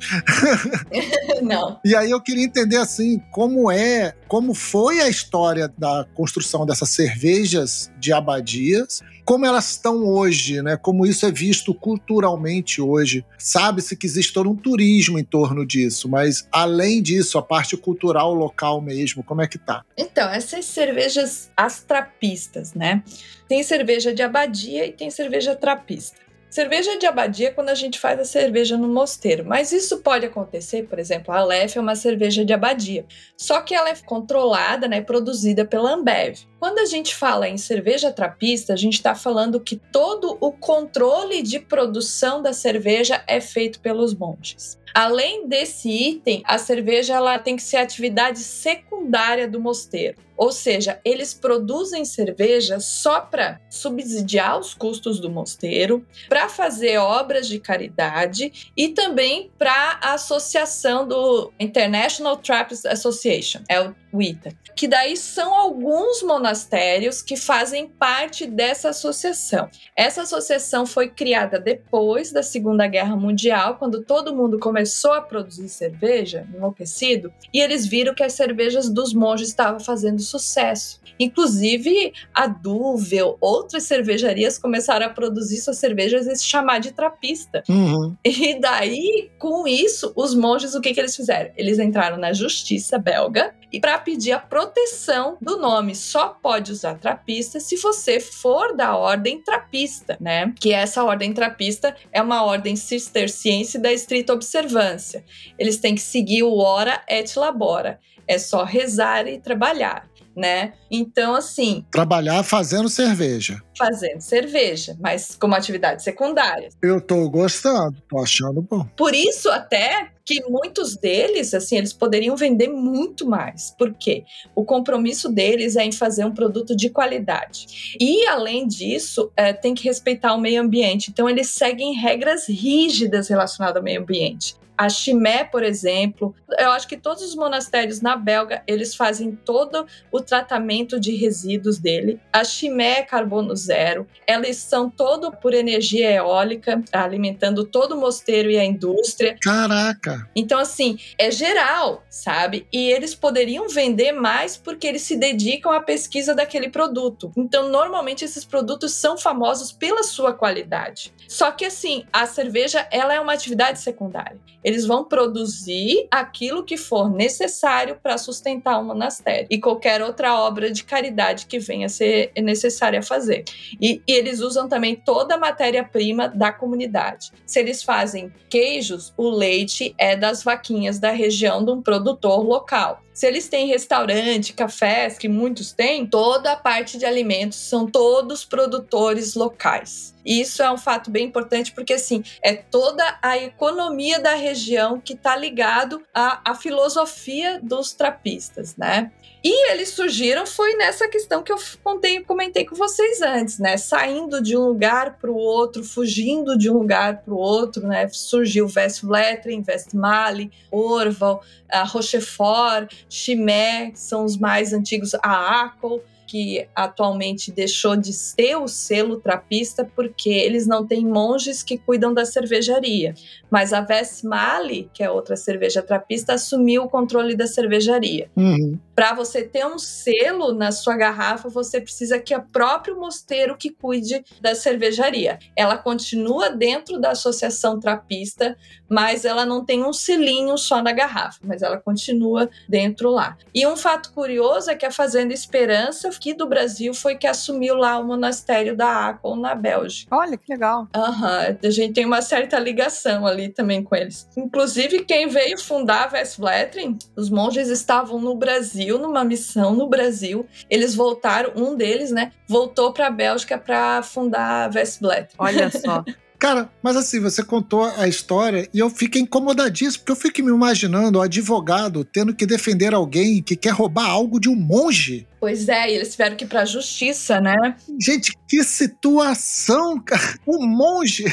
Não. 1.42 1.78
E 1.84 1.94
aí 1.94 2.10
eu 2.10 2.20
queria 2.20 2.44
entender 2.44 2.76
assim, 2.76 3.20
como 3.30 3.70
é, 3.70 4.14
como 4.26 4.54
foi 4.54 5.00
a 5.00 5.08
história 5.08 5.72
da 5.76 6.06
construção 6.14 6.64
dessas 6.64 6.90
cervejas 6.90 7.90
de 7.98 8.12
abadias, 8.12 9.02
como 9.26 9.44
elas 9.44 9.72
estão 9.72 10.04
hoje, 10.04 10.62
né? 10.62 10.76
Como 10.76 11.04
isso 11.04 11.26
é 11.26 11.32
visto 11.32 11.74
culturalmente 11.74 12.80
hoje. 12.80 13.24
Sabe-se 13.36 13.96
que 13.96 14.06
existe 14.06 14.32
todo 14.32 14.48
um 14.48 14.54
turismo 14.54 15.18
em 15.18 15.24
torno 15.24 15.66
disso, 15.66 16.08
mas 16.08 16.46
além 16.52 17.02
disso, 17.02 17.36
a 17.36 17.42
parte 17.42 17.76
cultural 17.76 18.32
local 18.32 18.80
mesmo, 18.80 19.24
como 19.24 19.42
é 19.42 19.48
que 19.48 19.58
tá? 19.58 19.84
Então, 19.96 20.30
essas 20.30 20.64
cervejas 20.64 21.50
as 21.56 21.82
trapistas, 21.82 22.72
né? 22.72 23.02
Tem 23.48 23.62
cerveja 23.64 24.14
de 24.14 24.22
abadia 24.22 24.86
e 24.86 24.92
tem 24.92 25.10
cerveja 25.10 25.56
trapista. 25.56 26.25
Cerveja 26.56 26.98
de 26.98 27.04
abadia 27.04 27.48
é 27.48 27.50
quando 27.50 27.68
a 27.68 27.74
gente 27.74 28.00
faz 28.00 28.18
a 28.18 28.24
cerveja 28.24 28.78
no 28.78 28.88
mosteiro, 28.88 29.44
mas 29.44 29.72
isso 29.72 29.98
pode 29.98 30.24
acontecer, 30.24 30.84
por 30.84 30.98
exemplo, 30.98 31.30
a 31.30 31.40
Aleph 31.40 31.76
é 31.76 31.80
uma 31.80 31.94
cerveja 31.94 32.46
de 32.46 32.52
abadia, 32.54 33.04
só 33.36 33.60
que 33.60 33.74
ela 33.74 33.90
é 33.90 33.94
controlada, 33.94 34.88
né, 34.88 35.02
produzida 35.02 35.66
pela 35.66 35.92
Ambev. 35.92 36.46
Quando 36.58 36.78
a 36.78 36.86
gente 36.86 37.14
fala 37.14 37.46
em 37.46 37.58
cerveja 37.58 38.10
trapista, 38.10 38.72
a 38.72 38.76
gente 38.76 38.94
está 38.94 39.14
falando 39.14 39.60
que 39.60 39.76
todo 39.76 40.38
o 40.40 40.50
controle 40.50 41.42
de 41.42 41.60
produção 41.60 42.40
da 42.40 42.54
cerveja 42.54 43.22
é 43.28 43.38
feito 43.38 43.78
pelos 43.80 44.14
monges. 44.14 44.78
Além 44.96 45.46
desse 45.46 45.90
item, 45.90 46.42
a 46.46 46.56
cerveja 46.56 47.16
ela 47.16 47.38
tem 47.38 47.54
que 47.54 47.62
ser 47.62 47.76
atividade 47.76 48.38
secundária 48.38 49.46
do 49.46 49.60
mosteiro. 49.60 50.16
Ou 50.36 50.52
seja, 50.52 51.00
eles 51.04 51.32
produzem 51.32 52.04
cerveja 52.04 52.78
só 52.78 53.20
para 53.20 53.60
subsidiar 53.70 54.58
os 54.58 54.74
custos 54.74 55.18
do 55.18 55.30
mosteiro, 55.30 56.06
para 56.28 56.48
fazer 56.48 56.98
obras 56.98 57.48
de 57.48 57.58
caridade 57.58 58.70
e 58.76 58.88
também 58.88 59.50
para 59.58 59.98
a 60.02 60.14
associação 60.14 61.06
do 61.06 61.52
International 61.58 62.36
Trappist 62.36 62.86
Association, 62.86 63.60
é 63.68 63.80
o 63.80 64.22
ITA, 64.22 64.52
que 64.74 64.86
daí 64.86 65.16
são 65.16 65.54
alguns 65.54 66.22
monastérios 66.22 67.22
que 67.22 67.36
fazem 67.36 67.86
parte 67.86 68.46
dessa 68.46 68.90
associação. 68.90 69.68
Essa 69.94 70.22
associação 70.22 70.86
foi 70.86 71.08
criada 71.08 71.58
depois 71.58 72.30
da 72.32 72.42
Segunda 72.42 72.86
Guerra 72.86 73.16
Mundial, 73.16 73.76
quando 73.76 74.02
todo 74.02 74.34
mundo 74.34 74.58
começou 74.58 74.85
a 75.12 75.20
produzir 75.20 75.68
cerveja, 75.68 76.46
enlouquecido, 76.54 77.32
e 77.52 77.60
eles 77.60 77.86
viram 77.86 78.14
que 78.14 78.22
as 78.22 78.32
cervejas 78.32 78.88
dos 78.88 79.12
monges 79.12 79.48
estavam 79.48 79.80
fazendo 79.80 80.20
sucesso. 80.20 81.00
Inclusive, 81.18 82.12
a 82.34 82.46
Duvel, 82.46 83.36
outras 83.40 83.84
cervejarias 83.84 84.58
começaram 84.58 85.06
a 85.06 85.10
produzir 85.10 85.58
suas 85.58 85.78
cervejas 85.78 86.26
e 86.26 86.36
se 86.36 86.44
chamar 86.44 86.78
de 86.78 86.92
trapista. 86.92 87.62
Uhum. 87.68 88.14
E 88.24 88.60
daí, 88.60 89.30
com 89.38 89.66
isso, 89.66 90.12
os 90.14 90.34
monges, 90.34 90.74
o 90.74 90.80
que, 90.80 90.92
que 90.92 91.00
eles 91.00 91.16
fizeram? 91.16 91.50
Eles 91.56 91.78
entraram 91.78 92.16
na 92.16 92.32
justiça 92.32 92.98
belga 92.98 93.54
e 93.76 93.80
para 93.80 93.98
pedir 93.98 94.32
a 94.32 94.38
proteção 94.38 95.36
do 95.38 95.58
nome. 95.58 95.94
Só 95.94 96.28
pode 96.28 96.72
usar 96.72 96.98
trapista 96.98 97.60
se 97.60 97.76
você 97.76 98.18
for 98.18 98.74
da 98.74 98.96
ordem 98.96 99.42
trapista, 99.42 100.16
né? 100.18 100.54
Que 100.58 100.72
essa 100.72 101.04
ordem 101.04 101.34
trapista 101.34 101.94
é 102.10 102.22
uma 102.22 102.42
ordem 102.42 102.74
cisterciense 102.74 103.78
da 103.78 103.92
estrita 103.92 104.32
observância. 104.32 105.22
Eles 105.58 105.76
têm 105.76 105.94
que 105.94 106.00
seguir 106.00 106.42
o 106.42 106.56
ora 106.56 107.02
et 107.06 107.36
labora. 107.36 108.00
É 108.26 108.38
só 108.38 108.64
rezar 108.64 109.28
e 109.28 109.38
trabalhar 109.38 110.08
né? 110.36 110.74
Então, 110.90 111.34
assim. 111.34 111.84
Trabalhar 111.90 112.42
fazendo 112.42 112.88
cerveja. 112.88 113.62
Fazendo 113.76 114.20
cerveja, 114.20 114.96
mas 115.00 115.34
como 115.34 115.54
atividade 115.54 116.02
secundária. 116.02 116.68
Eu 116.82 117.00
tô 117.00 117.28
gostando, 117.30 117.96
tô 118.08 118.18
achando 118.18 118.60
bom. 118.60 118.86
Por 118.96 119.14
isso, 119.14 119.48
até 119.50 120.10
que 120.24 120.42
muitos 120.48 120.96
deles, 120.96 121.54
assim, 121.54 121.78
eles 121.78 121.92
poderiam 121.92 122.36
vender 122.36 122.68
muito 122.68 123.26
mais. 123.26 123.72
Por 123.78 123.94
quê? 123.94 124.24
O 124.54 124.64
compromisso 124.64 125.30
deles 125.30 125.76
é 125.76 125.84
em 125.84 125.92
fazer 125.92 126.24
um 126.24 126.34
produto 126.34 126.76
de 126.76 126.90
qualidade. 126.90 127.96
E, 127.98 128.26
além 128.26 128.66
disso, 128.66 129.30
é, 129.36 129.52
tem 129.52 129.72
que 129.72 129.84
respeitar 129.84 130.34
o 130.34 130.40
meio 130.40 130.60
ambiente. 130.60 131.10
Então, 131.10 131.30
eles 131.30 131.50
seguem 131.50 131.94
regras 131.94 132.48
rígidas 132.48 133.28
relacionadas 133.28 133.76
ao 133.76 133.84
meio 133.84 134.00
ambiente. 134.00 134.56
A 134.76 134.88
Chimé, 134.88 135.44
por 135.44 135.62
exemplo, 135.62 136.34
eu 136.58 136.70
acho 136.70 136.86
que 136.86 136.96
todos 136.96 137.22
os 137.22 137.34
monastérios 137.34 138.00
na 138.00 138.14
Belga, 138.14 138.62
eles 138.66 138.94
fazem 138.94 139.32
todo 139.32 139.86
o 140.12 140.20
tratamento 140.20 141.00
de 141.00 141.14
resíduos 141.14 141.78
dele. 141.78 142.20
A 142.32 142.44
Chimé 142.44 142.98
é 142.98 143.02
carbono 143.02 143.56
zero. 143.56 144.06
Elas 144.26 144.56
são 144.56 144.90
todo 144.90 145.32
por 145.32 145.54
energia 145.54 146.10
eólica, 146.10 146.82
alimentando 146.92 147.64
todo 147.64 147.92
o 147.92 148.00
mosteiro 148.00 148.50
e 148.50 148.58
a 148.58 148.64
indústria. 148.64 149.36
Caraca! 149.40 150.28
Então, 150.36 150.58
assim, 150.58 150.98
é 151.18 151.30
geral, 151.30 152.04
sabe? 152.10 152.66
E 152.72 152.90
eles 152.90 153.14
poderiam 153.14 153.68
vender 153.68 154.12
mais 154.12 154.56
porque 154.56 154.86
eles 154.86 155.02
se 155.02 155.16
dedicam 155.16 155.72
à 155.72 155.80
pesquisa 155.80 156.34
daquele 156.34 156.68
produto. 156.68 157.32
Então, 157.36 157.68
normalmente, 157.68 158.24
esses 158.24 158.44
produtos 158.44 158.92
são 158.92 159.16
famosos 159.16 159.72
pela 159.72 160.02
sua 160.02 160.34
qualidade. 160.34 161.14
Só 161.26 161.50
que, 161.50 161.64
assim, 161.64 162.04
a 162.12 162.26
cerveja, 162.26 162.86
ela 162.90 163.14
é 163.14 163.20
uma 163.20 163.32
atividade 163.32 163.80
secundária 163.80 164.38
eles 164.66 164.84
vão 164.84 165.04
produzir 165.04 166.08
aquilo 166.10 166.64
que 166.64 166.76
for 166.76 167.08
necessário 167.08 168.00
para 168.02 168.18
sustentar 168.18 168.80
o 168.80 168.84
monastério 168.84 169.46
e 169.48 169.60
qualquer 169.60 170.02
outra 170.02 170.34
obra 170.40 170.72
de 170.72 170.82
caridade 170.82 171.46
que 171.46 171.60
venha 171.60 171.86
a 171.86 171.88
ser 171.88 172.32
necessária 172.36 173.00
fazer. 173.00 173.44
E, 173.80 174.02
e 174.04 174.12
eles 174.12 174.40
usam 174.40 174.68
também 174.68 174.96
toda 174.96 175.36
a 175.36 175.38
matéria-prima 175.38 176.28
da 176.28 176.50
comunidade. 176.50 177.30
Se 177.46 177.60
eles 177.60 177.84
fazem 177.84 178.32
queijos, 178.50 179.14
o 179.16 179.30
leite 179.30 179.94
é 179.96 180.16
das 180.16 180.42
vaquinhas 180.42 180.98
da 180.98 181.12
região 181.12 181.64
de 181.64 181.70
um 181.70 181.80
produtor 181.80 182.44
local. 182.44 183.05
Se 183.16 183.26
eles 183.26 183.48
têm 183.48 183.66
restaurante, 183.66 184.52
cafés, 184.52 185.16
que 185.16 185.26
muitos 185.26 185.72
têm, 185.72 186.06
toda 186.06 186.52
a 186.52 186.56
parte 186.56 186.98
de 186.98 187.06
alimentos 187.06 187.56
são 187.56 187.86
todos 187.86 188.44
produtores 188.44 189.34
locais. 189.34 190.14
Isso 190.22 190.62
é 190.62 190.70
um 190.70 190.76
fato 190.76 191.10
bem 191.10 191.24
importante 191.24 191.72
porque 191.72 191.94
assim 191.94 192.22
é 192.42 192.54
toda 192.54 193.18
a 193.22 193.38
economia 193.38 194.20
da 194.20 194.34
região 194.34 195.00
que 195.00 195.14
está 195.14 195.34
ligado 195.34 196.02
à, 196.12 196.50
à 196.50 196.54
filosofia 196.54 197.58
dos 197.62 197.94
trapistas, 197.94 198.76
né? 198.76 199.10
E 199.48 199.70
eles 199.70 199.90
surgiram 199.90 200.44
foi 200.44 200.74
nessa 200.74 201.06
questão 201.06 201.40
que 201.40 201.52
eu 201.52 201.56
contei, 201.84 202.18
comentei 202.18 202.64
com 202.64 202.74
vocês 202.74 203.22
antes, 203.22 203.60
né? 203.60 203.76
Saindo 203.76 204.42
de 204.42 204.56
um 204.56 204.64
lugar 204.66 205.18
para 205.18 205.30
o 205.30 205.36
outro, 205.36 205.84
fugindo 205.84 206.58
de 206.58 206.68
um 206.68 206.72
lugar 206.72 207.18
para 207.18 207.32
o 207.32 207.36
outro, 207.36 207.86
né? 207.86 208.08
Surgiu 208.08 208.66
Westvleteren, 208.66 209.62
Westmalle, 209.64 210.50
Orval, 210.68 211.44
Rochefort, 211.92 212.92
Chimay, 213.08 213.92
que 213.92 214.00
são 214.00 214.24
os 214.24 214.36
mais 214.36 214.72
antigos, 214.72 215.14
a 215.22 215.66
Akel, 215.66 216.02
que 216.26 216.68
atualmente 216.74 217.52
deixou 217.52 217.96
de 217.96 218.12
ser 218.12 218.56
o 218.56 218.68
selo 218.68 219.20
trapista 219.20 219.88
porque 219.94 220.30
eles 220.30 220.66
não 220.66 220.86
têm 220.86 221.06
monges 221.06 221.62
que 221.62 221.78
cuidam 221.78 222.12
da 222.12 222.24
cervejaria. 222.24 223.14
Mas 223.50 223.72
a 223.72 223.84
Westmalle, 223.88 224.90
que 224.92 225.02
é 225.02 225.10
outra 225.10 225.36
cerveja 225.36 225.82
trapista, 225.82 226.34
assumiu 226.34 226.84
o 226.84 226.88
controle 226.88 227.36
da 227.36 227.46
cervejaria. 227.46 228.30
Uhum. 228.36 228.78
Para 228.94 229.14
você 229.14 229.42
ter 229.42 229.66
um 229.66 229.78
selo 229.78 230.52
na 230.52 230.72
sua 230.72 230.96
garrafa, 230.96 231.48
você 231.48 231.80
precisa 231.80 232.18
que 232.18 232.34
o 232.34 232.42
próprio 232.42 232.98
mosteiro 232.98 233.56
que 233.56 233.70
cuide 233.70 234.24
da 234.40 234.54
cervejaria. 234.54 235.38
Ela 235.54 235.76
continua 235.76 236.50
dentro 236.50 236.98
da 236.98 237.10
associação 237.10 237.78
trapista, 237.78 238.56
mas 238.88 239.24
ela 239.24 239.44
não 239.44 239.64
tem 239.64 239.84
um 239.84 239.92
selinho 239.92 240.56
só 240.56 240.82
na 240.82 240.92
garrafa, 240.92 241.38
mas 241.44 241.62
ela 241.62 241.78
continua 241.78 242.48
dentro 242.68 243.10
lá. 243.10 243.36
E 243.54 243.66
um 243.66 243.76
fato 243.76 244.12
curioso 244.12 244.70
é 244.70 244.74
que 244.74 244.86
a 244.86 244.90
Fazenda 244.90 245.34
Esperança 245.34 246.08
aqui 246.26 246.34
do 246.34 246.48
Brasil 246.48 246.92
foi 246.92 247.14
que 247.14 247.26
assumiu 247.26 247.76
lá 247.76 247.98
o 247.98 248.04
monastério 248.04 248.76
da 248.76 249.08
Acon 249.08 249.36
na 249.36 249.54
Bélgica. 249.54 250.14
Olha 250.14 250.36
que 250.36 250.52
legal. 250.52 250.88
Aham, 250.94 251.56
a 251.62 251.70
gente 251.70 251.94
tem 251.94 252.04
uma 252.04 252.20
certa 252.20 252.58
ligação 252.58 253.24
ali 253.24 253.48
também 253.48 253.82
com 253.82 253.94
eles. 253.94 254.28
Inclusive, 254.36 255.04
quem 255.04 255.28
veio 255.28 255.58
fundar 255.58 256.08
a 256.08 256.18
Westvleteren, 256.18 256.98
os 257.14 257.30
monges 257.30 257.68
estavam 257.68 258.20
no 258.20 258.34
Brasil, 258.34 258.98
numa 258.98 259.24
missão 259.24 259.74
no 259.74 259.88
Brasil. 259.88 260.46
Eles 260.68 260.94
voltaram, 260.94 261.52
um 261.54 261.76
deles, 261.76 262.10
né, 262.10 262.32
voltou 262.48 262.92
para 262.92 263.06
a 263.06 263.10
Bélgica 263.10 263.56
para 263.56 264.02
fundar 264.02 264.68
a 264.68 264.70
Westvleteren. 264.74 265.36
Olha 265.38 265.70
só. 265.78 266.04
Cara, 266.38 266.70
mas 266.82 266.96
assim, 266.96 267.18
você 267.20 267.42
contou 267.42 267.84
a 267.84 268.06
história 268.06 268.68
e 268.72 268.78
eu 268.78 268.90
fiquei 268.90 269.22
incomodadíssimo, 269.22 270.04
porque 270.04 270.12
eu 270.12 270.16
fico 270.16 270.42
me 270.42 270.52
imaginando 270.52 271.18
o 271.18 271.22
advogado 271.22 272.04
tendo 272.04 272.34
que 272.34 272.44
defender 272.44 272.92
alguém 272.92 273.42
que 273.42 273.56
quer 273.56 273.70
roubar 273.70 274.08
algo 274.08 274.38
de 274.38 274.48
um 274.48 274.54
monge. 274.54 275.26
Pois 275.46 275.68
é, 275.68 275.88
e 275.88 275.94
eles 275.94 276.10
tiveram 276.10 276.34
que 276.34 276.44
ir 276.44 276.48
pra 276.48 276.64
justiça, 276.64 277.40
né? 277.40 277.54
Gente, 278.00 278.32
que 278.48 278.64
situação, 278.64 280.02
cara. 280.02 280.34
Um 280.44 280.66
monge. 280.66 281.24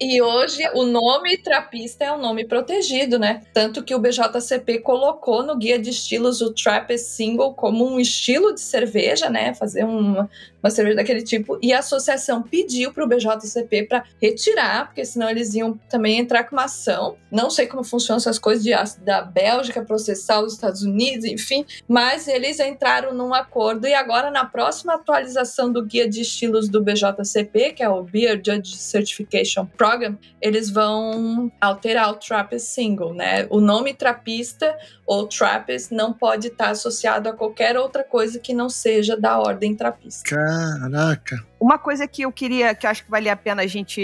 E 0.00 0.22
hoje 0.22 0.62
o 0.72 0.84
nome 0.84 1.36
trapista 1.36 2.06
é 2.06 2.10
um 2.10 2.18
nome 2.18 2.46
protegido, 2.46 3.18
né? 3.18 3.42
Tanto 3.52 3.84
que 3.84 3.94
o 3.94 3.98
BJCP 3.98 4.78
colocou 4.78 5.42
no 5.42 5.58
guia 5.58 5.78
de 5.78 5.90
estilos 5.90 6.40
o 6.40 6.54
Trappist 6.54 7.08
Single 7.08 7.52
como 7.52 7.86
um 7.86 8.00
estilo 8.00 8.54
de 8.54 8.62
cerveja, 8.62 9.28
né? 9.28 9.52
Fazer 9.52 9.84
uma, 9.84 10.28
uma 10.62 10.70
cerveja 10.70 10.96
daquele 10.96 11.22
tipo. 11.22 11.58
E 11.62 11.70
a 11.74 11.80
associação 11.80 12.42
pediu 12.42 12.94
pro 12.94 13.06
BJCP 13.06 13.82
para 13.88 14.04
retirar, 14.22 14.86
porque 14.86 15.04
senão 15.04 15.28
eles 15.28 15.54
iam 15.54 15.78
também 15.90 16.18
entrar 16.18 16.44
com 16.44 16.56
uma 16.56 16.64
ação. 16.64 17.18
Não 17.30 17.50
sei 17.50 17.66
como 17.66 17.84
funcionam 17.84 18.18
essas 18.18 18.38
coisas 18.38 18.64
de, 18.64 18.72
da 19.04 19.20
Bélgica 19.20 19.82
processar 19.82 20.40
os 20.40 20.54
Estados 20.54 20.82
Unidos, 20.82 21.26
enfim. 21.26 21.66
Mas 21.86 22.26
eles 22.26 22.58
entraram 22.58 23.12
num 23.12 23.34
acordo 23.50 23.86
e 23.86 23.92
agora 23.92 24.30
na 24.30 24.44
próxima 24.44 24.94
atualização 24.94 25.72
do 25.72 25.84
guia 25.84 26.08
de 26.08 26.20
estilos 26.20 26.68
do 26.68 26.80
BJCP, 26.80 27.72
que 27.72 27.82
é 27.82 27.88
o 27.88 28.02
Beer 28.04 28.40
Judge 28.44 28.76
Certification 28.76 29.66
Program, 29.66 30.16
eles 30.40 30.70
vão 30.70 31.50
alterar 31.60 32.10
o 32.10 32.14
Trappist 32.14 32.68
Single, 32.68 33.12
né? 33.12 33.46
O 33.50 33.60
nome 33.60 33.92
trapista 33.92 34.76
ou 35.04 35.26
Trappist 35.26 35.92
não 35.92 36.12
pode 36.12 36.46
estar 36.48 36.70
associado 36.70 37.28
a 37.28 37.32
qualquer 37.32 37.76
outra 37.76 38.04
coisa 38.04 38.38
que 38.38 38.54
não 38.54 38.68
seja 38.68 39.16
da 39.16 39.38
ordem 39.38 39.74
trapista. 39.74 40.22
Caraca. 40.30 41.44
Uma 41.60 41.76
coisa 41.76 42.08
que 42.08 42.22
eu 42.22 42.32
queria, 42.32 42.74
que 42.74 42.86
eu 42.86 42.90
acho 42.90 43.04
que 43.04 43.10
valia 43.10 43.34
a 43.34 43.36
pena 43.36 43.62
a 43.62 43.66
gente. 43.66 44.00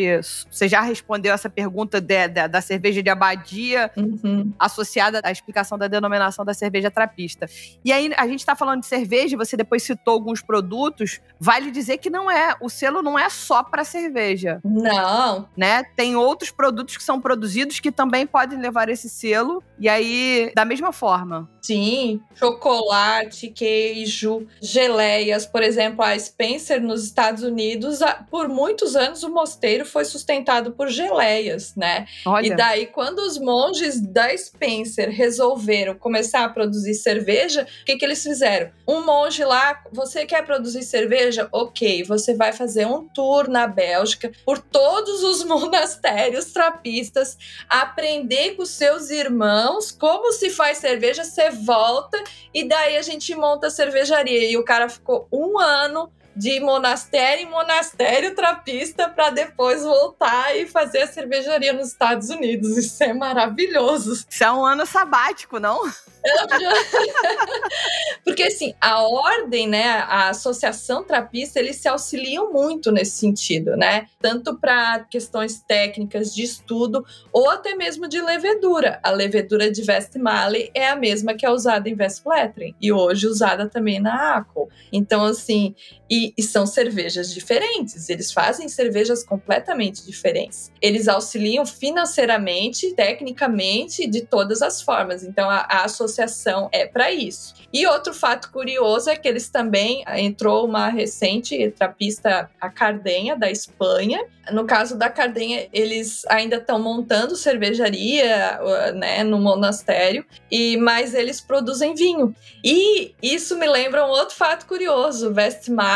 Você 0.50 0.68
já 0.68 0.82
respondeu 0.82 1.32
essa 1.32 1.48
pergunta 1.48 2.02
de, 2.02 2.28
de, 2.28 2.48
da 2.48 2.60
cerveja 2.60 3.02
de 3.02 3.08
abadia 3.08 3.90
Uhum. 3.96 4.52
associada 4.58 5.20
à 5.24 5.30
explicação 5.30 5.78
da 5.78 5.88
denominação 5.88 6.44
da 6.44 6.52
cerveja 6.52 6.90
trapista. 6.90 7.48
E 7.84 7.92
aí 7.92 8.12
a 8.16 8.26
gente 8.26 8.40
está 8.40 8.54
falando 8.54 8.80
de 8.80 8.86
cerveja 8.86 9.25
cerveja, 9.26 9.36
você 9.36 9.56
depois 9.56 9.82
citou 9.82 10.14
alguns 10.14 10.40
produtos, 10.40 11.20
vale 11.38 11.70
dizer 11.70 11.98
que 11.98 12.08
não 12.08 12.30
é, 12.30 12.54
o 12.60 12.68
selo 12.68 13.02
não 13.02 13.18
é 13.18 13.28
só 13.28 13.62
para 13.62 13.84
cerveja, 13.84 14.60
Não, 14.64 15.48
né? 15.56 15.82
Tem 15.96 16.16
outros 16.16 16.50
produtos 16.50 16.96
que 16.96 17.02
são 17.02 17.20
produzidos 17.20 17.80
que 17.80 17.90
também 17.90 18.26
podem 18.26 18.58
levar 18.58 18.88
esse 18.88 19.08
selo, 19.08 19.62
e 19.78 19.88
aí, 19.88 20.52
da 20.54 20.64
mesma 20.64 20.92
forma. 20.92 21.48
sim, 21.60 22.20
chocolate, 22.34 23.48
queijo, 23.48 24.46
geleias, 24.62 25.44
por 25.44 25.62
exemplo, 25.62 26.02
a 26.04 26.18
Spencer 26.18 26.80
nos 26.80 27.04
Estados 27.04 27.42
Unidos, 27.42 27.98
por 28.30 28.48
muitos 28.48 28.94
anos 28.94 29.22
o 29.22 29.30
mosteiro 29.30 29.84
foi 29.84 30.04
sustentado 30.04 30.72
por 30.72 30.88
geleias, 30.88 31.74
né? 31.74 32.06
Olha, 32.24 32.46
E 32.46 32.56
daí, 32.56 32.86
quando 32.86 33.18
os 33.18 33.38
monges 33.38 34.00
da 34.00 34.36
Spencer 34.36 35.10
resolveram 35.10 35.94
começar 35.94 36.44
a 36.44 36.48
produzir 36.48 36.94
cerveja, 36.94 37.66
o 37.82 37.84
que, 37.84 37.96
que 37.96 38.04
eles 38.04 38.22
fizeram? 38.22 38.70
Um 38.86 39.04
monge 39.16 39.44
lá, 39.44 39.82
você 39.90 40.26
quer 40.26 40.44
produzir 40.44 40.82
cerveja? 40.82 41.48
Ok, 41.50 42.04
você 42.04 42.34
vai 42.34 42.52
fazer 42.52 42.86
um 42.86 43.08
tour 43.08 43.48
na 43.48 43.66
Bélgica 43.66 44.30
por 44.44 44.58
todos 44.58 45.22
os 45.22 45.42
monastérios 45.48 46.52
trapistas, 46.52 47.38
aprender 47.68 48.56
com 48.56 48.66
seus 48.66 49.08
irmãos 49.10 49.90
como 49.90 50.32
se 50.32 50.50
faz 50.50 50.78
cerveja, 50.78 51.24
você 51.24 51.50
volta 51.50 52.22
e 52.52 52.64
daí 52.68 52.96
a 52.96 53.02
gente 53.02 53.34
monta 53.34 53.68
a 53.68 53.70
cervejaria. 53.70 54.50
E 54.50 54.56
o 54.56 54.64
cara 54.64 54.88
ficou 54.88 55.26
um 55.32 55.58
ano 55.58 56.12
de 56.36 56.60
monastério 56.60 57.46
em 57.46 57.50
monastério 57.50 58.34
trapista 58.34 59.08
para 59.08 59.30
depois 59.30 59.82
voltar 59.82 60.54
e 60.54 60.66
fazer 60.66 61.02
a 61.02 61.06
cervejaria 61.06 61.72
nos 61.72 61.88
Estados 61.88 62.28
Unidos. 62.28 62.76
Isso 62.76 63.02
é 63.02 63.14
maravilhoso. 63.14 64.12
isso 64.28 64.44
é 64.44 64.52
um 64.52 64.64
ano 64.64 64.84
sabático, 64.84 65.58
não? 65.58 65.80
Porque 68.24 68.42
assim, 68.42 68.74
a 68.80 69.00
ordem, 69.02 69.68
né, 69.68 69.84
a 70.08 70.28
associação 70.30 71.04
trapista, 71.04 71.58
eles 71.58 71.76
se 71.76 71.88
auxiliam 71.88 72.52
muito 72.52 72.90
nesse 72.90 73.12
sentido, 73.12 73.76
né? 73.76 74.08
Tanto 74.20 74.58
para 74.58 75.00
questões 75.04 75.60
técnicas 75.60 76.34
de 76.34 76.42
estudo 76.42 77.06
ou 77.32 77.48
até 77.48 77.74
mesmo 77.74 78.08
de 78.08 78.20
levedura. 78.20 78.98
A 79.02 79.10
levedura 79.10 79.70
de 79.70 79.82
Westmalle 79.88 80.70
é 80.74 80.88
a 80.88 80.96
mesma 80.96 81.34
que 81.34 81.46
é 81.46 81.50
usada 81.50 81.88
em 81.88 81.94
Westflattering 81.94 82.74
e 82.80 82.92
hoje 82.92 83.26
usada 83.26 83.68
também 83.68 84.00
na 84.00 84.36
Aco. 84.36 84.68
Então 84.92 85.24
assim, 85.24 85.74
e, 86.10 86.32
e 86.36 86.42
são 86.42 86.66
cervejas 86.66 87.32
diferentes, 87.32 88.08
eles 88.08 88.32
fazem 88.32 88.68
cervejas 88.68 89.24
completamente 89.24 90.04
diferentes. 90.04 90.72
Eles 90.80 91.08
auxiliam 91.08 91.66
financeiramente, 91.66 92.92
tecnicamente, 92.94 94.06
de 94.06 94.22
todas 94.22 94.62
as 94.62 94.80
formas. 94.80 95.24
Então 95.24 95.50
a, 95.50 95.66
a 95.68 95.84
associação 95.84 96.68
é 96.72 96.86
para 96.86 97.10
isso. 97.10 97.54
E 97.72 97.86
outro 97.86 98.14
fato 98.14 98.50
curioso 98.50 99.10
é 99.10 99.16
que 99.16 99.28
eles 99.28 99.48
também 99.48 100.02
ah, 100.06 100.18
entrou 100.20 100.64
uma 100.64 100.88
recente 100.88 101.70
trapista, 101.72 102.48
a 102.60 102.70
Cardenha, 102.70 103.36
da 103.36 103.50
Espanha. 103.50 104.24
No 104.52 104.64
caso 104.64 104.96
da 104.96 105.10
Cardenha, 105.10 105.68
eles 105.72 106.24
ainda 106.26 106.56
estão 106.56 106.78
montando 106.78 107.34
cervejaria 107.34 108.58
né, 108.94 109.24
no 109.24 109.40
monastério, 109.40 110.24
e 110.50 110.76
mas 110.76 111.14
eles 111.14 111.40
produzem 111.40 111.94
vinho. 111.94 112.34
E 112.64 113.14
isso 113.20 113.58
me 113.58 113.66
lembra 113.66 114.06
um 114.06 114.10
outro 114.10 114.36
fato 114.36 114.66
curioso. 114.66 115.32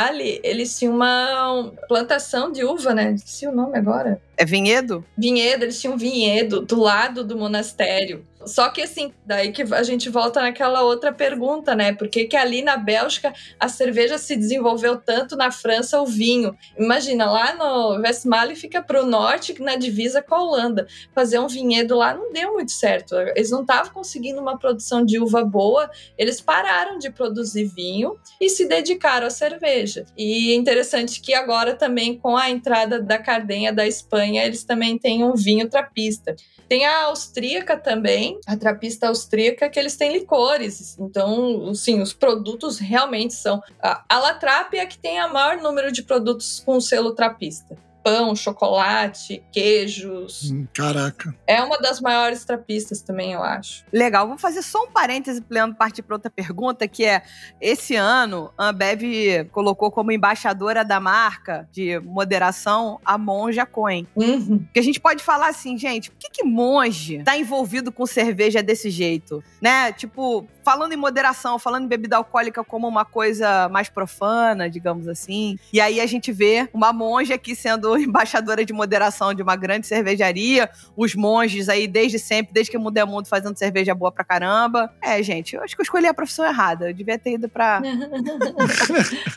Westmalle, 0.00 0.40
eles 0.42 0.78
tinham 0.78 0.94
uma 0.94 1.72
plantação 1.88 2.50
de 2.50 2.64
uva, 2.64 2.94
né? 2.94 3.12
Esqueci 3.12 3.46
o 3.46 3.52
nome 3.52 3.76
agora 3.76 4.20
É 4.36 4.44
vinhedo? 4.44 5.04
vinhedo, 5.16 5.64
eles 5.64 5.80
tinham 5.80 5.94
um 5.94 5.98
vinhedo 5.98 6.60
do 6.62 6.80
lado 6.80 7.22
do 7.24 7.36
monastério. 7.36 8.26
Só 8.46 8.68
que 8.70 8.83
assim, 8.83 9.12
daí 9.24 9.53
que 9.53 9.62
a 9.62 9.83
gente 9.83 10.09
volta 10.09 10.40
naquela 10.40 10.83
outra 10.83 11.12
pergunta, 11.12 11.74
né? 11.74 11.92
Por 11.92 12.09
que, 12.09 12.24
que 12.24 12.37
ali 12.37 12.62
na 12.62 12.76
Bélgica 12.76 13.33
a 13.59 13.68
cerveja 13.68 14.16
se 14.18 14.35
desenvolveu 14.35 14.96
tanto, 14.96 15.37
na 15.37 15.50
França 15.50 16.00
o 16.00 16.07
vinho? 16.07 16.57
Imagina, 16.79 17.31
lá 17.31 17.55
no 17.55 18.00
Westmalle 18.00 18.57
fica 18.57 18.83
pro 18.83 19.05
norte, 19.05 19.61
na 19.61 19.76
divisa 19.76 20.22
com 20.22 20.35
a 20.35 20.42
Holanda. 20.42 20.87
Fazer 21.14 21.38
um 21.38 21.48
vinhedo 21.48 21.96
lá 21.96 22.14
não 22.14 22.33
deu 22.33 22.55
muito 22.55 22.72
certo. 22.72 23.14
Eles 23.16 23.50
não 23.50 23.61
estavam 23.61 23.92
conseguindo 23.92 24.40
uma 24.40 24.59
produção 24.59 25.05
de 25.05 25.18
uva 25.18 25.44
boa, 25.44 25.90
eles 26.16 26.40
pararam 26.40 26.98
de 26.98 27.11
produzir 27.11 27.64
vinho 27.64 28.16
e 28.40 28.48
se 28.48 28.66
dedicaram 28.66 29.26
à 29.26 29.31
cerveja. 29.31 30.07
E 30.16 30.53
é 30.53 30.55
interessante 30.55 31.20
que 31.20 31.35
agora 31.35 31.74
também 31.74 32.16
com 32.18 32.37
a 32.37 32.50
entrada 32.50 33.00
da 33.00 33.18
Cardenha 33.18 33.72
da 33.72 33.87
Espanha, 33.87 34.44
eles 34.44 34.64
também 34.64 34.98
têm 34.98 35.24
um 35.24 35.35
vinho 35.35 35.68
trapista. 35.68 36.35
Tem 36.70 36.87
a 36.87 37.06
austríaca 37.06 37.76
também, 37.76 38.38
a 38.46 38.56
trapista 38.56 39.09
austríaca, 39.09 39.68
que 39.68 39.76
eles 39.76 39.96
têm 39.96 40.12
licores. 40.12 40.96
Então, 41.00 41.74
sim, 41.74 42.00
os 42.00 42.12
produtos 42.12 42.78
realmente 42.78 43.35
são. 43.35 43.61
A 43.83 44.04
a 44.09 44.18
La 44.20 44.35
Trappe 44.35 44.78
é 44.78 44.87
que 44.87 44.96
tem 44.96 45.20
o 45.20 45.33
maior 45.33 45.61
número 45.61 45.90
de 45.90 46.04
produtos 46.04 46.62
com 46.64 46.80
selo 46.80 47.12
trapista. 47.12 47.76
Pão, 48.11 48.35
chocolate, 48.35 49.40
queijos. 49.53 50.51
Hum, 50.51 50.66
Caraca. 50.75 51.33
É 51.46 51.62
uma 51.62 51.79
das 51.79 52.01
maiores 52.01 52.44
trapistas 52.44 53.01
também, 53.01 53.35
eu 53.35 53.42
acho. 53.42 53.85
Legal, 53.92 54.27
vou 54.27 54.37
fazer 54.37 54.62
só 54.62 54.83
um 54.83 54.90
parêntese, 54.90 55.44
Leandro, 55.49 55.77
partir 55.77 56.03
para 56.03 56.16
outra 56.16 56.31
pergunta, 56.31 56.88
que 56.88 57.05
é, 57.05 57.23
esse 57.61 57.94
ano, 57.94 58.53
a 58.59 58.70
Ambev 58.70 59.49
colocou 59.53 59.92
como 59.92 60.11
embaixadora 60.11 60.85
da 60.85 60.99
marca 60.99 61.68
de 61.70 62.01
moderação 62.01 62.99
a 63.05 63.16
Monja 63.16 63.64
Coin. 63.64 64.09
Uhum. 64.16 64.59
Porque 64.59 64.81
a 64.81 64.83
gente 64.83 64.99
pode 64.99 65.23
falar 65.23 65.49
assim, 65.49 65.79
gente, 65.79 66.11
por 66.11 66.18
que, 66.18 66.31
que 66.31 66.42
monge 66.42 67.23
tá 67.23 67.37
envolvido 67.37 67.92
com 67.92 68.07
cerveja 68.07 68.61
desse 68.61 68.90
jeito? 68.90 69.42
Né? 69.61 69.92
Tipo, 69.92 70.49
falando 70.64 70.92
em 70.92 70.96
moderação, 70.96 71.59
falando 71.59 71.85
em 71.85 71.88
bebida 71.88 72.16
alcoólica 72.16 72.64
como 72.64 72.87
uma 72.88 73.05
coisa 73.05 73.68
mais 73.68 73.88
profana, 73.88 74.68
digamos 74.68 75.09
assim. 75.09 75.59
E 75.73 75.81
aí 75.81 76.01
a 76.01 76.07
gente 76.07 76.33
vê 76.33 76.68
uma 76.73 76.92
monja 76.92 77.35
aqui 77.35 77.55
sendo 77.55 77.96
embaixadora 78.06 78.64
de 78.64 78.72
moderação 78.72 79.34
de 79.34 79.42
uma 79.42 79.56
grande 79.56 79.86
cervejaria, 79.86 80.70
os 80.96 81.14
monges 81.14 81.68
aí 81.68 81.86
desde 81.86 82.18
sempre, 82.18 82.52
desde 82.52 82.70
que 82.70 82.76
o 82.76 82.80
mundo 82.80 82.96
é 82.96 83.04
mundo, 83.04 83.26
fazendo 83.26 83.56
cerveja 83.56 83.94
boa 83.94 84.10
pra 84.10 84.24
caramba. 84.24 84.92
É, 85.02 85.22
gente, 85.22 85.56
eu 85.56 85.62
acho 85.62 85.74
que 85.74 85.80
eu 85.80 85.84
escolhi 85.84 86.06
a 86.06 86.14
profissão 86.14 86.44
errada. 86.44 86.88
Eu 86.90 86.94
devia 86.94 87.18
ter 87.18 87.34
ido 87.34 87.48
pra. 87.48 87.80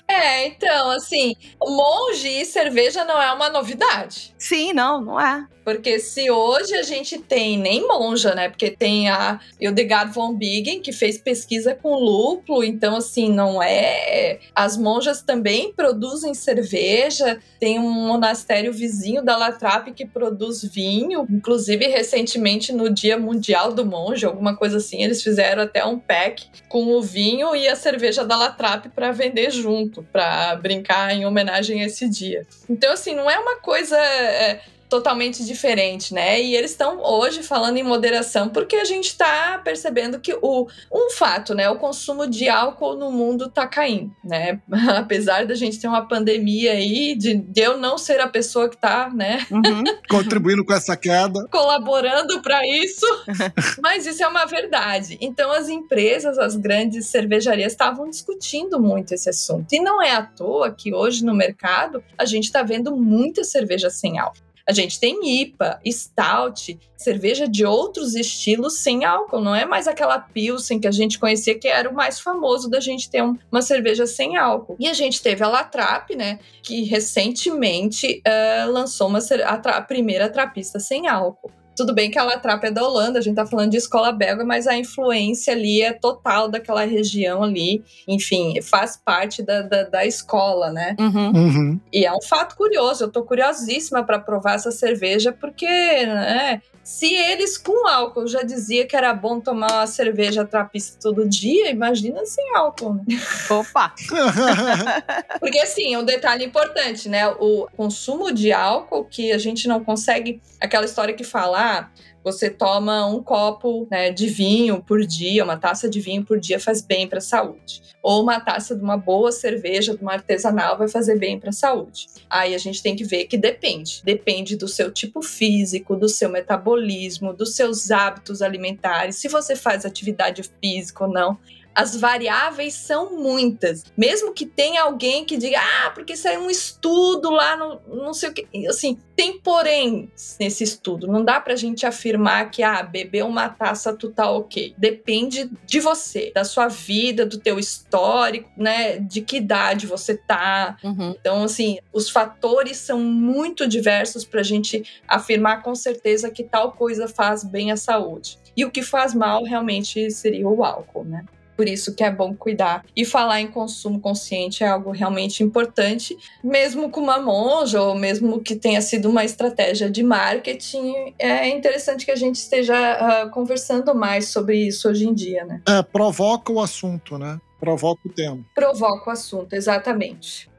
É, 0.08 0.48
então, 0.48 0.92
assim, 0.92 1.36
monge 1.62 2.28
e 2.28 2.46
cerveja 2.46 3.04
não 3.04 3.22
é 3.22 3.32
uma 3.34 3.50
novidade. 3.50 4.34
Sim, 4.38 4.74
não, 4.74 5.02
não 5.02 5.20
é. 5.20 5.48
Porque 5.64 6.00
se 6.00 6.30
hoje 6.30 6.74
a 6.76 6.84
gente 6.84 7.18
tem 7.18 7.58
nem 7.58 7.88
monja, 7.88 8.36
né? 8.36 8.50
Porque 8.50 8.70
tem 8.70 9.10
a 9.10 9.40
Hildegard 9.60 10.14
von 10.14 10.34
Bingen, 10.34 10.82
que 10.82 10.92
fez 10.92 11.18
pesquisa 11.18 11.74
com 11.74 11.96
lúpulo, 11.96 12.64
então 12.64 12.98
assim, 12.98 13.32
não 13.32 13.62
é. 13.62 14.40
As 14.56 14.78
monjas 14.78 15.22
também 15.22 15.74
produzem 15.74 16.34
cerveja, 16.34 17.40
tem 17.60 17.80
um 17.80 17.90
monastério 17.90 18.74
vizinho 18.74 19.24
da 19.24 19.38
Latrape 19.38 19.94
que 19.94 20.06
produz 20.06 20.64
vinho, 20.64 21.26
inclusive 21.30 21.88
recentemente 21.88 22.74
no 22.74 22.90
Dia 22.90 23.18
Mundial 23.18 23.74
do 23.74 23.86
Monge, 23.86 24.26
alguma 24.26 24.56
coisa 24.56 24.78
assim, 24.78 25.04
eles 25.04 25.24
fizeram 25.24 25.64
até 25.64 25.86
um 25.86 25.98
pack 25.98 26.48
com 26.68 26.94
o 26.94 27.02
vinho 27.02 27.56
e 27.56 27.68
a 27.68 27.76
cerveja 27.76 28.26
da 28.26 28.36
Latrape 28.36 28.90
para 28.90 29.12
vender 29.12 29.52
junto, 29.52 30.04
para 30.04 30.56
brincar 30.56 31.14
em 31.14 31.26
homenagem 31.26 31.82
a 31.82 31.86
esse 31.86 32.08
dia. 32.10 32.46
Então 32.70 32.92
assim, 32.92 33.16
não 33.16 33.30
é 33.30 33.38
uma 33.40 33.58
coisa 33.58 33.98
é, 33.98 34.62
totalmente 34.94 35.44
diferente, 35.44 36.14
né? 36.14 36.40
E 36.40 36.56
eles 36.56 36.70
estão 36.70 37.02
hoje 37.02 37.42
falando 37.42 37.78
em 37.78 37.84
moderação 37.84 38.48
porque 38.48 38.76
a 38.76 38.86
gente 38.86 39.08
está 39.08 39.58
percebendo 39.58 40.20
que 40.20 40.38
o 40.40 40.68
um 40.94 41.10
fato, 41.10 41.56
né? 41.56 41.68
O 41.68 41.80
consumo 41.80 42.28
de 42.28 42.48
álcool 42.48 42.96
no 42.96 43.12
mundo 43.12 43.46
está 43.46 43.66
caindo, 43.66 44.12
né? 44.24 44.62
Apesar 44.96 45.48
da 45.48 45.56
gente 45.56 45.80
ter 45.80 45.88
uma 45.88 46.08
pandemia 46.08 46.74
aí, 46.74 47.16
de, 47.18 47.34
de 47.34 47.60
eu 47.60 47.76
não 47.76 47.98
ser 47.98 48.20
a 48.20 48.28
pessoa 48.28 48.70
que 48.70 48.76
está, 48.76 49.10
né? 49.10 49.44
Uhum. 49.50 49.84
Contribuindo 50.08 50.64
com 50.64 50.74
essa 50.74 50.96
queda. 50.96 51.48
colaborando 51.50 52.40
para 52.44 52.62
isso, 52.68 53.08
mas 53.82 54.06
isso 54.06 54.24
é 54.24 54.28
uma 54.28 54.46
verdade. 54.46 55.18
Então 55.20 55.52
as 55.52 55.70
empresas, 55.70 56.38
as 56.38 56.56
grandes 56.56 57.08
cervejarias 57.08 57.72
estavam 57.72 58.08
discutindo 58.08 58.80
muito 58.80 59.12
esse 59.12 59.28
assunto. 59.28 59.74
E 59.74 59.80
não 59.80 60.00
é 60.00 60.12
à 60.12 60.22
toa 60.22 60.70
que 60.70 60.94
hoje 60.94 61.26
no 61.26 61.34
mercado 61.34 62.04
a 62.16 62.26
gente 62.26 62.44
está 62.44 62.62
vendo 62.62 62.96
muita 62.96 63.44
cerveja 63.44 63.90
sem 63.90 64.20
álcool. 64.20 64.53
A 64.68 64.72
gente 64.72 64.98
tem 65.00 65.42
IPA, 65.42 65.80
Stout, 65.86 66.80
cerveja 66.96 67.48
de 67.48 67.66
outros 67.66 68.16
estilos 68.16 68.78
sem 68.78 69.04
álcool. 69.04 69.42
Não 69.42 69.54
é 69.54 69.66
mais 69.66 69.88
aquela 69.88 70.18
Pilsen 70.18 70.80
que 70.80 70.88
a 70.88 70.92
gente 70.92 71.20
conhecia, 71.20 71.58
que 71.60 71.68
era 71.68 71.90
o 71.90 71.94
mais 71.94 72.20
famoso 72.20 72.70
da 72.70 72.80
gente 72.80 73.10
ter 73.10 73.22
um- 73.22 73.38
uma 73.52 73.62
cerveja 73.62 74.08
sem 74.08 74.38
álcool. 74.38 74.78
E 74.80 74.88
a 74.88 74.94
gente 74.94 75.22
teve 75.22 75.44
a 75.44 75.48
Latrap, 75.50 76.12
né? 76.16 76.40
Que 76.62 76.84
recentemente 76.84 78.22
eh, 78.26 78.66
lançou 78.66 79.08
uma, 79.08 79.20
a, 79.20 79.54
a 79.56 79.82
primeira 79.82 80.30
trapista 80.30 80.80
sem 80.80 81.08
álcool. 81.08 81.52
Tudo 81.76 81.94
bem 81.94 82.12
que 82.12 82.20
a 82.20 82.24
Latrap 82.24 82.64
é 82.64 82.72
da 82.72 82.84
Holanda, 82.84 83.20
a 83.20 83.22
gente 83.22 83.36
tá 83.36 83.46
falando 83.46 83.72
de 83.72 83.78
escola 83.78 84.12
belga, 84.12 84.44
mas 84.46 84.68
a 84.68 84.76
influência 84.76 85.54
ali 85.54 85.82
é 85.82 85.94
total 85.94 86.48
daquela 86.48 86.86
região 86.86 87.44
ali. 87.44 87.84
Enfim, 88.08 88.62
faz 88.62 88.98
parte 88.98 89.42
da, 89.42 89.62
da, 89.62 89.84
da 89.84 90.06
escola, 90.06 90.72
né? 90.72 90.96
Uhum. 91.00 91.32
Uhum. 91.32 91.80
E 91.92 92.06
é 92.06 92.14
um 92.14 92.22
fato 92.22 92.56
curioso, 92.56 93.06
eu 93.06 93.12
tô 93.12 93.24
curiosíssima 93.24 94.04
para 94.04 94.20
provar 94.20 94.56
essa 94.56 94.72
cerveja, 94.72 95.32
porque, 95.32 95.66
né, 95.66 96.62
se 96.84 97.14
eles 97.14 97.58
com 97.58 97.88
álcool 97.88 98.28
já 98.28 98.44
dizia 98.44 98.86
que 98.86 98.96
era 98.96 99.14
bom 99.14 99.40
tomar 99.40 99.72
uma 99.72 99.88
cerveja 99.88 100.44
trapista 100.44 100.98
todo 101.02 101.28
dia, 101.28 101.72
imagina 101.72 102.26
sem 102.26 102.56
álcool, 102.56 102.96
né? 102.96 103.04
Opa! 103.50 103.94
Porque 105.40 105.60
assim, 105.60 105.96
um 105.96 106.04
detalhe 106.04 106.44
importante, 106.44 107.08
né? 107.08 107.28
O 107.30 107.68
consumo 107.78 108.34
de 108.34 108.52
álcool 108.52 109.06
que 109.06 109.32
a 109.32 109.38
gente 109.38 109.66
não 109.66 109.82
consegue, 109.82 110.42
aquela 110.60 110.84
história 110.84 111.14
que 111.14 111.24
fala, 111.24 111.63
ah, 111.64 111.90
você 112.22 112.50
toma 112.50 113.06
um 113.06 113.24
copo 113.24 113.88
né, 113.90 114.12
de 114.12 114.28
vinho 114.28 114.84
por 114.84 115.06
dia, 115.06 115.46
uma 115.46 115.56
taça 115.56 115.90
de 115.90 116.02
vinho 116.02 116.26
por 116.26 116.38
dia 116.38 116.60
faz 116.60 116.82
bem 116.82 117.08
para 117.08 117.20
a 117.20 117.22
saúde. 117.22 117.82
Ou 118.02 118.22
uma 118.22 118.38
taça 118.42 118.76
de 118.76 118.84
uma 118.84 118.98
boa 118.98 119.32
cerveja, 119.32 119.96
de 119.96 120.02
uma 120.02 120.12
artesanal, 120.12 120.78
vai 120.78 120.90
fazer 120.90 121.18
bem 121.18 121.40
para 121.40 121.52
a 121.52 121.54
saúde. 121.54 122.08
Aí 122.30 122.54
a 122.54 122.58
gente 122.58 122.84
tem 122.84 122.98
que 122.98 123.06
ver 123.06 123.28
que 123.28 123.38
depende. 123.38 124.02
Depende 124.04 124.58
do 124.58 124.68
seu 124.68 124.92
tipo 124.92 125.22
físico, 125.22 125.96
do 125.96 126.10
seu 126.10 126.30
metabolismo, 126.30 127.34
dos 127.34 127.56
seus 127.56 127.92
hábitos 127.92 128.42
alimentares, 128.42 129.16
se 129.16 129.30
você 129.30 129.56
faz 129.56 129.86
atividade 129.86 130.44
física 130.62 131.06
ou 131.06 131.10
não 131.10 131.38
as 131.74 131.96
variáveis 131.96 132.74
são 132.74 133.18
muitas. 133.18 133.86
Mesmo 133.98 134.34
que 134.34 134.46
tenha 134.46 134.84
alguém 134.84 135.26
que 135.26 135.38
diga, 135.38 135.60
ah, 135.60 135.92
porque 135.92 136.14
isso 136.14 136.28
é 136.28 136.38
um 136.38 136.50
estudo 136.50 137.30
lá 137.30 137.56
no 137.56 137.82
não 137.88 138.14
sei 138.14 138.30
o 138.30 138.34
que. 138.34 138.68
Assim, 138.68 138.98
tem 139.16 139.40
porém 139.40 140.12
nesse 140.40 140.64
estudo. 140.64 141.08
Não 141.08 141.24
dá 141.24 141.40
pra 141.40 141.56
gente 141.56 141.86
afirmar 141.86 142.50
que, 142.52 142.64
ah, 142.64 142.84
beber 142.84 143.24
uma 143.24 143.50
taça 143.50 143.94
tu 143.94 144.10
tá 144.10 144.30
ok. 144.30 144.74
Depende 144.78 145.50
de 145.66 145.80
você, 145.80 146.32
da 146.34 146.44
sua 146.44 146.68
vida, 146.68 147.26
do 147.26 147.40
teu 147.40 147.60
histórico, 147.60 148.50
né? 148.58 149.00
De 149.00 149.22
que 149.22 149.38
idade 149.38 149.88
você 149.88 150.16
tá. 150.16 150.78
Uhum. 150.84 151.16
Então, 151.20 151.44
assim, 151.44 151.80
os 151.92 152.10
fatores 152.10 152.78
são 152.78 153.00
muito 153.00 153.68
diversos 153.68 154.26
pra 154.26 154.44
gente 154.44 154.84
afirmar 155.08 155.62
com 155.62 155.76
certeza 155.76 156.30
que 156.30 156.44
tal 156.44 156.72
coisa 156.74 157.08
faz 157.08 157.44
bem 157.44 157.72
à 157.72 157.78
saúde. 157.78 158.38
E 158.56 158.66
o 158.66 158.72
que 158.72 158.84
faz 158.84 159.14
mal 159.14 159.44
realmente 159.44 160.12
seria 160.12 160.48
o 160.48 160.64
álcool, 160.64 161.06
né? 161.06 161.26
Por 161.56 161.68
isso 161.68 161.94
que 161.96 162.04
é 162.04 162.12
bom 162.12 162.34
cuidar. 162.34 162.86
E 162.96 163.06
falar 163.06 163.42
em 163.42 163.48
consumo 163.48 164.00
consciente 164.00 164.64
é 164.64 164.68
algo 164.68 164.92
realmente 164.92 165.44
importante, 165.44 166.18
mesmo 166.44 166.90
com 166.90 167.02
uma 167.02 167.20
monja, 167.20 167.82
ou 167.82 167.96
mesmo 167.96 168.40
que 168.40 168.56
tenha 168.56 168.82
sido 168.82 169.10
uma 169.10 169.24
estratégia 169.24 169.90
de 169.90 170.04
marketing, 170.04 171.14
é 171.20 171.50
interessante 171.50 172.06
que 172.06 172.12
a 172.12 172.16
gente 172.16 172.36
esteja 172.36 173.26
uh, 173.26 173.30
conversando 173.32 173.94
mais 173.94 174.30
sobre 174.30 174.58
isso 174.58 174.90
hoje 174.90 175.08
em 175.08 175.14
dia, 175.14 175.46
né? 175.46 175.62
É, 175.68 175.82
provoca 175.82 176.52
o 176.52 176.60
assunto, 176.60 177.18
né? 177.18 177.40
Provoca 177.60 178.02
o 178.06 178.10
tema. 178.10 178.44
Provoca 178.54 179.10
o 179.10 179.14
assunto, 179.14 179.54
exatamente. 179.54 180.52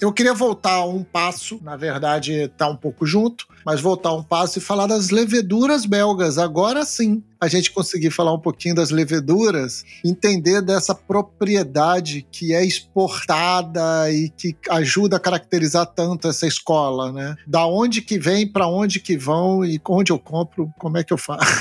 Eu 0.00 0.12
queria 0.12 0.34
voltar 0.34 0.84
um 0.84 1.02
passo, 1.02 1.58
na 1.62 1.76
verdade, 1.76 2.48
tá 2.56 2.68
um 2.68 2.76
pouco 2.76 3.06
junto, 3.06 3.46
mas 3.66 3.80
voltar 3.80 4.12
um 4.12 4.22
passo 4.22 4.58
e 4.58 4.62
falar 4.62 4.86
das 4.86 5.10
leveduras 5.10 5.84
belgas. 5.84 6.38
Agora 6.38 6.84
sim, 6.84 7.20
a 7.40 7.48
gente 7.48 7.72
conseguir 7.72 8.12
falar 8.12 8.32
um 8.32 8.38
pouquinho 8.38 8.76
das 8.76 8.92
leveduras, 8.92 9.82
entender 10.04 10.62
dessa 10.62 10.94
propriedade 10.94 12.24
que 12.30 12.54
é 12.54 12.64
exportada 12.64 14.08
e 14.12 14.28
que 14.30 14.56
ajuda 14.70 15.16
a 15.16 15.20
caracterizar 15.20 15.84
tanto 15.86 16.28
essa 16.28 16.46
escola, 16.46 17.10
né? 17.10 17.34
Da 17.44 17.66
onde 17.66 18.02
que 18.02 18.20
vem, 18.20 18.46
para 18.46 18.68
onde 18.68 19.00
que 19.00 19.18
vão 19.18 19.64
e 19.64 19.80
onde 19.88 20.12
eu 20.12 20.18
compro, 20.18 20.72
como 20.78 20.96
é 20.96 21.02
que 21.02 21.12
eu 21.12 21.18
faço? 21.18 21.44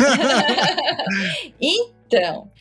Então, 1.60 1.95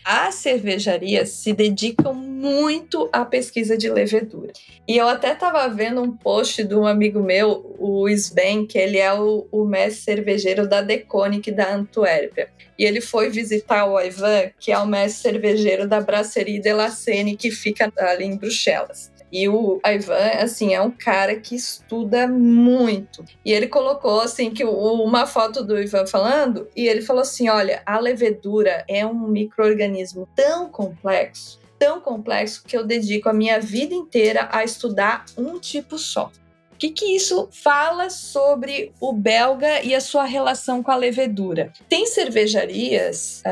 as 0.04 0.34
cervejarias 0.36 1.30
se 1.30 1.52
dedicam 1.52 2.14
muito 2.14 3.08
à 3.12 3.24
pesquisa 3.24 3.76
de 3.76 3.88
levedura. 3.88 4.52
E 4.86 4.96
eu 4.96 5.08
até 5.08 5.32
estava 5.32 5.66
vendo 5.68 6.02
um 6.02 6.14
post 6.14 6.62
de 6.62 6.74
um 6.74 6.86
amigo 6.86 7.20
meu, 7.20 7.74
o 7.78 8.06
Sven, 8.08 8.66
que 8.66 8.76
ele 8.76 8.98
é 8.98 9.12
o, 9.14 9.46
o 9.50 9.64
mestre 9.64 10.02
cervejeiro 10.02 10.68
da 10.68 10.82
Deconic 10.82 11.50
da 11.50 11.74
Antuérpia. 11.74 12.48
E 12.78 12.84
ele 12.84 13.00
foi 13.00 13.30
visitar 13.30 13.86
o 13.86 13.98
Ivan, 13.98 14.50
que 14.58 14.72
é 14.72 14.78
o 14.78 14.86
mestre 14.86 15.32
cervejeiro 15.32 15.88
da 15.88 16.00
Brasserie 16.00 16.60
de 16.60 16.72
la 16.72 16.90
Seine, 16.90 17.36
que 17.36 17.50
fica 17.50 17.90
ali 17.96 18.24
em 18.24 18.36
Bruxelas. 18.36 19.13
E 19.34 19.48
o 19.48 19.80
Ivan, 19.84 20.30
assim, 20.40 20.74
é 20.74 20.80
um 20.80 20.92
cara 20.92 21.34
que 21.34 21.56
estuda 21.56 22.28
muito. 22.28 23.24
E 23.44 23.52
ele 23.52 23.66
colocou, 23.66 24.20
assim, 24.20 24.52
que 24.52 24.64
uma 24.64 25.26
foto 25.26 25.64
do 25.64 25.76
Ivan 25.76 26.06
falando, 26.06 26.68
e 26.76 26.86
ele 26.86 27.02
falou 27.02 27.22
assim: 27.22 27.48
olha, 27.48 27.82
a 27.84 27.98
levedura 27.98 28.84
é 28.86 29.04
um 29.04 29.26
microorganismo 29.26 30.28
tão 30.36 30.68
complexo, 30.68 31.58
tão 31.76 32.00
complexo, 32.00 32.62
que 32.64 32.76
eu 32.76 32.86
dedico 32.86 33.28
a 33.28 33.32
minha 33.32 33.58
vida 33.60 33.92
inteira 33.92 34.48
a 34.52 34.62
estudar 34.62 35.24
um 35.36 35.58
tipo 35.58 35.98
só. 35.98 36.30
O 36.72 36.76
que, 36.76 36.90
que 36.90 37.16
isso 37.16 37.48
fala 37.50 38.10
sobre 38.10 38.92
o 39.00 39.12
belga 39.12 39.82
e 39.82 39.96
a 39.96 40.00
sua 40.00 40.24
relação 40.24 40.80
com 40.80 40.92
a 40.92 40.96
levedura? 40.96 41.72
Tem 41.88 42.06
cervejarias, 42.06 43.42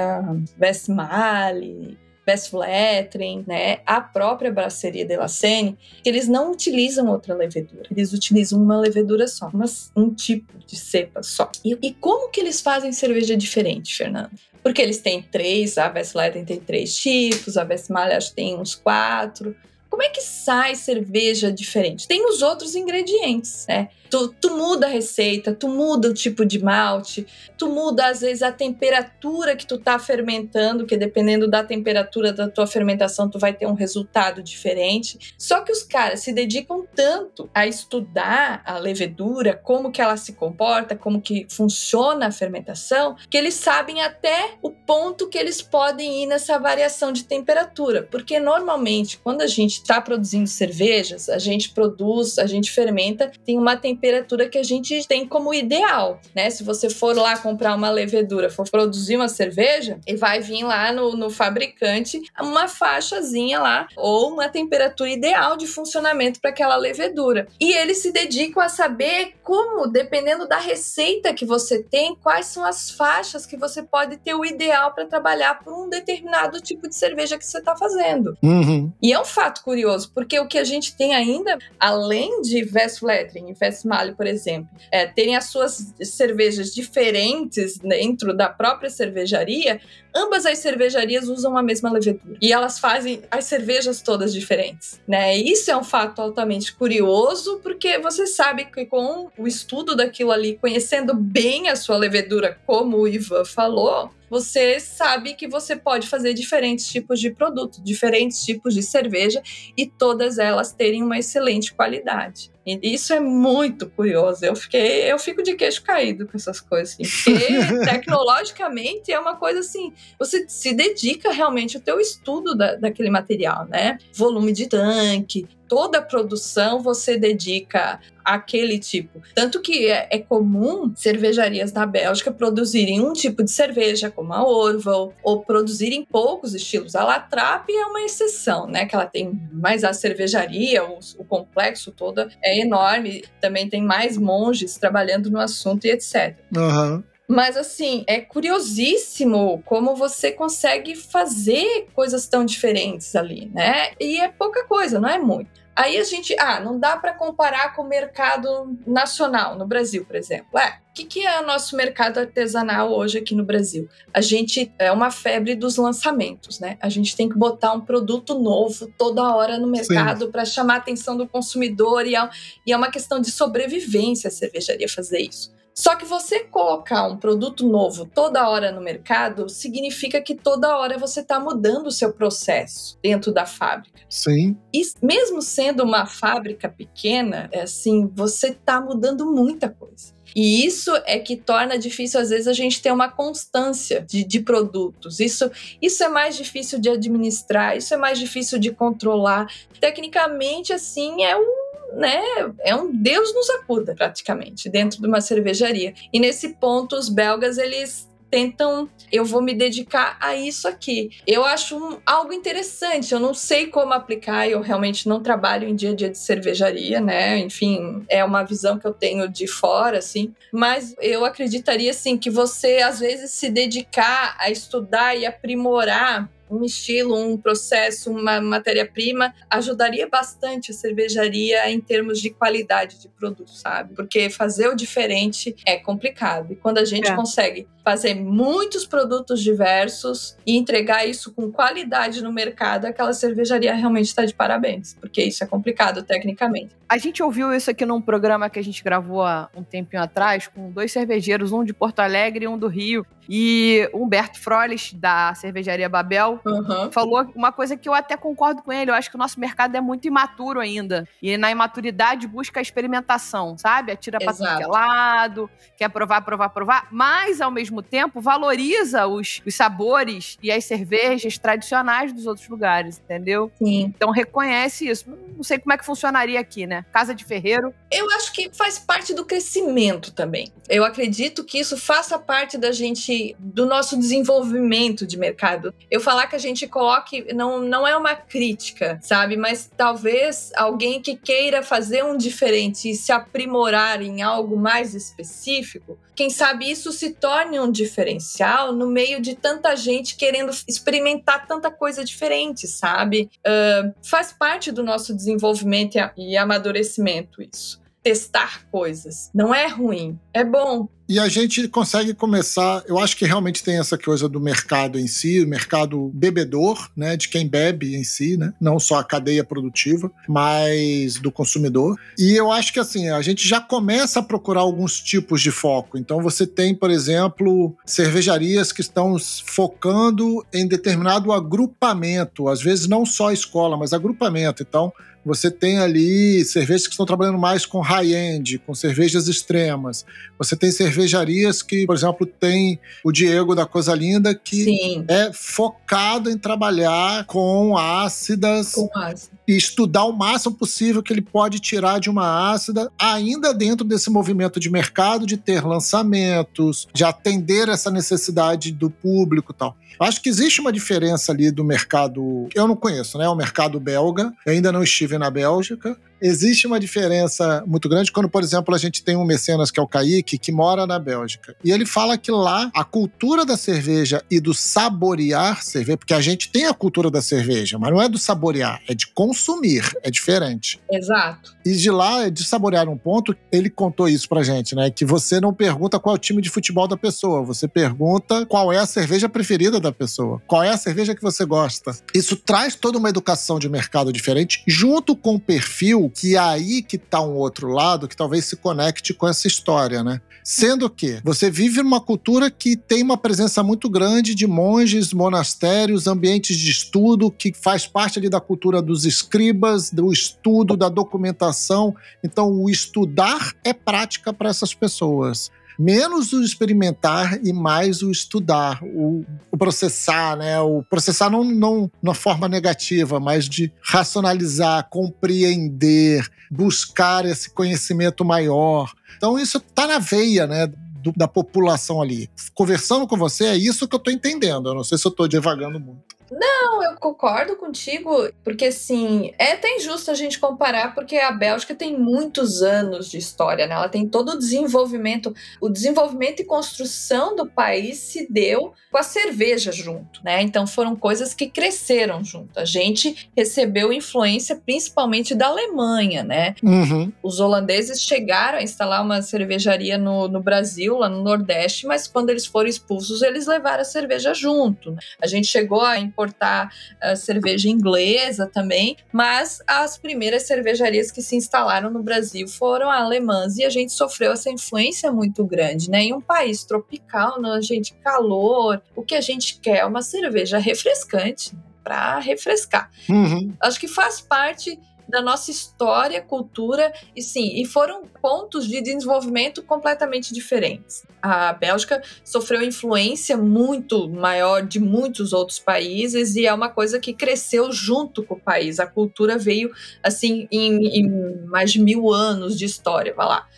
Westmalle, 0.61 1.99
Westfletren, 2.27 3.45
né, 3.47 3.81
a 3.85 4.01
própria 4.01 4.51
Brasserie 4.51 5.05
de 5.05 5.17
la 5.17 5.29
Seine, 5.29 5.77
eles 6.05 6.29
não 6.29 6.53
utilizam 6.53 7.09
outra 7.09 7.35
levedura. 7.35 7.89
Eles 7.91 8.13
utilizam 8.13 8.63
uma 8.63 8.79
levedura 8.79 9.27
só, 9.27 9.51
mas 9.53 9.91
um 9.97 10.13
tipo 10.15 10.59
de 10.59 10.77
cepa 10.77 11.23
só. 11.23 11.51
E, 11.65 11.77
e 11.83 11.93
como 11.95 12.31
que 12.31 12.41
eles 12.41 12.61
fazem 12.61 12.93
cerveja 12.93 13.37
diferente, 13.37 13.97
Fernando? 13.97 14.31
Porque 14.63 14.81
eles 14.81 14.99
têm 14.99 15.21
três, 15.21 15.77
a 15.77 15.91
Westfletren 15.93 16.45
tem 16.45 16.61
três 16.61 16.97
tipos, 16.97 17.57
a 17.57 17.65
que 17.65 18.35
tem 18.35 18.57
uns 18.57 18.75
quatro. 18.75 19.57
Como 19.93 20.03
é 20.03 20.09
que 20.09 20.23
sai 20.23 20.75
cerveja 20.75 21.53
diferente? 21.53 22.09
Tem 22.09 22.25
os 22.27 22.41
outros 22.41 22.75
ingredientes, 22.75 23.67
né? 23.69 23.91
Tu, 24.09 24.29
tu, 24.41 24.57
muda 24.57 24.87
a 24.87 24.91
receita, 24.91 25.55
tu 25.55 25.69
muda 25.69 26.09
o 26.09 26.15
tipo 26.15 26.45
de 26.45 26.63
malte, 26.63 27.27
tu 27.57 27.71
muda 27.71 28.09
às 28.09 28.21
vezes 28.21 28.43
a 28.43 28.53
temperatura 28.53 29.57
que 29.57 29.67
tu 29.67 29.79
tá 29.79 29.99
fermentando, 29.99 30.85
que 30.85 30.99
dependendo 30.99 31.49
da 31.49 31.65
temperatura 31.65 32.31
da 32.31 32.47
tua 32.47 32.67
fermentação, 32.67 33.31
tu 33.31 33.39
vai 33.39 33.55
ter 33.55 33.67
um 33.67 33.73
resultado 33.73 34.43
diferente. 34.43 35.35
Só 35.39 35.63
que 35.63 35.73
os 35.73 35.83
caras 35.83 36.21
se 36.21 36.31
dedicam 36.31 36.87
tanto 36.95 37.49
a 37.55 37.67
estudar 37.67 38.63
a 38.67 38.79
levedura, 38.79 39.55
como 39.57 39.91
que 39.91 40.03
ela 40.03 40.19
se 40.19 40.35
comporta, 40.35 40.95
como 40.95 41.21
que 41.21 41.47
funciona 41.49 42.27
a 42.27 42.33
fermentação, 42.33 43.17
que 43.31 43.37
eles 43.39 43.55
sabem 43.55 44.03
até 44.03 44.57
o 44.61 44.71
ponto 44.71 45.29
que 45.29 45.39
eles 45.39 45.63
podem 45.63 46.23
ir 46.23 46.27
nessa 46.27 46.59
variação 46.59 47.13
de 47.13 47.25
temperatura, 47.25 48.07
porque 48.11 48.39
normalmente 48.39 49.17
quando 49.17 49.41
a 49.41 49.47
gente 49.47 49.82
está 49.83 50.01
produzindo 50.01 50.47
cervejas, 50.47 51.29
a 51.29 51.39
gente 51.39 51.71
produz, 51.71 52.39
a 52.39 52.47
gente 52.47 52.71
fermenta, 52.71 53.31
tem 53.45 53.59
uma 53.59 53.77
temperatura 53.77 54.49
que 54.49 54.59
a 54.59 54.63
gente 54.63 55.07
tem 55.07 55.27
como 55.27 55.53
ideal, 55.53 56.21
né? 56.35 56.51
Se 56.51 56.63
você 56.63 56.89
for 56.89 57.17
lá 57.17 57.37
comprar 57.37 57.75
uma 57.75 57.91
levedura, 57.91 58.51
for 58.51 58.69
produzir 58.69 59.17
uma 59.17 59.29
cerveja, 59.29 59.99
e 60.07 60.17
vai 60.17 60.41
vir 60.41 60.65
lá 60.65 60.93
no, 60.93 61.17
no 61.17 61.31
fabricante 61.31 62.21
uma 62.41 62.69
faixazinha 62.69 63.61
lá, 63.61 63.89
ou 63.97 64.33
uma 64.33 64.49
temperatura 64.49 65.11
ideal 65.11 65.57
de 65.57 65.67
funcionamento 65.67 66.41
para 66.41 66.51
aquela 66.51 66.77
levedura. 66.77 67.49
E 67.61 67.73
eles 67.73 67.99
se 67.99 68.13
dedicam 68.13 68.63
a 68.63 68.69
saber 68.69 69.35
como, 69.43 69.87
dependendo 69.87 70.47
da 70.47 70.59
receita 70.59 71.35
que 71.35 71.45
você 71.45 71.83
tem, 71.83 72.17
quais 72.17 72.47
são 72.47 72.65
as 72.65 72.91
faixas 72.91 73.47
que 73.47 73.57
você 73.57 73.83
pode 73.83 74.17
ter 74.19 74.35
o 74.35 74.45
ideal 74.45 74.93
para 74.93 75.07
trabalhar 75.07 75.59
por 75.63 75.73
um 75.73 75.89
determinado 75.89 76.61
tipo 76.61 76.89
de 76.89 76.95
cerveja 76.95 77.37
que 77.39 77.47
você 77.47 77.59
está 77.59 77.77
fazendo. 77.77 78.37
Uhum. 78.43 78.93
E 79.03 79.13
é 79.13 79.21
um 79.21 79.25
fato 79.25 79.63
curioso, 79.63 79.72
porque 80.07 80.39
o 80.39 80.47
que 80.47 80.59
a 80.59 80.65
gente 80.65 80.97
tem 80.97 81.15
ainda, 81.15 81.59
além 81.79 82.43
de 82.43 82.69
Westfletren 82.73 83.51
e 83.51 83.57
West 83.61 83.85
Malho, 83.85 84.15
por 84.15 84.27
exemplo, 84.27 84.69
é, 84.91 85.07
terem 85.07 85.37
as 85.37 85.47
suas 85.47 85.95
cervejas 86.03 86.75
diferentes 86.75 87.79
dentro 87.79 88.37
da 88.37 88.49
própria 88.49 88.91
cervejaria, 88.91 89.81
ambas 90.15 90.47
as 90.47 90.59
cervejarias 90.59 91.29
usam 91.29 91.57
a 91.57 91.63
mesma 91.63 91.91
levedura. 91.91 92.37
E 92.41 92.53
elas 92.53 92.79
fazem 92.79 93.23
as 93.31 93.45
cervejas 93.45 94.03
todas 94.03 94.33
diferentes, 94.33 95.01
né? 95.07 95.37
Isso 95.37 95.71
é 95.71 95.77
um 95.77 95.85
fato 95.85 96.21
altamente 96.21 96.75
curioso, 96.75 97.61
porque 97.63 97.99
você 97.99 98.27
sabe 98.27 98.67
que 98.67 98.85
com 98.87 99.31
o 99.39 99.47
estudo 99.47 99.97
daquilo 99.97 100.33
ali, 100.33 100.59
conhecendo 100.61 101.15
bem 101.15 101.69
a 101.69 101.77
sua 101.77 101.97
levedura, 101.97 102.59
como 102.67 102.99
o 102.99 103.09
Ivan 103.09 103.45
falou, 103.45 104.11
você 104.33 104.81
sabe 104.81 105.35
que 105.35 105.47
você 105.47 105.77
pode 105.77 106.09
fazer 106.09 106.33
diferentes 106.33 106.87
tipos 106.87 107.21
de 107.21 107.31
produto, 107.31 107.83
diferentes 107.85 108.43
tipos 108.43 108.73
de 108.73 108.83
cerveja 108.83 109.43
e 109.77 109.87
todas 109.87 110.39
elas 110.39 110.73
terem 110.73 111.03
uma 111.03 111.19
excelente 111.19 111.75
qualidade. 111.75 112.51
E 112.65 112.95
isso 112.95 113.13
é 113.13 113.21
muito 113.21 113.91
curioso. 113.91 114.43
Eu 114.43 114.57
fiquei, 114.57 115.13
eu 115.13 115.19
fico 115.19 115.43
de 115.43 115.55
queixo 115.55 115.83
caído 115.83 116.27
com 116.27 116.35
essas 116.35 116.61
coisas, 116.61 116.97
assim, 116.99 117.03
porque 117.03 117.85
tecnologicamente 117.85 119.13
é 119.13 119.21
uma 119.21 119.37
coisa 119.37 119.61
assim, 119.61 119.93
você 120.19 120.49
se 120.49 120.73
dedica 120.73 121.31
realmente 121.31 121.77
ao 121.77 121.83
teu 121.83 122.01
estudo 122.01 122.57
da, 122.57 122.77
daquele 122.77 123.11
material, 123.11 123.67
né? 123.69 123.99
Volume 124.15 124.53
de 124.53 124.67
tanque, 124.67 125.47
toda 125.73 126.01
a 126.01 126.03
produção 126.03 126.83
você 126.83 127.17
dedica 127.17 127.99
àquele 128.23 128.79
tipo. 128.79 129.23
Tanto 129.35 129.59
que 129.63 129.87
é, 129.87 130.07
é, 130.11 130.19
comum 130.19 130.93
cervejarias 130.95 131.73
na 131.73 131.87
Bélgica 131.87 132.31
produzirem 132.31 133.01
um 133.01 133.15
tipo 133.15 133.43
de 133.43 133.51
cerveja, 133.51 134.11
como 134.11 134.35
a 134.35 134.47
Orval, 134.47 135.15
ou 135.23 135.41
produzirem 135.41 136.05
poucos 136.05 136.55
estilos. 136.55 136.95
A 136.95 137.03
Latrap 137.03 137.71
é 137.71 137.87
uma 137.87 138.03
exceção, 138.03 138.67
né? 138.67 138.85
Que 138.85 138.95
ela 138.95 139.07
tem 139.07 139.41
mais 139.51 139.83
a 139.83 139.95
cervejaria, 139.95 140.85
o, 140.85 140.99
o 141.17 141.25
complexo 141.25 141.91
todo 141.91 142.29
é 142.45 142.61
enorme. 142.61 143.25
Também 143.41 143.67
tem 143.67 143.83
mais 143.83 144.19
monges 144.19 144.77
trabalhando 144.77 145.31
no 145.31 145.41
assunto 145.41 145.87
e 145.87 145.91
etc. 145.91 146.37
Uhum. 146.55 147.03
Mas 147.27 147.57
assim, 147.57 148.05
é 148.07 148.21
curiosíssimo 148.21 149.63
como 149.65 149.97
você 149.97 150.33
consegue 150.33 150.95
fazer 150.95 151.87
coisas 151.95 152.27
tão 152.27 152.45
diferentes 152.45 153.17
ali, 153.17 153.51
né? 153.55 153.93
E 153.99 154.21
é 154.21 154.29
pouca 154.29 154.65
coisa, 154.65 155.01
não 155.01 155.09
é 155.09 155.19
muito. 155.19 155.62
Aí 155.75 155.97
a 155.97 156.05
gente, 156.05 156.37
ah, 156.39 156.61
não 156.61 156.79
dá 156.79 156.97
para 156.97 157.15
comparar 157.15 157.75
com 157.75 157.83
o 157.83 157.89
mercado 157.89 158.77
nacional, 158.87 159.57
no 159.57 159.67
Brasil, 159.67 160.05
por 160.05 160.17
exemplo. 160.17 160.59
É, 160.59 160.79
o 160.91 160.95
que, 160.95 161.05
que 161.05 161.27
é 161.27 161.41
o 161.41 161.47
nosso 161.47 161.75
mercado 161.75 162.19
artesanal 162.19 162.93
hoje 162.93 163.19
aqui 163.19 163.35
no 163.35 163.43
Brasil? 163.43 163.89
A 164.13 164.21
gente 164.21 164.71
é 164.79 164.93
uma 164.93 165.11
febre 165.11 165.55
dos 165.55 165.79
lançamentos, 165.79 166.61
né? 166.61 166.77
A 166.81 166.91
gente 166.91 167.17
tem 167.17 167.27
que 167.27 167.39
botar 167.39 167.73
um 167.73 167.81
produto 167.81 168.39
novo 168.39 168.93
toda 168.99 169.35
hora 169.35 169.59
no 169.59 169.67
mercado 169.67 170.29
para 170.29 170.45
chamar 170.45 170.75
a 170.75 170.79
atenção 170.79 171.17
do 171.17 171.27
consumidor 171.27 172.07
e 172.07 172.15
é, 172.15 172.31
e 172.67 172.73
é 172.73 172.77
uma 172.77 172.91
questão 172.91 173.19
de 173.19 173.31
sobrevivência 173.31 174.29
a 174.29 174.31
cervejaria 174.31 174.89
fazer 174.89 175.21
isso. 175.21 175.51
Só 175.75 175.97
que 175.97 176.05
você 176.05 176.41
colocar 176.41 177.07
um 177.07 177.17
produto 177.17 177.67
novo 177.67 178.05
toda 178.05 178.49
hora 178.49 178.71
no 178.71 178.81
mercado 178.81 179.49
significa 179.49 180.21
que 180.21 180.35
toda 180.35 180.77
hora 180.77 180.99
você 180.99 181.21
está 181.21 181.41
mudando 181.41 181.87
o 181.87 181.93
seu 181.93 182.13
processo 182.13 182.99
dentro 183.03 183.33
da 183.33 183.47
fábrica. 183.47 184.01
Sim. 184.09 184.57
E 184.73 184.83
mesmo 185.03 185.41
sendo 185.41 185.83
uma 185.83 186.07
fábrica 186.07 186.69
pequena, 186.69 187.49
é 187.53 187.63
assim, 187.63 188.11
você 188.15 188.49
está 188.49 188.81
mudando 188.81 189.33
muita 189.33 189.69
coisa. 189.69 190.13
E 190.35 190.65
isso 190.65 190.91
é 191.05 191.19
que 191.19 191.37
torna 191.37 191.79
difícil, 191.79 192.19
às 192.19 192.31
vezes, 192.31 192.49
a 192.49 192.53
gente 192.53 192.81
ter 192.81 192.91
uma 192.91 193.11
constância 193.11 194.01
de, 194.01 194.25
de, 194.25 194.41
produtos. 194.41 195.21
Isso, 195.21 195.51
isso 195.81 196.03
é 196.03 196.09
mais 196.09 196.37
difícil 196.37 196.79
de 196.79 196.89
administrar, 196.89 197.77
isso 197.77 197.93
é 197.93 197.97
mais 197.97 198.19
difícil 198.19 198.59
de 198.59 198.71
controlar. 198.71 199.47
Tecnicamente, 199.79 200.73
assim, 200.73 201.23
é 201.23 201.37
um 201.37 201.72
né, 201.97 202.23
é 202.61 202.75
um 202.75 202.91
Deus 202.93 203.35
nos 203.35 203.51
acuda 203.51 203.95
praticamente 203.95 204.69
dentro 204.69 205.01
de 205.01 205.07
uma 205.07 205.21
cervejaria. 205.21 205.95
E 206.13 206.21
nesse 206.21 206.51
ponto 206.51 206.97
os 206.97 207.09
belgas 207.09 207.59
eles 207.59 208.11
tentam, 208.33 208.89
eu 209.13 209.27
vou 209.27 209.43
me 209.43 209.53
dedicar 209.53 210.17
a 210.19 210.35
isso 210.35 210.67
aqui. 210.67 211.11
Eu 211.27 211.45
acho 211.45 211.77
um, 211.77 211.99
algo 212.07 212.33
interessante, 212.33 213.13
eu 213.13 213.21
não 213.21 213.35
sei 213.35 213.67
como 213.67 213.93
aplicar, 213.93 214.49
eu 214.49 214.63
realmente 214.63 215.07
não 215.07 215.23
trabalho 215.23 215.69
em 215.69 215.77
dia 215.77 215.91
a 215.91 215.95
dia 215.95 216.09
de 216.09 216.17
cervejaria, 216.17 216.99
né? 216.99 217.39
Enfim, 217.39 218.03
é 218.09 218.25
uma 218.25 218.43
visão 218.43 218.79
que 218.79 218.87
eu 218.87 218.95
tenho 218.95 219.29
de 219.29 219.47
fora, 219.47 219.99
assim. 219.99 220.33
Mas 220.51 220.95
eu 220.99 221.27
acreditaria, 221.27 221.91
assim, 221.91 222.17
que 222.17 222.31
você, 222.31 222.79
às 222.79 223.01
vezes, 223.01 223.33
se 223.33 223.51
dedicar 223.51 224.35
a 224.39 224.51
estudar 224.51 225.15
e 225.15 225.27
aprimorar 225.27 226.27
um 226.53 226.65
estilo, 226.65 227.17
um 227.17 227.37
processo, 227.37 228.11
uma 228.11 228.41
matéria-prima, 228.41 229.35
ajudaria 229.49 230.07
bastante 230.07 230.71
a 230.71 230.75
cervejaria 230.75 231.71
em 231.71 231.81
termos 231.81 232.21
de 232.21 232.31
qualidade 232.31 233.01
de 233.01 233.09
produto, 233.09 233.51
sabe? 233.51 233.95
Porque 233.95 234.29
fazer 234.29 234.69
o 234.69 234.75
diferente 234.75 235.57
é 235.67 235.79
complicado. 235.79 236.53
E 236.53 236.57
quando 236.57 236.79
a 236.79 236.85
gente 236.85 237.11
é. 237.11 237.17
consegue 237.17 237.67
fazer 237.85 238.15
muitos 238.15 238.87
produtos 238.87 239.43
diversos 239.43 240.37
e 240.47 240.57
entregar 240.57 241.07
isso 241.07 241.33
com 241.33 241.51
qualidade 241.51 242.23
no 242.23 242.33
mercado, 242.33 242.87
aquela 242.87 243.13
cervejaria 243.13 243.75
realmente 243.75 244.07
está 244.07 244.25
de 244.25 244.35
parabéns, 244.35 244.95
porque 245.01 245.23
isso 245.23 245.43
é 245.43 245.47
complicado 245.47 246.03
tecnicamente. 246.03 246.77
A 246.89 246.99
gente 246.99 247.23
ouviu 247.23 247.55
isso 247.55 247.71
aqui 247.71 247.87
num 247.87 248.03
programa 248.03 248.51
que 248.51 248.59
a 248.59 248.63
gente 248.63 248.85
gravou 248.85 249.23
há 249.23 249.49
um 249.57 249.63
tempinho 249.63 250.03
atrás, 250.03 250.47
com 250.47 250.71
dois 250.71 250.93
cervejeiros, 250.93 251.51
um 251.51 251.65
de 251.65 251.73
Porto 251.73 252.01
Alegre 252.01 252.45
e 252.45 252.49
um 252.49 252.59
do 252.59 252.69
Rio. 252.69 253.07
E 253.29 253.89
Humberto 253.95 254.39
Froles, 254.41 254.93
da 254.93 255.33
cervejaria 255.35 255.89
Babel, 255.89 256.41
uhum. 256.45 256.91
falou 256.91 257.31
uma 257.35 257.53
coisa 257.53 257.77
que 257.77 257.89
eu 257.89 257.95
até 257.95 258.17
concordo 258.17 258.63
com 258.63 258.73
ele. 258.73 258.91
Eu 258.91 258.95
acho 258.95 259.09
que 259.09 259.17
o 259.17 259.19
nosso 259.19 259.41
mercado 259.41 259.75
é 259.75 259.81
muito 259.81 260.07
imaturo 260.07 260.61
ainda. 260.61 261.09
E 261.23 261.37
na 261.39 261.51
imaturidade 261.51 262.27
busca 262.27 262.61
a 262.61 262.63
experimentação, 262.63 263.57
sabe? 263.57 263.93
Atira 263.93 264.19
para 264.19 264.61
é 264.61 264.67
lado, 264.67 265.49
quer 265.79 265.89
provar, 265.89 266.21
provar, 266.23 266.51
provar, 266.51 266.89
mas 266.91 267.41
ao 267.41 267.51
mesmo 267.51 267.72
mesmo 267.73 267.83
tempo, 267.83 268.21
valoriza 268.21 269.07
os, 269.07 269.41
os 269.47 269.55
sabores 269.55 270.39
e 270.43 270.53
as 270.53 270.65
cervejas 270.65 271.39
tradicionais 271.39 272.13
dos 272.13 272.27
outros 272.27 272.47
lugares, 272.49 273.01
entendeu? 273.03 273.51
Sim. 273.59 273.93
Então 273.97 274.11
reconhece 274.11 274.89
isso. 274.89 275.07
Não 275.35 275.43
sei 275.43 275.59
como 275.59 275.73
é 275.73 275.79
que 275.79 275.85
funcionaria 275.85 276.39
aqui, 276.39 276.67
né? 276.67 276.85
Casa 276.93 277.15
de 277.15 277.25
ferreiro. 277.25 277.75
Eu 277.91 278.11
acho 278.11 278.33
que 278.33 278.51
faz 278.53 278.79
parte 278.79 279.15
do 279.15 279.25
crescimento 279.25 280.13
também. 280.13 280.53
Eu 280.69 280.85
acredito 280.85 281.45
que 281.45 281.59
isso 281.59 281.77
faça 281.77 282.19
parte 282.19 282.59
da 282.59 282.71
gente, 282.71 283.35
do 283.39 283.65
nosso 283.65 283.99
desenvolvimento 283.99 285.07
de 285.07 285.19
mercado. 285.19 285.75
Eu 285.91 286.01
falar 286.01 286.27
que 286.27 286.37
a 286.37 286.39
gente 286.39 286.67
coloque, 286.67 287.33
não, 287.35 287.61
não 287.61 287.87
é 287.87 287.97
uma 287.97 288.15
crítica, 288.15 288.99
sabe? 289.03 289.37
Mas 289.37 289.71
talvez 289.77 290.53
alguém 290.57 291.01
que 291.01 291.17
queira 291.17 291.63
fazer 291.63 292.05
um 292.05 292.17
diferente 292.17 292.91
e 292.91 292.95
se 292.95 293.13
aprimorar 293.13 294.03
em 294.03 294.23
algo 294.23 294.57
mais 294.57 294.95
específico, 294.95 295.99
quem 296.15 296.29
sabe 296.29 296.71
isso 296.71 296.93
se 296.93 297.11
torne 297.11 297.59
um 297.63 297.71
diferencial 297.71 298.73
no 298.73 298.87
meio 298.87 299.21
de 299.21 299.35
tanta 299.35 299.75
gente 299.77 300.17
querendo 300.17 300.51
experimentar 300.69 301.47
tanta 301.47 301.71
coisa 301.71 302.05
diferente, 302.05 302.67
sabe? 302.67 303.31
Uh, 303.47 303.93
faz 304.03 304.33
parte 304.33 304.71
do 304.71 304.83
nosso 304.83 305.15
desenvolvimento 305.15 305.97
e 306.17 306.37
amadurecimento 306.37 307.43
isso 307.43 307.82
testar 308.03 308.67
coisas. 308.71 309.31
Não 309.33 309.55
é 309.55 309.69
ruim, 309.69 310.19
é 310.35 310.45
bom. 310.45 310.89
E 311.09 311.19
a 311.19 311.29
gente 311.29 311.69
consegue 311.69 312.15
começar, 312.15 312.83
eu 312.87 312.99
acho 312.99 313.17
que 313.17 313.27
realmente 313.27 313.63
tem 313.63 313.79
essa 313.79 313.99
coisa 313.99 314.29
do 314.29 314.41
mercado 314.41 314.99
em 314.99 315.07
si, 315.07 315.43
o 315.43 315.47
mercado 315.47 316.11
bebedor, 316.15 316.91
né, 316.97 317.17
de 317.17 317.29
quem 317.29 317.47
bebe 317.47 317.95
em 317.95 318.03
si, 318.03 318.37
né, 318.37 318.55
não 318.59 318.79
só 318.79 318.99
a 318.99 319.05
cadeia 319.05 319.45
produtiva, 319.45 320.11
mas 320.27 321.17
do 321.17 321.31
consumidor. 321.31 321.99
E 322.19 322.35
eu 322.35 322.51
acho 322.51 322.73
que 322.73 322.81
assim, 322.81 323.11
a 323.11 323.21
gente 323.21 323.47
já 323.47 323.61
começa 323.61 324.21
a 324.21 324.23
procurar 324.23 324.63
alguns 324.63 325.01
tipos 325.01 325.43
de 325.43 325.51
foco. 325.51 325.99
Então 325.99 326.23
você 326.23 326.47
tem, 326.47 326.75
por 326.75 326.91
exemplo, 326.91 327.77
cervejarias 327.85 328.73
que 328.73 328.81
estão 328.81 329.17
focando 329.45 330.45
em 330.53 330.67
determinado 330.67 331.33
agrupamento, 331.33 332.49
às 332.49 332.63
vezes 332.63 332.89
não 332.89 333.05
só 333.05 333.31
escola, 333.33 333.77
mas 333.77 333.93
agrupamento. 333.93 334.63
Então, 334.63 334.93
você 335.25 335.51
tem 335.51 335.79
ali 335.79 336.45
cervejas 336.45 336.87
que 336.87 336.93
estão 336.93 337.07
trabalhando 337.07 337.39
mais 337.39 337.65
com 337.65 337.81
high-end, 337.81 338.59
com 338.59 338.75
cervejas 338.75 339.29
extremas. 339.29 340.05
Você 340.39 340.57
tem 340.57 340.73
cervejarias 340.73 341.63
que, 341.63 341.87
por 341.87 341.95
exemplo, 341.95 342.27
tem 342.27 342.81
o 343.05 343.13
Diego 343.13 343.55
da 343.55 343.65
Coisa 343.65 343.95
Linda, 343.95 344.35
que 344.35 344.65
Sim. 344.65 345.05
é 345.07 345.33
focado 345.33 346.29
em 346.31 346.37
trabalhar 346.37 347.25
com 347.27 347.77
ácidas 347.77 348.73
com 348.73 348.91
ácido. 348.99 349.33
E 349.47 349.57
estudar 349.57 350.05
o 350.05 350.13
máximo 350.13 350.55
possível 350.55 351.03
que 351.03 351.13
ele 351.13 351.23
pode 351.23 351.59
tirar 351.61 351.99
de 351.99 352.09
uma 352.09 352.53
ácida, 352.53 352.91
ainda 352.99 353.53
dentro 353.53 353.87
desse 353.87 354.11
movimento 354.11 354.61
de 354.61 354.71
mercado, 354.71 355.27
de 355.27 355.37
ter 355.37 355.65
lançamentos, 355.65 356.87
de 356.95 357.05
atender 357.05 357.69
essa 357.69 357.91
necessidade 357.91 358.73
do 358.73 358.91
público 358.91 359.53
e 359.53 359.57
tal. 359.57 359.77
Acho 360.01 360.21
que 360.21 360.29
existe 360.29 360.61
uma 360.61 360.73
diferença 360.73 361.33
ali 361.33 361.51
do 361.51 361.65
mercado, 361.65 362.49
eu 362.55 362.67
não 362.67 362.75
conheço, 362.75 363.19
né? 363.19 363.29
O 363.29 363.37
mercado 363.37 363.79
belga, 363.79 364.33
eu 364.45 364.53
ainda 364.53 364.73
não 364.73 364.83
estive 364.83 365.19
na 365.19 365.31
Bélgica, 365.31 365.97
existe 366.23 366.67
uma 366.67 366.79
diferença 366.79 367.65
muito 367.67 367.89
grande 367.89 368.13
quando, 368.13 368.29
por 368.29 368.43
exemplo, 368.43 368.75
a 368.75 368.79
gente 368.79 369.03
tem 369.03 369.17
um 369.17 369.25
mecenas 369.25 369.71
que 369.71 369.81
é 369.81 369.83
o 369.83 369.89
Kaique, 369.89 370.39
que 370.39 370.53
mora 370.53 370.87
na 370.87 370.99
Bélgica. 370.99 371.57
E 371.65 371.73
ele 371.73 371.85
fala 371.85 372.17
que 372.17 372.31
lá 372.31 372.71
a 372.75 372.85
cultura 372.85 373.45
da 373.45 373.57
cerveja 373.57 374.23
e 374.31 374.41
do 374.41 374.55
saborear 374.55 375.63
cerveja, 375.63 375.97
porque 375.99 376.15
a 376.15 376.21
gente 376.21 376.51
tem 376.51 376.67
a 376.67 376.75
cultura 376.75 377.11
da 377.11 377.21
cerveja, 377.21 377.79
mas 377.79 377.91
não 377.91 378.01
é 378.01 378.09
do 378.09 378.19
saborear, 378.19 378.81
é 378.89 378.95
de 378.95 379.09
consumir, 379.09 379.91
é 380.03 380.11
diferente. 380.11 380.81
Exato. 380.91 381.57
E 381.65 381.73
de 381.75 381.91
lá, 381.91 382.29
de 382.29 382.45
saborear 382.45 382.89
um 382.89 382.97
ponto, 382.97 383.37
ele 383.51 383.69
contou 383.69 384.09
isso 384.09 384.29
pra 384.29 384.43
gente, 384.43 384.75
né? 384.75 384.91
Que 384.91 385.05
você 385.05 385.41
não 385.41 385.53
pergunta 385.53 385.99
qual 385.99 386.15
é 386.15 386.19
o 386.19 386.21
time 386.21 386.41
de 386.41 386.51
futebol 386.51 386.87
da 386.87 386.97
pessoa, 386.97 387.43
você 387.43 387.67
pergunta 387.67 388.47
qual 388.47 388.73
é 388.73 388.79
a 388.79 388.87
cerveja 388.87 389.29
preferida 389.29 389.81
da 389.81 389.91
pessoa, 389.91 390.41
qual 390.47 390.63
é 390.63 390.69
a 390.69 390.77
cerveja 390.77 391.15
que 391.15 391.23
você 391.23 391.45
gosta. 391.45 391.97
Isso 392.15 392.37
traz 392.37 392.75
toda 392.75 392.99
uma 392.99 393.09
educação 393.09 393.59
de 393.59 393.69
mercado 393.69 394.13
diferente, 394.13 394.63
junto 394.67 395.17
com 395.17 395.35
o 395.35 395.41
perfil 395.41 396.12
que 396.15 396.37
é 396.37 396.39
aí 396.39 396.83
que 396.83 396.97
está 396.97 397.21
um 397.21 397.35
outro 397.35 397.69
lado 397.69 398.07
que 398.07 398.17
talvez 398.17 398.45
se 398.45 398.57
conecte 398.57 399.15
com 399.15 399.27
essa 399.27 399.47
história, 399.47 400.03
né? 400.03 400.21
Sendo 400.45 400.91
que 400.91 401.21
você 401.23 401.51
vive 401.51 401.83
numa 401.83 402.01
cultura 402.01 402.51
que 402.51 402.77
tem 402.77 403.03
uma 403.03 403.17
presença 403.17 403.63
muito 403.63 403.89
grande 403.89 404.35
de 404.35 404.47
monges, 404.47 405.13
monastérios, 405.13 406.07
ambientes 406.09 406.57
de 406.57 406.71
estudo, 406.71 407.31
que 407.31 407.53
faz 407.53 407.87
parte 407.87 408.19
ali 408.19 408.29
da 408.29 408.41
cultura 408.41 408.83
dos 408.83 409.05
escribas, 409.05 409.91
do 409.91 410.13
estudo, 410.13 410.77
da 410.77 410.89
documentação. 410.89 411.95
Então, 412.25 412.53
o 412.53 412.69
estudar 412.69 413.55
é 413.63 413.73
prática 413.73 414.33
para 414.33 414.51
essas 414.51 414.75
pessoas 414.75 415.51
menos 415.83 416.33
o 416.33 416.43
experimentar 416.43 417.45
e 417.45 417.53
mais 417.53 418.03
o 418.03 418.11
estudar, 418.11 418.81
o, 418.83 419.25
o 419.51 419.59
processar, 419.59 420.37
né? 420.37 420.61
O 420.61 420.83
processar 420.85 421.29
não, 421.29 421.43
não 421.43 421.91
na 422.01 422.15
forma 422.15 422.49
negativa, 422.49 423.19
mas 423.19 423.49
de 423.49 423.73
racionalizar, 423.83 424.89
compreender, 424.89 426.25
buscar 426.51 427.25
esse 427.27 427.51
conhecimento 427.51 428.25
maior. 428.25 428.93
Então 429.17 429.37
isso 429.39 429.59
está 429.59 429.87
na 429.89 429.99
veia, 429.99 430.47
né? 430.47 430.73
Da 431.17 431.27
população 431.27 432.01
ali. 432.01 432.31
Conversando 432.55 433.09
com 433.09 433.17
você, 433.17 433.47
é 433.47 433.57
isso 433.57 433.89
que 433.89 433.95
eu 433.97 433.99
estou 433.99 434.13
entendendo. 434.13 434.69
Eu 434.69 434.75
não 434.75 434.85
sei 434.85 434.97
se 434.97 435.05
eu 435.05 435.11
estou 435.11 435.27
devagando 435.27 435.81
muito. 435.81 436.13
Não, 436.33 436.83
eu 436.83 436.97
concordo 436.97 437.57
contigo, 437.57 438.11
porque 438.43 438.67
assim, 438.67 439.33
é 439.39 439.53
até 439.53 439.77
injusto 439.77 440.11
a 440.11 440.15
gente 440.15 440.39
comparar, 440.39 440.95
porque 440.95 441.19
a 441.19 441.31
Bélgica 441.31 441.75
tem 441.75 441.99
muitos 441.99 442.63
anos 442.63 443.11
de 443.11 443.19
história, 443.19 443.67
né? 443.67 443.75
Ela 443.75 443.89
tem 443.89 444.09
todo 444.09 444.31
o 444.31 444.39
desenvolvimento, 444.39 445.35
o 445.61 445.69
desenvolvimento 445.69 446.41
e 446.41 446.45
construção 446.45 447.37
do 447.37 447.47
país 447.47 447.99
se 447.99 448.27
deu 448.31 448.73
com 448.91 448.97
a 448.97 449.03
cerveja 449.03 449.71
junto, 449.73 450.21
né? 450.25 450.41
Então 450.41 450.67
foram 450.67 450.97
coisas 450.97 451.35
que 451.35 451.49
cresceram 451.49 452.25
junto. 452.25 452.59
A 452.59 452.65
gente 452.65 453.29
recebeu 453.37 453.93
influência 453.93 454.57
principalmente 454.57 455.35
da 455.35 455.49
Alemanha, 455.49 456.25
né? 456.25 456.55
Uhum. 456.63 457.13
Os 457.23 457.41
holandeses 457.41 458.03
chegaram 458.03 458.59
a 458.59 458.63
instalar 458.63 459.03
uma 459.03 459.21
cervejaria 459.21 459.99
no, 459.99 460.29
no 460.29 460.41
Brasil, 460.41 460.97
lá 460.97 461.11
no 461.11 461.23
Nordeste, 461.23 461.87
mas 461.87 462.07
quando 462.07 462.31
eles 462.31 462.47
foram 462.47 462.69
expulsos, 462.69 463.21
eles 463.21 463.47
levaram 463.47 463.83
a 463.83 463.85
cerveja 463.85 464.33
junto. 464.33 464.93
Né? 464.93 464.99
A 465.21 465.27
gente 465.27 465.47
chegou 465.47 465.83
a 465.83 465.99
importar 465.99 466.22
importar 466.23 466.73
uh, 467.03 467.17
cerveja 467.17 467.69
inglesa 467.69 468.47
também, 468.47 468.97
mas 469.13 469.61
as 469.67 469.99
primeiras 469.99 470.45
cervejarias 470.47 471.11
que 471.11 471.21
se 471.21 471.37
instalaram 471.37 471.91
no 471.91 472.03
Brasil 472.03 472.47
foram 472.47 472.91
alemãs 472.91 473.57
e 473.57 473.65
a 473.65 473.71
gente 473.71 473.93
sofreu 473.93 474.33
essa 474.33 474.51
influência 474.51 475.11
muito 475.11 475.45
grande, 475.45 475.91
né? 475.91 476.03
Em 476.03 476.15
um 476.15 476.21
país 476.21 476.65
tropical, 476.65 477.41
né? 477.41 477.51
a 477.51 477.61
gente 477.61 477.95
calor, 477.95 478.81
o 478.95 479.03
que 479.03 479.15
a 479.15 479.21
gente 479.21 479.59
quer 479.61 479.79
é 479.79 479.85
uma 479.85 480.03
cerveja 480.03 480.59
refrescante. 480.59 481.55
Né? 481.55 481.61
Para 481.83 482.21
refrescar. 482.21 482.89
Uhum. 483.09 483.53
Acho 483.61 483.81
que 483.81 483.89
faz 483.89 484.21
parte 484.21 484.79
da 485.09 485.21
nossa 485.21 485.51
história, 485.51 486.21
cultura 486.21 486.93
e 487.15 487.23
sim, 487.23 487.61
e 487.61 487.65
foram 487.65 488.03
pontos 488.21 488.67
de 488.67 488.81
desenvolvimento 488.81 489.63
completamente 489.63 490.33
diferentes. 490.33 491.05
A 491.21 491.53
Bélgica 491.53 492.03
sofreu 492.25 492.63
influência 492.63 493.37
muito 493.37 494.09
maior 494.09 494.63
de 494.63 494.81
muitos 494.81 495.33
outros 495.33 495.59
países 495.59 496.35
e 496.37 496.47
é 496.47 496.53
uma 496.53 496.69
coisa 496.69 496.99
que 496.99 497.13
cresceu 497.13 497.71
junto 497.73 498.23
com 498.23 498.35
o 498.35 498.41
país. 498.41 498.81
A 498.81 498.87
cultura 498.87 499.39
veio 499.39 499.71
assim 500.03 500.49
em, 500.51 501.01
em 501.01 501.47
mais 501.47 501.73
de 501.73 501.81
mil 501.81 502.13
anos 502.13 502.59
de 502.59 502.65
história, 502.65 503.15
vai 503.15 503.27
lá. 503.27 503.49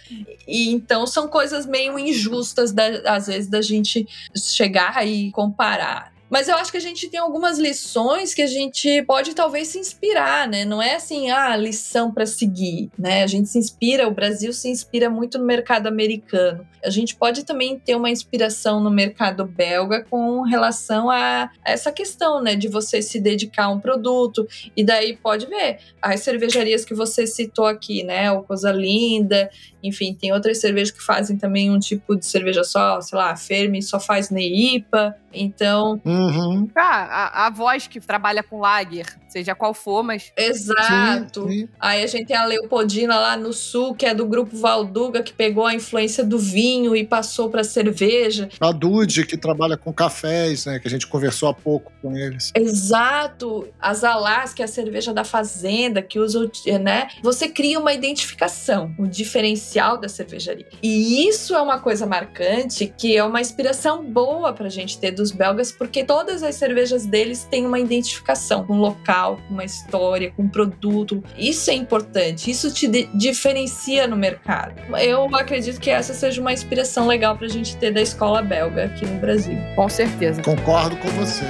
E 0.46 0.70
então 0.70 1.06
são 1.06 1.28
coisas 1.28 1.66
meio 1.66 1.98
injustas 1.98 2.72
da, 2.72 2.86
às 3.06 3.26
vezes 3.26 3.48
da 3.48 3.62
gente 3.62 4.06
chegar 4.36 5.06
e 5.06 5.30
comparar. 5.30 6.13
Mas 6.34 6.48
eu 6.48 6.56
acho 6.56 6.72
que 6.72 6.76
a 6.76 6.80
gente 6.80 7.08
tem 7.08 7.20
algumas 7.20 7.60
lições 7.60 8.34
que 8.34 8.42
a 8.42 8.46
gente 8.48 9.00
pode 9.02 9.34
talvez 9.34 9.68
se 9.68 9.78
inspirar, 9.78 10.48
né? 10.48 10.64
Não 10.64 10.82
é 10.82 10.96
assim, 10.96 11.30
ah, 11.30 11.56
lição 11.56 12.10
para 12.10 12.26
seguir, 12.26 12.90
né? 12.98 13.22
A 13.22 13.26
gente 13.28 13.48
se 13.48 13.56
inspira, 13.56 14.08
o 14.08 14.10
Brasil 14.10 14.52
se 14.52 14.68
inspira 14.68 15.08
muito 15.08 15.38
no 15.38 15.44
mercado 15.44 15.86
americano. 15.86 16.66
A 16.84 16.90
gente 16.90 17.14
pode 17.14 17.44
também 17.44 17.78
ter 17.78 17.94
uma 17.94 18.10
inspiração 18.10 18.80
no 18.80 18.90
mercado 18.90 19.46
belga 19.46 20.04
com 20.10 20.42
relação 20.42 21.08
a 21.08 21.50
essa 21.64 21.92
questão, 21.92 22.42
né, 22.42 22.56
de 22.56 22.66
você 22.66 23.00
se 23.00 23.20
dedicar 23.20 23.66
a 23.66 23.70
um 23.70 23.78
produto. 23.78 24.44
E 24.76 24.84
daí 24.84 25.16
pode 25.16 25.46
ver 25.46 25.78
as 26.02 26.20
cervejarias 26.20 26.84
que 26.84 26.94
você 26.94 27.28
citou 27.28 27.64
aqui, 27.64 28.02
né? 28.02 28.32
O 28.32 28.42
Coisa 28.42 28.72
Linda, 28.72 29.48
enfim, 29.84 30.14
tem 30.14 30.32
outras 30.32 30.60
cervejas 30.60 30.90
que 30.90 31.02
fazem 31.02 31.36
também 31.36 31.70
um 31.70 31.78
tipo 31.78 32.16
de 32.16 32.26
cerveja 32.26 32.64
só, 32.64 33.00
sei 33.00 33.18
lá, 33.18 33.30
a 33.30 33.36
Fermi 33.36 33.82
só 33.82 34.00
faz 34.00 34.30
Neipa. 34.30 35.14
Então. 35.32 36.00
Uhum. 36.28 36.68
Ah, 36.74 37.42
a, 37.44 37.46
a 37.46 37.50
voz 37.50 37.86
que 37.86 38.00
trabalha 38.00 38.42
com 38.42 38.60
lager, 38.60 39.06
seja 39.34 39.54
qual 39.54 39.74
for, 39.74 40.02
mas. 40.02 40.32
Exato. 40.36 41.48
Sim, 41.48 41.60
sim. 41.60 41.68
Aí 41.80 42.02
a 42.02 42.06
gente 42.06 42.26
tem 42.26 42.36
a 42.36 42.44
Leopoldina 42.46 43.18
lá 43.18 43.36
no 43.36 43.52
sul, 43.52 43.94
que 43.94 44.06
é 44.06 44.14
do 44.14 44.24
grupo 44.26 44.56
Valduga, 44.56 45.22
que 45.22 45.32
pegou 45.32 45.66
a 45.66 45.74
influência 45.74 46.24
do 46.24 46.38
vinho 46.38 46.94
e 46.94 47.04
passou 47.04 47.50
para 47.50 47.64
cerveja. 47.64 48.48
A 48.60 48.70
Dude, 48.72 49.26
que 49.26 49.36
trabalha 49.36 49.76
com 49.76 49.92
cafés, 49.92 50.66
né? 50.66 50.78
Que 50.78 50.86
a 50.86 50.90
gente 50.90 51.06
conversou 51.06 51.48
há 51.48 51.54
pouco 51.54 51.92
com 52.00 52.16
eles. 52.16 52.52
Exato. 52.54 53.66
As 53.80 54.04
Alás, 54.04 54.54
que 54.54 54.62
é 54.62 54.64
a 54.64 54.68
cerveja 54.68 55.12
da 55.12 55.24
fazenda, 55.24 56.00
que 56.00 56.18
usa, 56.18 56.38
o- 56.38 56.78
né? 56.78 57.08
Você 57.22 57.48
cria 57.48 57.78
uma 57.80 57.92
identificação, 57.92 58.94
um 58.98 59.04
diferencial 59.08 59.98
da 59.98 60.08
cervejaria. 60.08 60.66
E 60.82 61.26
isso 61.28 61.54
é 61.54 61.60
uma 61.60 61.80
coisa 61.80 62.06
marcante, 62.06 62.92
que 62.96 63.16
é 63.16 63.24
uma 63.24 63.40
inspiração 63.40 64.04
boa 64.04 64.52
pra 64.52 64.68
gente 64.68 64.98
ter 64.98 65.10
dos 65.10 65.30
belgas, 65.32 65.72
porque 65.72 66.04
todas 66.04 66.42
as 66.42 66.54
cervejas 66.54 67.04
deles 67.06 67.44
têm 67.50 67.66
uma 67.66 67.80
identificação 67.80 68.64
com 68.66 68.74
um 68.74 68.80
local, 68.80 69.23
com 69.32 69.54
uma 69.54 69.64
história, 69.64 70.32
com 70.36 70.42
um 70.44 70.48
produto. 70.48 71.22
Isso 71.36 71.70
é 71.70 71.74
importante, 71.74 72.50
isso 72.50 72.72
te 72.72 72.86
di- 72.86 73.08
diferencia 73.14 74.06
no 74.06 74.16
mercado. 74.16 74.74
Eu 75.00 75.34
acredito 75.34 75.80
que 75.80 75.90
essa 75.90 76.14
seja 76.14 76.40
uma 76.40 76.52
inspiração 76.52 77.06
legal 77.06 77.36
pra 77.36 77.48
gente 77.48 77.76
ter 77.76 77.90
da 77.90 78.00
escola 78.00 78.42
belga 78.42 78.84
aqui 78.86 79.04
no 79.06 79.18
Brasil. 79.20 79.58
Com 79.74 79.88
certeza. 79.88 80.42
Concordo 80.42 80.96
com 80.96 81.08
você. 81.10 81.44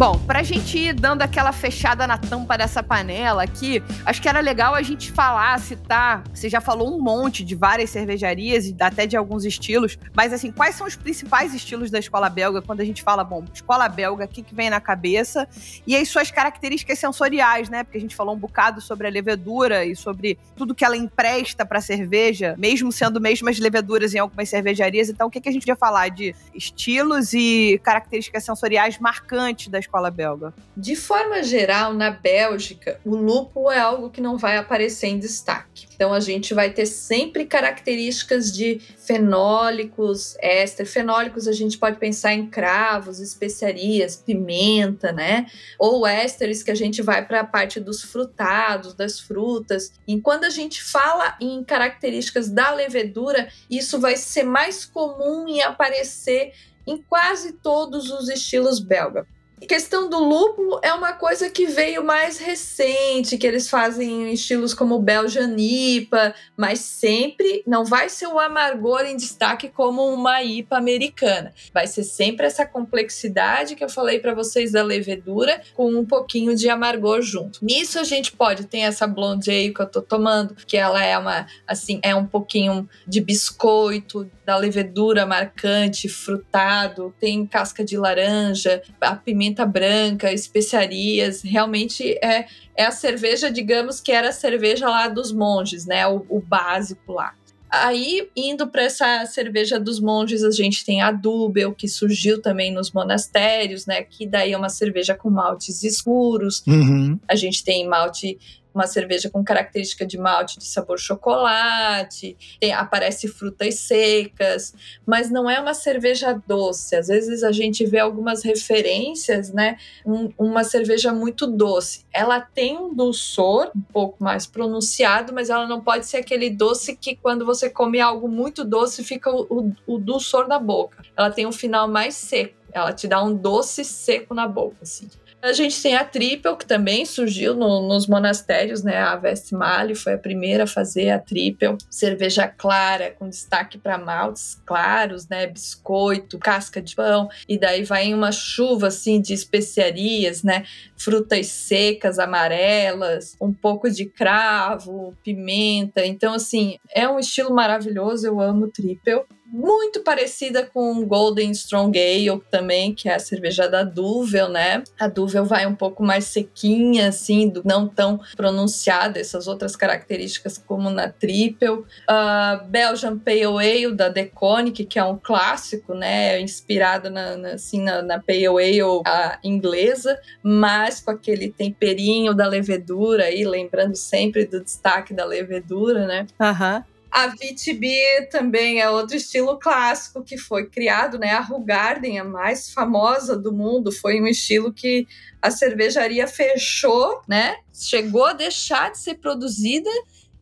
Bom, 0.00 0.18
pra 0.18 0.42
gente 0.42 0.78
ir 0.78 0.94
dando 0.94 1.20
aquela 1.20 1.52
fechada 1.52 2.06
na 2.06 2.16
tampa 2.16 2.56
dessa 2.56 2.82
panela 2.82 3.42
aqui, 3.42 3.82
acho 4.06 4.22
que 4.22 4.30
era 4.30 4.40
legal 4.40 4.74
a 4.74 4.80
gente 4.80 5.12
falar, 5.12 5.60
citar. 5.60 6.24
Você 6.32 6.48
já 6.48 6.58
falou 6.58 6.96
um 6.96 7.02
monte 7.02 7.44
de 7.44 7.54
várias 7.54 7.90
cervejarias 7.90 8.64
e 8.64 8.74
até 8.80 9.06
de 9.06 9.14
alguns 9.14 9.44
estilos, 9.44 9.98
mas 10.16 10.32
assim, 10.32 10.50
quais 10.50 10.74
são 10.74 10.86
os 10.86 10.96
principais 10.96 11.52
estilos 11.52 11.90
da 11.90 11.98
escola 11.98 12.30
belga 12.30 12.62
quando 12.62 12.80
a 12.80 12.84
gente 12.86 13.02
fala, 13.02 13.22
bom, 13.22 13.44
escola 13.52 13.90
belga, 13.90 14.24
o 14.24 14.28
que, 14.28 14.42
que 14.42 14.54
vem 14.54 14.70
na 14.70 14.80
cabeça? 14.80 15.46
E 15.86 15.94
as 15.94 16.08
suas 16.08 16.30
características 16.30 16.98
sensoriais, 16.98 17.68
né? 17.68 17.84
Porque 17.84 17.98
a 17.98 18.00
gente 18.00 18.16
falou 18.16 18.34
um 18.34 18.38
bocado 18.38 18.80
sobre 18.80 19.06
a 19.06 19.10
levedura 19.10 19.84
e 19.84 19.94
sobre 19.94 20.38
tudo 20.56 20.74
que 20.74 20.82
ela 20.82 20.96
empresta 20.96 21.66
pra 21.66 21.78
cerveja, 21.78 22.54
mesmo 22.56 22.90
sendo 22.90 23.20
mesmas 23.20 23.58
leveduras 23.58 24.14
em 24.14 24.18
algumas 24.18 24.48
cervejarias. 24.48 25.10
Então, 25.10 25.28
o 25.28 25.30
que, 25.30 25.42
que 25.42 25.48
a 25.50 25.52
gente 25.52 25.60
podia 25.60 25.76
falar 25.76 26.08
de 26.08 26.34
estilos 26.54 27.34
e 27.34 27.78
características 27.84 28.44
sensoriais 28.44 28.98
marcantes 28.98 29.68
da 29.68 29.78
escola 29.90 30.10
belga? 30.10 30.54
De 30.76 30.94
forma 30.94 31.42
geral, 31.42 31.92
na 31.92 32.10
Bélgica, 32.10 33.00
o 33.04 33.16
lúpulo 33.16 33.70
é 33.70 33.78
algo 33.78 34.08
que 34.08 34.20
não 34.20 34.38
vai 34.38 34.56
aparecer 34.56 35.08
em 35.08 35.18
destaque. 35.18 35.88
Então, 35.92 36.14
a 36.14 36.20
gente 36.20 36.54
vai 36.54 36.70
ter 36.70 36.86
sempre 36.86 37.44
características 37.44 38.52
de 38.52 38.80
fenólicos, 38.96 40.36
éster. 40.40 40.86
Fenólicos, 40.86 41.48
a 41.48 41.52
gente 41.52 41.76
pode 41.76 41.98
pensar 41.98 42.32
em 42.32 42.46
cravos, 42.46 43.18
especiarias, 43.18 44.16
pimenta, 44.16 45.12
né? 45.12 45.46
Ou 45.78 46.06
ésteres, 46.06 46.62
que 46.62 46.70
a 46.70 46.74
gente 46.74 47.02
vai 47.02 47.26
para 47.26 47.40
a 47.40 47.44
parte 47.44 47.80
dos 47.80 48.02
frutados, 48.02 48.94
das 48.94 49.18
frutas. 49.18 49.92
E 50.06 50.20
quando 50.20 50.44
a 50.44 50.50
gente 50.50 50.82
fala 50.82 51.36
em 51.40 51.62
características 51.64 52.48
da 52.48 52.72
levedura, 52.72 53.48
isso 53.68 53.98
vai 54.00 54.16
ser 54.16 54.44
mais 54.44 54.84
comum 54.86 55.48
em 55.48 55.60
aparecer 55.60 56.52
em 56.86 56.96
quase 57.02 57.52
todos 57.52 58.10
os 58.10 58.28
estilos 58.28 58.80
belga. 58.80 59.26
Questão 59.68 60.08
do 60.08 60.18
lúpulo 60.18 60.80
é 60.82 60.92
uma 60.92 61.12
coisa 61.12 61.50
que 61.50 61.66
veio 61.66 62.02
mais 62.02 62.38
recente, 62.38 63.36
que 63.36 63.46
eles 63.46 63.68
fazem 63.68 64.28
em 64.28 64.32
estilos 64.32 64.72
como 64.72 64.98
Belgian 64.98 65.54
IPA, 65.56 66.34
mas 66.56 66.80
sempre 66.80 67.62
não 67.66 67.84
vai 67.84 68.08
ser 68.08 68.26
o 68.26 68.38
amargor 68.38 69.02
em 69.02 69.16
destaque 69.16 69.68
como 69.68 70.02
uma 70.12 70.42
IPA 70.42 70.76
americana. 70.76 71.54
Vai 71.72 71.86
ser 71.86 72.04
sempre 72.04 72.46
essa 72.46 72.64
complexidade 72.64 73.76
que 73.76 73.84
eu 73.84 73.88
falei 73.88 74.18
para 74.18 74.34
vocês 74.34 74.72
da 74.72 74.82
levedura 74.82 75.60
com 75.74 75.94
um 75.94 76.06
pouquinho 76.06 76.56
de 76.56 76.68
amargor 76.68 77.20
junto. 77.22 77.64
Nisso 77.64 77.98
a 77.98 78.04
gente 78.04 78.32
pode 78.32 78.64
ter 78.64 78.78
essa 78.78 79.06
blonde 79.06 79.50
ale 79.50 79.74
que 79.74 79.80
eu 79.80 79.86
tô 79.86 80.00
tomando, 80.00 80.54
que 80.66 80.76
ela 80.76 81.04
é 81.04 81.16
uma 81.18 81.46
assim, 81.66 82.00
é 82.02 82.14
um 82.14 82.26
pouquinho 82.26 82.88
de 83.06 83.20
biscoito, 83.20 84.30
da 84.50 84.56
levedura 84.56 85.24
marcante, 85.24 86.08
frutado, 86.08 87.14
tem 87.20 87.46
casca 87.46 87.84
de 87.84 87.96
laranja, 87.96 88.82
a 89.00 89.14
pimenta 89.14 89.64
branca, 89.64 90.32
especiarias. 90.32 91.42
Realmente 91.42 92.18
é, 92.20 92.46
é 92.76 92.84
a 92.84 92.90
cerveja, 92.90 93.48
digamos 93.48 94.00
que 94.00 94.10
era 94.10 94.30
a 94.30 94.32
cerveja 94.32 94.88
lá 94.88 95.06
dos 95.06 95.30
monges, 95.30 95.86
né? 95.86 96.04
O, 96.08 96.26
o 96.28 96.40
básico 96.40 97.12
lá. 97.12 97.32
Aí, 97.70 98.28
indo 98.34 98.66
para 98.66 98.82
essa 98.82 99.24
cerveja 99.26 99.78
dos 99.78 100.00
monges, 100.00 100.42
a 100.42 100.50
gente 100.50 100.84
tem 100.84 101.00
a 101.00 101.12
Dubel, 101.12 101.72
que 101.72 101.86
surgiu 101.86 102.42
também 102.42 102.74
nos 102.74 102.90
monastérios, 102.90 103.86
né? 103.86 104.02
Que 104.02 104.26
daí 104.26 104.50
é 104.52 104.58
uma 104.58 104.68
cerveja 104.68 105.14
com 105.14 105.30
maltes 105.30 105.84
escuros. 105.84 106.64
Uhum. 106.66 107.20
A 107.28 107.36
gente 107.36 107.62
tem 107.62 107.86
malte 107.86 108.36
uma 108.74 108.86
cerveja 108.86 109.28
com 109.30 109.42
característica 109.44 110.06
de 110.06 110.18
malte 110.18 110.58
de 110.58 110.64
sabor 110.64 110.98
chocolate, 110.98 112.36
tem, 112.60 112.72
aparece 112.72 113.28
frutas 113.28 113.76
secas, 113.76 114.74
mas 115.06 115.30
não 115.30 115.48
é 115.48 115.60
uma 115.60 115.74
cerveja 115.74 116.40
doce. 116.46 116.96
Às 116.96 117.08
vezes 117.08 117.42
a 117.42 117.52
gente 117.52 117.84
vê 117.84 117.98
algumas 117.98 118.42
referências, 118.42 119.52
né? 119.52 119.76
Um, 120.04 120.30
uma 120.38 120.64
cerveja 120.64 121.12
muito 121.12 121.46
doce. 121.46 122.04
Ela 122.12 122.40
tem 122.40 122.78
um 122.78 122.94
dulçor 122.94 123.70
um 123.74 123.80
pouco 123.80 124.22
mais 124.22 124.46
pronunciado, 124.46 125.32
mas 125.32 125.50
ela 125.50 125.66
não 125.66 125.80
pode 125.80 126.06
ser 126.06 126.18
aquele 126.18 126.50
doce 126.50 126.96
que 126.96 127.16
quando 127.16 127.44
você 127.44 127.68
come 127.68 128.00
algo 128.00 128.28
muito 128.28 128.64
doce 128.64 129.02
fica 129.04 129.30
o, 129.30 129.46
o, 129.50 129.94
o 129.94 129.98
dulçor 129.98 130.46
na 130.48 130.58
boca. 130.58 131.02
Ela 131.16 131.30
tem 131.30 131.46
um 131.46 131.52
final 131.52 131.88
mais 131.88 132.14
seco. 132.14 132.60
Ela 132.72 132.92
te 132.92 133.08
dá 133.08 133.22
um 133.22 133.34
doce 133.34 133.84
seco 133.84 134.34
na 134.34 134.46
boca, 134.46 134.76
assim. 134.82 135.08
A 135.42 135.54
gente 135.54 135.80
tem 135.80 135.96
a 135.96 136.04
Triple, 136.04 136.56
que 136.56 136.66
também 136.66 137.06
surgiu 137.06 137.54
no, 137.54 137.88
nos 137.88 138.06
monastérios, 138.06 138.82
né? 138.82 138.98
A 138.98 139.16
Vestmale 139.16 139.94
foi 139.94 140.12
a 140.12 140.18
primeira 140.18 140.64
a 140.64 140.66
fazer 140.66 141.08
a 141.10 141.18
Triple. 141.18 141.78
Cerveja 141.88 142.46
clara, 142.46 143.14
com 143.18 143.26
destaque 143.26 143.78
para 143.78 143.96
maltes 143.96 144.60
claros, 144.66 145.26
né? 145.28 145.46
Biscoito, 145.46 146.38
casca 146.38 146.82
de 146.82 146.94
pão. 146.94 147.30
E 147.48 147.58
daí 147.58 147.84
vai 147.84 148.06
em 148.06 148.14
uma 148.14 148.32
chuva, 148.32 148.88
assim, 148.88 149.18
de 149.18 149.32
especiarias, 149.32 150.42
né? 150.42 150.64
Frutas 150.94 151.46
secas, 151.46 152.18
amarelas, 152.18 153.34
um 153.40 153.52
pouco 153.52 153.90
de 153.90 154.04
cravo, 154.04 155.16
pimenta. 155.24 156.04
Então, 156.04 156.34
assim, 156.34 156.76
é 156.94 157.08
um 157.08 157.18
estilo 157.18 157.54
maravilhoso. 157.54 158.26
Eu 158.26 158.40
amo 158.40 158.68
Triple 158.68 159.22
muito 159.52 160.00
parecida 160.00 160.64
com 160.64 161.04
Golden 161.04 161.50
Strong 161.50 161.98
Ale 161.98 162.40
também, 162.50 162.94
que 162.94 163.08
é 163.08 163.14
a 163.14 163.18
cerveja 163.18 163.68
da 163.68 163.82
Duvel, 163.82 164.48
né? 164.48 164.82
A 164.98 165.08
Duvel 165.08 165.44
vai 165.44 165.66
um 165.66 165.74
pouco 165.74 166.02
mais 166.02 166.24
sequinha, 166.26 167.08
assim, 167.08 167.52
não 167.64 167.88
tão 167.88 168.20
pronunciada, 168.36 169.18
essas 169.18 169.48
outras 169.48 169.74
características 169.74 170.56
como 170.58 170.90
na 170.90 171.08
Triple. 171.08 171.68
Uh, 171.68 172.64
Belgian 172.68 173.18
Pale 173.18 173.44
Ale 173.44 173.94
da 173.94 174.08
Deconic, 174.08 174.84
que 174.84 174.98
é 174.98 175.04
um 175.04 175.18
clássico, 175.18 175.94
né? 175.94 176.40
Inspirado 176.40 177.10
na, 177.10 177.36
na 177.36 177.48
assim, 177.50 177.82
na, 177.82 178.02
na 178.02 178.20
Pale 178.20 178.46
Ale 178.46 179.02
a 179.06 179.38
inglesa, 179.42 180.18
mas 180.42 181.00
com 181.00 181.10
aquele 181.10 181.50
temperinho 181.50 182.34
da 182.34 182.46
levedura 182.46 183.24
aí, 183.24 183.44
lembrando 183.44 183.96
sempre 183.96 184.46
do 184.46 184.62
destaque 184.62 185.12
da 185.12 185.24
levedura, 185.24 186.06
né? 186.06 186.26
Aham. 186.38 186.76
Uhum. 186.76 186.99
A 187.10 187.26
VTB 187.26 188.28
também 188.30 188.80
é 188.80 188.88
outro 188.88 189.16
estilo 189.16 189.58
clássico 189.58 190.22
que 190.22 190.38
foi 190.38 190.66
criado, 190.66 191.18
né? 191.18 191.30
A 191.32 191.40
Rugarden, 191.40 192.18
a 192.18 192.24
mais 192.24 192.72
famosa 192.72 193.36
do 193.36 193.52
mundo, 193.52 193.90
foi 193.90 194.20
um 194.20 194.26
estilo 194.26 194.72
que 194.72 195.06
a 195.42 195.50
cervejaria 195.50 196.26
fechou, 196.28 197.20
né? 197.26 197.56
Chegou 197.72 198.26
a 198.26 198.32
deixar 198.32 198.92
de 198.92 198.98
ser 198.98 199.14
produzida 199.14 199.90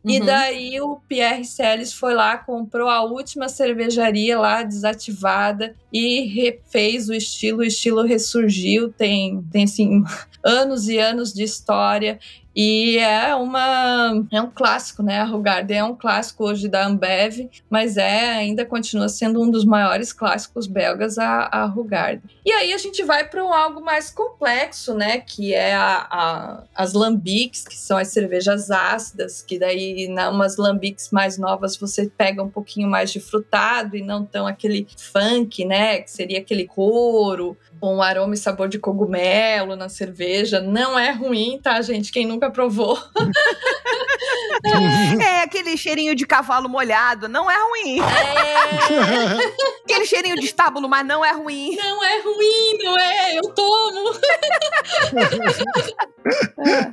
Uhum. 0.03 0.11
E 0.11 0.19
daí 0.21 0.81
o 0.81 0.97
Pierre 1.07 1.43
Celis 1.43 1.91
foi 1.91 2.13
lá, 2.13 2.37
comprou 2.37 2.87
a 2.87 3.03
última 3.03 3.49
cervejaria 3.49 4.39
lá 4.39 4.63
desativada 4.63 5.75
e 5.91 6.21
refez 6.25 7.09
o 7.09 7.13
estilo. 7.13 7.59
O 7.59 7.63
estilo 7.63 8.03
ressurgiu, 8.03 8.93
tem, 8.93 9.43
tem 9.51 9.65
assim, 9.65 10.03
anos 10.43 10.87
e 10.87 10.97
anos 10.97 11.33
de 11.33 11.43
história. 11.43 12.17
E 12.55 12.97
é 12.97 13.35
uma 13.35 14.25
é 14.31 14.41
um 14.41 14.49
clássico, 14.49 15.03
né? 15.03 15.19
A 15.19 15.23
Rugarden 15.23 15.77
é 15.77 15.83
um 15.83 15.95
clássico 15.95 16.45
hoje 16.45 16.67
da 16.67 16.85
Ambev, 16.85 17.49
mas 17.69 17.95
é 17.95 18.31
ainda 18.31 18.65
continua 18.65 19.07
sendo 19.07 19.41
um 19.41 19.49
dos 19.49 19.63
maiores 19.63 20.11
clássicos 20.11 20.67
belgas 20.67 21.17
a, 21.17 21.43
a 21.51 21.65
Rugarden. 21.65 22.23
E 22.45 22.51
aí 22.51 22.73
a 22.73 22.77
gente 22.77 23.03
vai 23.03 23.27
para 23.27 23.45
um 23.45 23.53
algo 23.53 23.81
mais 23.81 24.09
complexo, 24.09 24.93
né? 24.93 25.19
Que 25.19 25.53
é 25.53 25.75
a, 25.75 26.07
a, 26.09 26.63
as 26.75 26.93
lambics, 26.93 27.67
que 27.67 27.77
são 27.77 27.97
as 27.97 28.09
cervejas 28.09 28.71
ácidas, 28.71 29.41
que 29.41 29.59
daí 29.59 30.07
nas 30.07 30.57
lambics 30.57 31.11
mais 31.11 31.37
novas 31.37 31.77
você 31.77 32.07
pega 32.17 32.41
um 32.41 32.49
pouquinho 32.49 32.89
mais 32.89 33.11
de 33.11 33.19
frutado 33.19 33.95
e 33.95 34.01
não 34.01 34.25
tão 34.25 34.47
aquele 34.47 34.87
funk, 34.97 35.63
né? 35.65 35.99
Que 35.99 36.11
seria 36.11 36.39
aquele 36.39 36.67
couro 36.67 37.55
com 37.79 38.01
aroma 38.01 38.33
e 38.33 38.37
sabor 38.37 38.67
de 38.67 38.79
cogumelo 38.79 39.75
na 39.75 39.89
cerveja. 39.89 40.59
Não 40.59 40.97
é 40.97 41.11
ruim, 41.11 41.59
tá, 41.61 41.81
gente? 41.81 42.11
Quem 42.11 42.25
nunca 42.25 42.51
provou. 42.51 42.97
é, 45.21 45.41
aquele 45.41 45.68
cheirinho 45.79 46.13
de 46.13 46.27
cavalo 46.27 46.69
molhado, 46.69 47.27
não 47.27 47.49
é 47.49 47.55
ruim. 47.57 47.99
É. 48.01 49.79
aquele 49.83 50.05
cheirinho 50.05 50.35
de 50.35 50.45
estábulo, 50.45 50.87
mas 50.87 51.05
não 51.05 51.25
é 51.25 51.31
ruim. 51.31 51.75
Não 51.75 52.03
é 52.03 52.21
ruim, 52.21 52.77
não 52.83 52.97
é? 52.97 53.37
Eu 53.37 53.43
tomo. 53.53 54.11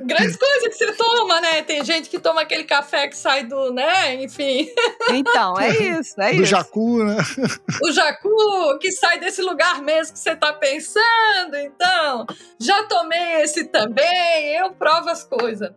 Grandes 0.03 0.37
coisas 0.37 0.63
que 0.69 0.73
você 0.73 0.93
toma, 0.93 1.41
né? 1.41 1.61
Tem 1.61 1.83
gente 1.83 2.09
que 2.09 2.17
toma 2.17 2.41
aquele 2.41 2.63
café 2.63 3.07
que 3.07 3.17
sai 3.17 3.43
do, 3.43 3.71
né? 3.71 4.15
Enfim. 4.15 4.67
Então, 5.11 5.59
é 5.59 5.69
isso, 5.99 6.19
é 6.19 6.33
do 6.33 6.41
isso. 6.41 6.45
jacu, 6.45 7.03
né? 7.03 7.17
O 7.83 7.91
jacu 7.91 8.79
que 8.79 8.91
sai 8.91 9.19
desse 9.19 9.41
lugar 9.41 9.81
mesmo 9.81 10.13
que 10.13 10.19
você 10.19 10.35
tá 10.35 10.53
pensando. 10.53 11.55
Então, 11.55 12.25
já 12.59 12.83
tomei 12.83 13.41
esse 13.41 13.65
também. 13.65 14.55
Eu 14.55 14.71
provo 14.71 15.09
as 15.09 15.23
coisas. 15.23 15.71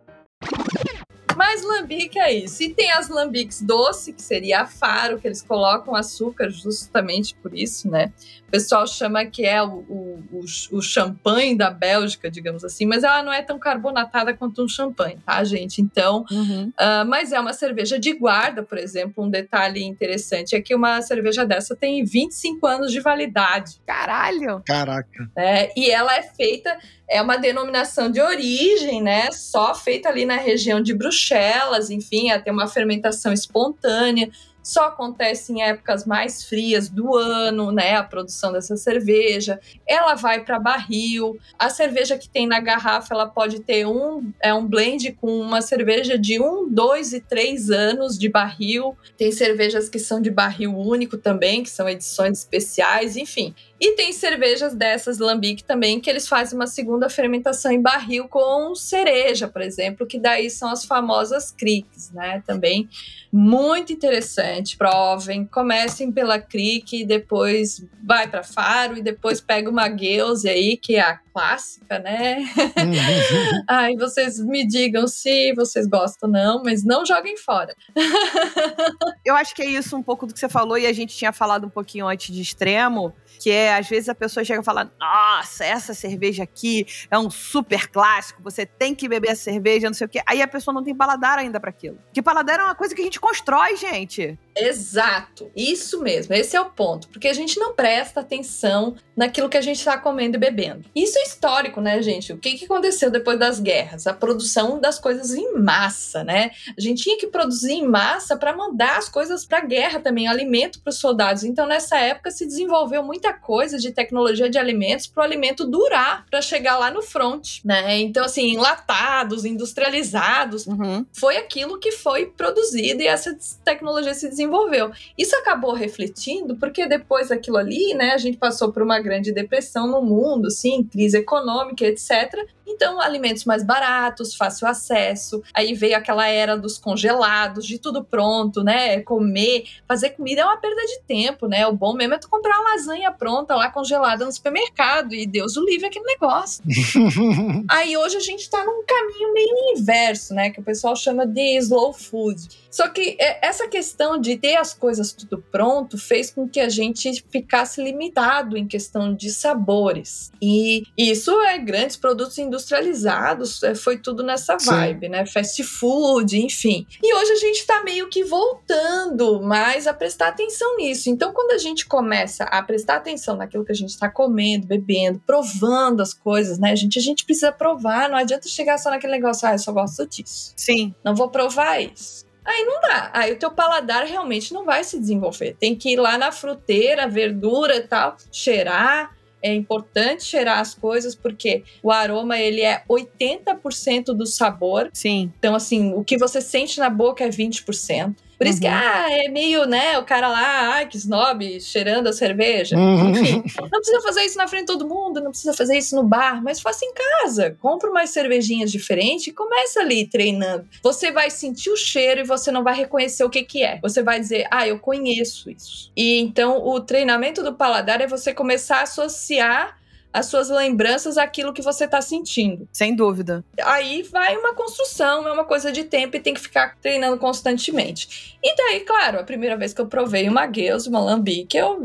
Mas 1.41 1.63
lambique 1.63 2.19
é 2.19 2.31
isso. 2.31 2.61
E 2.61 2.71
tem 2.71 2.91
as 2.91 3.09
lambiques 3.09 3.63
doce, 3.63 4.13
que 4.13 4.21
seria 4.21 4.61
a 4.61 4.67
faro, 4.67 5.19
que 5.19 5.27
eles 5.27 5.41
colocam 5.41 5.95
açúcar 5.95 6.51
justamente 6.51 7.33
por 7.33 7.57
isso, 7.57 7.89
né? 7.89 8.13
O 8.51 8.59
pessoal 8.59 8.85
chama 8.85 9.23
que 9.23 9.45
é 9.45 9.63
o, 9.63 9.85
o, 9.87 10.23
o, 10.29 10.77
o 10.77 10.81
champanhe 10.81 11.57
da 11.57 11.69
Bélgica, 11.69 12.29
digamos 12.29 12.65
assim, 12.65 12.85
mas 12.85 13.01
ela 13.01 13.23
não 13.23 13.31
é 13.31 13.41
tão 13.41 13.57
carbonatada 13.57 14.33
quanto 14.33 14.61
um 14.61 14.67
champanhe, 14.67 15.17
tá, 15.25 15.41
gente? 15.45 15.81
Então, 15.81 16.25
uhum. 16.29 16.67
uh, 16.67 17.05
mas 17.07 17.31
é 17.31 17.39
uma 17.39 17.53
cerveja 17.53 17.97
de 17.97 18.11
guarda, 18.11 18.61
por 18.61 18.77
exemplo. 18.77 19.23
Um 19.23 19.29
detalhe 19.29 19.81
interessante 19.81 20.53
é 20.53 20.61
que 20.61 20.75
uma 20.75 21.01
cerveja 21.01 21.45
dessa 21.45 21.77
tem 21.77 22.03
25 22.03 22.67
anos 22.67 22.91
de 22.91 22.99
validade. 22.99 23.77
Caralho! 23.87 24.61
Caraca! 24.67 25.31
É, 25.33 25.71
e 25.79 25.89
ela 25.89 26.13
é 26.13 26.21
feita 26.21 26.77
é 27.09 27.21
uma 27.21 27.37
denominação 27.37 28.09
de 28.09 28.21
origem, 28.21 29.01
né? 29.01 29.31
Só 29.31 29.75
feita 29.75 30.07
ali 30.07 30.25
na 30.25 30.37
região 30.37 30.81
de 30.81 30.93
Bruxelas, 30.93 31.89
enfim, 31.89 32.31
é 32.31 32.39
ter 32.39 32.51
uma 32.51 32.67
fermentação 32.67 33.33
espontânea 33.33 34.29
só 34.63 34.85
acontece 34.85 35.51
em 35.51 35.61
épocas 35.61 36.05
mais 36.05 36.43
frias 36.43 36.89
do 36.89 37.15
ano, 37.15 37.71
né? 37.71 37.95
A 37.95 38.03
produção 38.03 38.51
dessa 38.51 38.77
cerveja. 38.77 39.59
Ela 39.87 40.15
vai 40.15 40.43
para 40.43 40.59
barril. 40.59 41.37
A 41.57 41.69
cerveja 41.69 42.17
que 42.17 42.29
tem 42.29 42.47
na 42.47 42.59
garrafa, 42.59 43.13
ela 43.13 43.27
pode 43.27 43.61
ter 43.61 43.85
um 43.85 44.31
é 44.39 44.53
um 44.53 44.67
blend 44.67 45.11
com 45.13 45.39
uma 45.39 45.61
cerveja 45.61 46.17
de 46.17 46.39
um, 46.39 46.69
dois 46.69 47.13
e 47.13 47.19
três 47.19 47.69
anos 47.69 48.17
de 48.17 48.29
barril. 48.29 48.95
Tem 49.17 49.31
cervejas 49.31 49.89
que 49.89 49.99
são 49.99 50.21
de 50.21 50.29
barril 50.29 50.77
único 50.77 51.17
também, 51.17 51.63
que 51.63 51.69
são 51.69 51.89
edições 51.89 52.39
especiais, 52.39 53.17
enfim. 53.17 53.53
E 53.81 53.95
tem 53.95 54.13
cervejas 54.13 54.75
dessas 54.75 55.17
lambic 55.17 55.63
também 55.63 55.99
que 55.99 56.07
eles 56.07 56.27
fazem 56.27 56.55
uma 56.55 56.67
segunda 56.67 57.09
fermentação 57.09 57.71
em 57.71 57.81
barril 57.81 58.27
com 58.27 58.75
cereja, 58.75 59.47
por 59.47 59.63
exemplo, 59.63 60.05
que 60.05 60.19
daí 60.19 60.51
são 60.51 60.69
as 60.69 60.85
famosas 60.85 61.49
criques, 61.49 62.11
né? 62.11 62.43
Também 62.45 62.87
muito 63.33 63.91
interessante. 63.91 64.77
Provem, 64.77 65.45
comecem 65.45 66.11
pela 66.11 66.37
crique, 66.37 67.03
depois 67.03 67.83
vai 68.03 68.27
para 68.27 68.43
Faro 68.43 68.97
e 68.97 69.01
depois 69.01 69.41
pega 69.41 69.67
uma 69.67 69.87
Gueuse 69.87 70.47
aí, 70.47 70.77
que 70.77 70.95
é 70.95 71.01
a 71.01 71.17
clássica, 71.17 71.97
né? 71.97 72.39
Uhum. 72.39 73.63
aí 73.67 73.95
vocês 73.95 74.39
me 74.39 74.67
digam 74.67 75.07
se 75.07 75.53
vocês 75.55 75.87
gostam 75.87 76.29
ou 76.29 76.33
não, 76.33 76.61
mas 76.63 76.83
não 76.83 77.03
joguem 77.03 77.35
fora. 77.35 77.75
Eu 79.25 79.35
acho 79.35 79.55
que 79.55 79.63
é 79.63 79.65
isso 79.65 79.95
um 79.95 80.03
pouco 80.03 80.27
do 80.27 80.33
que 80.33 80.39
você 80.39 80.49
falou 80.49 80.77
e 80.77 80.85
a 80.85 80.93
gente 80.93 81.15
tinha 81.15 81.31
falado 81.31 81.65
um 81.65 81.69
pouquinho 81.69 82.07
antes 82.07 82.35
de 82.35 82.41
extremo, 82.41 83.13
que 83.41 83.49
é, 83.49 83.75
às 83.75 83.89
vezes 83.89 84.07
a 84.07 84.13
pessoa 84.13 84.43
chega 84.43 84.61
e 84.61 84.63
fala: 84.63 84.91
Nossa, 84.99 85.65
essa 85.65 85.95
cerveja 85.95 86.43
aqui 86.43 86.85
é 87.09 87.17
um 87.17 87.29
super 87.31 87.87
clássico, 87.87 88.41
você 88.43 88.67
tem 88.67 88.93
que 88.93 89.09
beber 89.09 89.31
a 89.31 89.35
cerveja, 89.35 89.87
não 89.87 89.95
sei 89.95 90.05
o 90.05 90.09
quê. 90.09 90.21
Aí 90.27 90.43
a 90.43 90.47
pessoa 90.47 90.73
não 90.73 90.83
tem 90.83 90.95
paladar 90.95 91.39
ainda 91.39 91.59
para 91.59 91.71
aquilo. 91.71 91.97
Porque 92.05 92.21
paladar 92.21 92.59
é 92.59 92.63
uma 92.63 92.75
coisa 92.75 92.93
que 92.93 93.01
a 93.01 93.03
gente 93.03 93.19
constrói, 93.19 93.75
gente. 93.75 94.37
Exato, 94.55 95.49
isso 95.55 96.01
mesmo, 96.01 96.33
esse 96.33 96.55
é 96.55 96.61
o 96.61 96.69
ponto, 96.69 97.07
porque 97.07 97.27
a 97.27 97.33
gente 97.33 97.59
não 97.59 97.73
presta 97.73 98.19
atenção 98.19 98.95
naquilo 99.15 99.49
que 99.49 99.57
a 99.57 99.61
gente 99.61 99.77
está 99.77 99.97
comendo 99.97 100.35
e 100.35 100.39
bebendo. 100.39 100.85
Isso 100.95 101.17
é 101.17 101.23
histórico, 101.23 101.79
né, 101.79 102.01
gente? 102.01 102.33
O 102.33 102.37
que, 102.37 102.57
que 102.57 102.65
aconteceu 102.65 103.09
depois 103.09 103.39
das 103.39 103.59
guerras? 103.59 104.07
A 104.07 104.13
produção 104.13 104.79
das 104.79 104.99
coisas 104.99 105.33
em 105.33 105.53
massa, 105.53 106.23
né? 106.23 106.51
A 106.77 106.81
gente 106.81 107.03
tinha 107.03 107.17
que 107.17 107.27
produzir 107.27 107.73
em 107.73 107.87
massa 107.87 108.35
para 108.35 108.55
mandar 108.55 108.97
as 108.97 109.07
coisas 109.07 109.45
para 109.45 109.59
a 109.59 109.65
guerra 109.65 109.99
também, 109.99 110.27
alimento 110.27 110.81
para 110.81 110.91
os 110.91 110.97
soldados. 110.97 111.43
Então, 111.43 111.65
nessa 111.67 111.97
época, 111.97 112.31
se 112.31 112.45
desenvolveu 112.45 113.03
muita 113.03 113.33
coisa 113.33 113.77
de 113.77 113.91
tecnologia 113.91 114.49
de 114.49 114.57
alimentos 114.57 115.07
para 115.07 115.21
o 115.21 115.25
alimento 115.25 115.65
durar, 115.65 116.25
para 116.29 116.41
chegar 116.41 116.77
lá 116.77 116.91
no 116.91 117.01
front, 117.01 117.59
né? 117.63 117.99
Então, 117.99 118.25
assim, 118.25 118.53
enlatados, 118.53 119.45
industrializados, 119.45 120.67
uhum. 120.67 121.05
foi 121.13 121.37
aquilo 121.37 121.79
que 121.79 121.91
foi 121.91 122.25
produzido 122.25 123.01
e 123.01 123.07
essa 123.07 123.37
tecnologia 123.63 124.13
se 124.13 124.27
desenvolveu 124.27 124.40
desenvolveu. 124.41 124.91
Isso 125.17 125.35
acabou 125.35 125.73
refletindo 125.73 126.55
porque 126.57 126.87
depois 126.87 127.29
daquilo 127.29 127.57
ali, 127.57 127.93
né, 127.93 128.11
a 128.11 128.17
gente 128.17 128.37
passou 128.37 128.71
por 128.71 128.81
uma 128.81 128.99
grande 128.99 129.31
depressão 129.31 129.87
no 129.87 130.01
mundo, 130.01 130.49
sim, 130.49 130.83
crise 130.83 131.17
econômica, 131.17 131.85
etc. 131.85 132.45
Então, 132.65 132.99
alimentos 133.01 133.45
mais 133.45 133.63
baratos, 133.63 134.35
fácil 134.35 134.67
acesso. 134.67 135.41
Aí 135.53 135.73
veio 135.73 135.97
aquela 135.97 136.27
era 136.27 136.57
dos 136.57 136.77
congelados, 136.77 137.65
de 137.65 137.77
tudo 137.77 138.03
pronto, 138.03 138.63
né? 138.63 139.01
Comer, 139.01 139.65
fazer 139.87 140.11
comida 140.11 140.41
é 140.41 140.45
uma 140.45 140.57
perda 140.57 140.81
de 140.85 141.01
tempo, 141.01 141.47
né? 141.47 141.65
O 141.67 141.73
bom 141.73 141.93
mesmo 141.93 142.13
é 142.13 142.17
tu 142.17 142.29
comprar 142.29 142.59
uma 142.59 142.71
lasanha 142.71 143.11
pronta 143.11 143.55
lá 143.55 143.69
congelada 143.69 144.25
no 144.25 144.31
supermercado 144.31 145.13
e 145.13 145.25
Deus 145.25 145.57
o 145.57 145.65
livre 145.65 145.87
aquele 145.87 146.05
negócio. 146.05 146.63
Aí 147.69 147.97
hoje 147.97 148.17
a 148.17 148.21
gente 148.21 148.49
tá 148.49 148.63
num 148.63 148.83
caminho 148.85 149.33
meio 149.33 149.77
inverso, 149.77 150.33
né? 150.33 150.49
Que 150.49 150.59
o 150.59 150.63
pessoal 150.63 150.95
chama 150.95 151.25
de 151.25 151.57
slow 151.57 151.93
food. 151.93 152.47
Só 152.69 152.87
que 152.87 153.17
é, 153.19 153.45
essa 153.45 153.67
questão 153.67 154.19
de 154.19 154.37
ter 154.37 154.55
as 154.55 154.73
coisas 154.73 155.11
tudo 155.11 155.43
pronto 155.51 155.97
fez 155.97 156.31
com 156.31 156.47
que 156.47 156.59
a 156.59 156.69
gente 156.69 157.23
ficasse 157.29 157.83
limitado 157.83 158.57
em 158.57 158.67
questão 158.67 159.13
de 159.13 159.29
sabores. 159.31 160.31
E 160.41 160.83
isso 160.97 161.31
é 161.41 161.57
grandes 161.57 161.97
produtos 161.97 162.37
industrializados, 162.61 163.61
é, 163.63 163.75
foi 163.75 163.97
tudo 163.97 164.23
nessa 164.23 164.57
vibe, 164.57 165.07
Sim. 165.07 165.11
né? 165.11 165.25
Fast 165.25 165.63
food, 165.63 166.39
enfim. 166.39 166.85
E 167.01 167.13
hoje 167.13 167.31
a 167.31 167.35
gente 167.35 167.65
tá 167.65 167.83
meio 167.83 168.07
que 168.09 168.23
voltando 168.23 169.41
mais 169.41 169.87
a 169.87 169.93
prestar 169.93 170.29
atenção 170.29 170.77
nisso. 170.77 171.09
Então, 171.09 171.33
quando 171.33 171.51
a 171.51 171.57
gente 171.57 171.85
começa 171.85 172.43
a 172.45 172.61
prestar 172.61 172.97
atenção 172.97 173.35
naquilo 173.35 173.65
que 173.65 173.71
a 173.71 173.75
gente 173.75 173.97
tá 173.97 174.09
comendo, 174.09 174.67
bebendo, 174.67 175.21
provando 175.25 176.01
as 176.01 176.13
coisas, 176.13 176.57
né? 176.57 176.71
A 176.71 176.75
gente, 176.75 176.97
a 176.97 177.01
gente 177.01 177.25
precisa 177.25 177.51
provar, 177.51 178.09
não 178.09 178.17
adianta 178.17 178.47
chegar 178.47 178.77
só 178.77 178.89
naquele 178.89 179.13
negócio, 179.13 179.47
ah, 179.47 179.53
eu 179.53 179.59
só 179.59 179.71
gosto 179.71 180.05
disso. 180.07 180.53
Sim. 180.55 180.93
Não 181.03 181.15
vou 181.15 181.29
provar 181.29 181.81
isso. 181.81 182.25
Aí 182.43 182.63
não 182.65 182.81
dá. 182.81 183.11
Aí 183.13 183.33
o 183.33 183.37
teu 183.37 183.51
paladar 183.51 184.03
realmente 184.05 184.53
não 184.53 184.65
vai 184.65 184.83
se 184.83 184.99
desenvolver. 184.99 185.55
Tem 185.59 185.75
que 185.75 185.93
ir 185.93 185.97
lá 185.97 186.17
na 186.17 186.31
fruteira, 186.31 187.07
verdura 187.07 187.75
e 187.75 187.81
tal, 187.81 188.17
cheirar. 188.31 189.15
É 189.41 189.53
importante 189.53 190.23
cheirar 190.23 190.59
as 190.59 190.73
coisas 190.73 191.15
porque 191.15 191.63
o 191.81 191.91
aroma 191.91 192.37
ele 192.37 192.61
é 192.61 192.83
80% 192.89 194.05
do 194.13 194.25
sabor. 194.25 194.89
Sim. 194.93 195.31
Então 195.37 195.55
assim, 195.55 195.93
o 195.93 196.03
que 196.03 196.17
você 196.17 196.41
sente 196.41 196.79
na 196.79 196.89
boca 196.89 197.23
é 197.23 197.29
20%. 197.29 198.15
Por 198.41 198.47
isso 198.47 198.57
uhum. 198.57 198.61
que, 198.61 198.67
ah, 198.67 199.05
é 199.07 199.27
meio, 199.27 199.65
né, 199.67 199.99
o 199.99 200.03
cara 200.03 200.27
lá, 200.27 200.73
ai, 200.73 200.87
que 200.87 200.97
snob, 200.97 201.61
cheirando 201.61 202.07
a 202.07 202.11
cerveja. 202.13 202.75
Uhum. 202.75 203.11
Enfim, 203.11 203.43
não 203.61 203.69
precisa 203.69 204.01
fazer 204.01 204.23
isso 204.23 204.35
na 204.35 204.47
frente 204.47 204.61
de 204.61 204.65
todo 204.73 204.89
mundo, 204.89 205.21
não 205.21 205.29
precisa 205.29 205.53
fazer 205.53 205.77
isso 205.77 205.95
no 205.95 206.03
bar, 206.03 206.41
mas 206.43 206.59
faça 206.59 206.83
em 206.83 206.91
casa. 206.91 207.55
Compre 207.61 207.87
umas 207.87 208.09
cervejinhas 208.09 208.71
diferentes 208.71 209.27
e 209.27 209.31
começa 209.31 209.81
ali 209.81 210.07
treinando. 210.07 210.67
Você 210.81 211.11
vai 211.11 211.29
sentir 211.29 211.69
o 211.69 211.77
cheiro 211.77 212.21
e 212.21 212.23
você 212.23 212.51
não 212.51 212.63
vai 212.63 212.75
reconhecer 212.75 213.23
o 213.23 213.29
que 213.29 213.43
que 213.43 213.61
é. 213.61 213.79
Você 213.79 214.01
vai 214.01 214.19
dizer, 214.19 214.47
ah, 214.49 214.67
eu 214.67 214.79
conheço 214.79 215.47
isso. 215.51 215.91
E 215.95 216.19
então 216.19 216.65
o 216.65 216.79
treinamento 216.79 217.43
do 217.43 217.53
paladar 217.53 218.01
é 218.01 218.07
você 218.07 218.33
começar 218.33 218.77
a 218.77 218.83
associar 218.83 219.79
as 220.13 220.25
suas 220.25 220.49
lembranças 220.49 221.17
aquilo 221.17 221.53
que 221.53 221.61
você 221.61 221.85
está 221.85 222.01
sentindo. 222.01 222.67
Sem 222.71 222.95
dúvida. 222.95 223.43
Aí 223.63 224.03
vai 224.03 224.35
uma 224.37 224.53
construção, 224.53 225.27
é 225.27 225.31
uma 225.31 225.45
coisa 225.45 225.71
de 225.71 225.83
tempo 225.83 226.15
e 226.15 226.19
tem 226.19 226.33
que 226.33 226.41
ficar 226.41 226.77
treinando 226.81 227.17
constantemente. 227.17 228.37
E 228.43 228.55
daí, 228.55 228.81
claro, 228.81 229.19
a 229.19 229.23
primeira 229.23 229.55
vez 229.55 229.73
que 229.73 229.81
eu 229.81 229.87
provei 229.87 230.27
uma 230.27 230.45
Gueus, 230.45 230.87
uma 230.87 230.99
Lambique, 230.99 231.57
eu. 231.57 231.81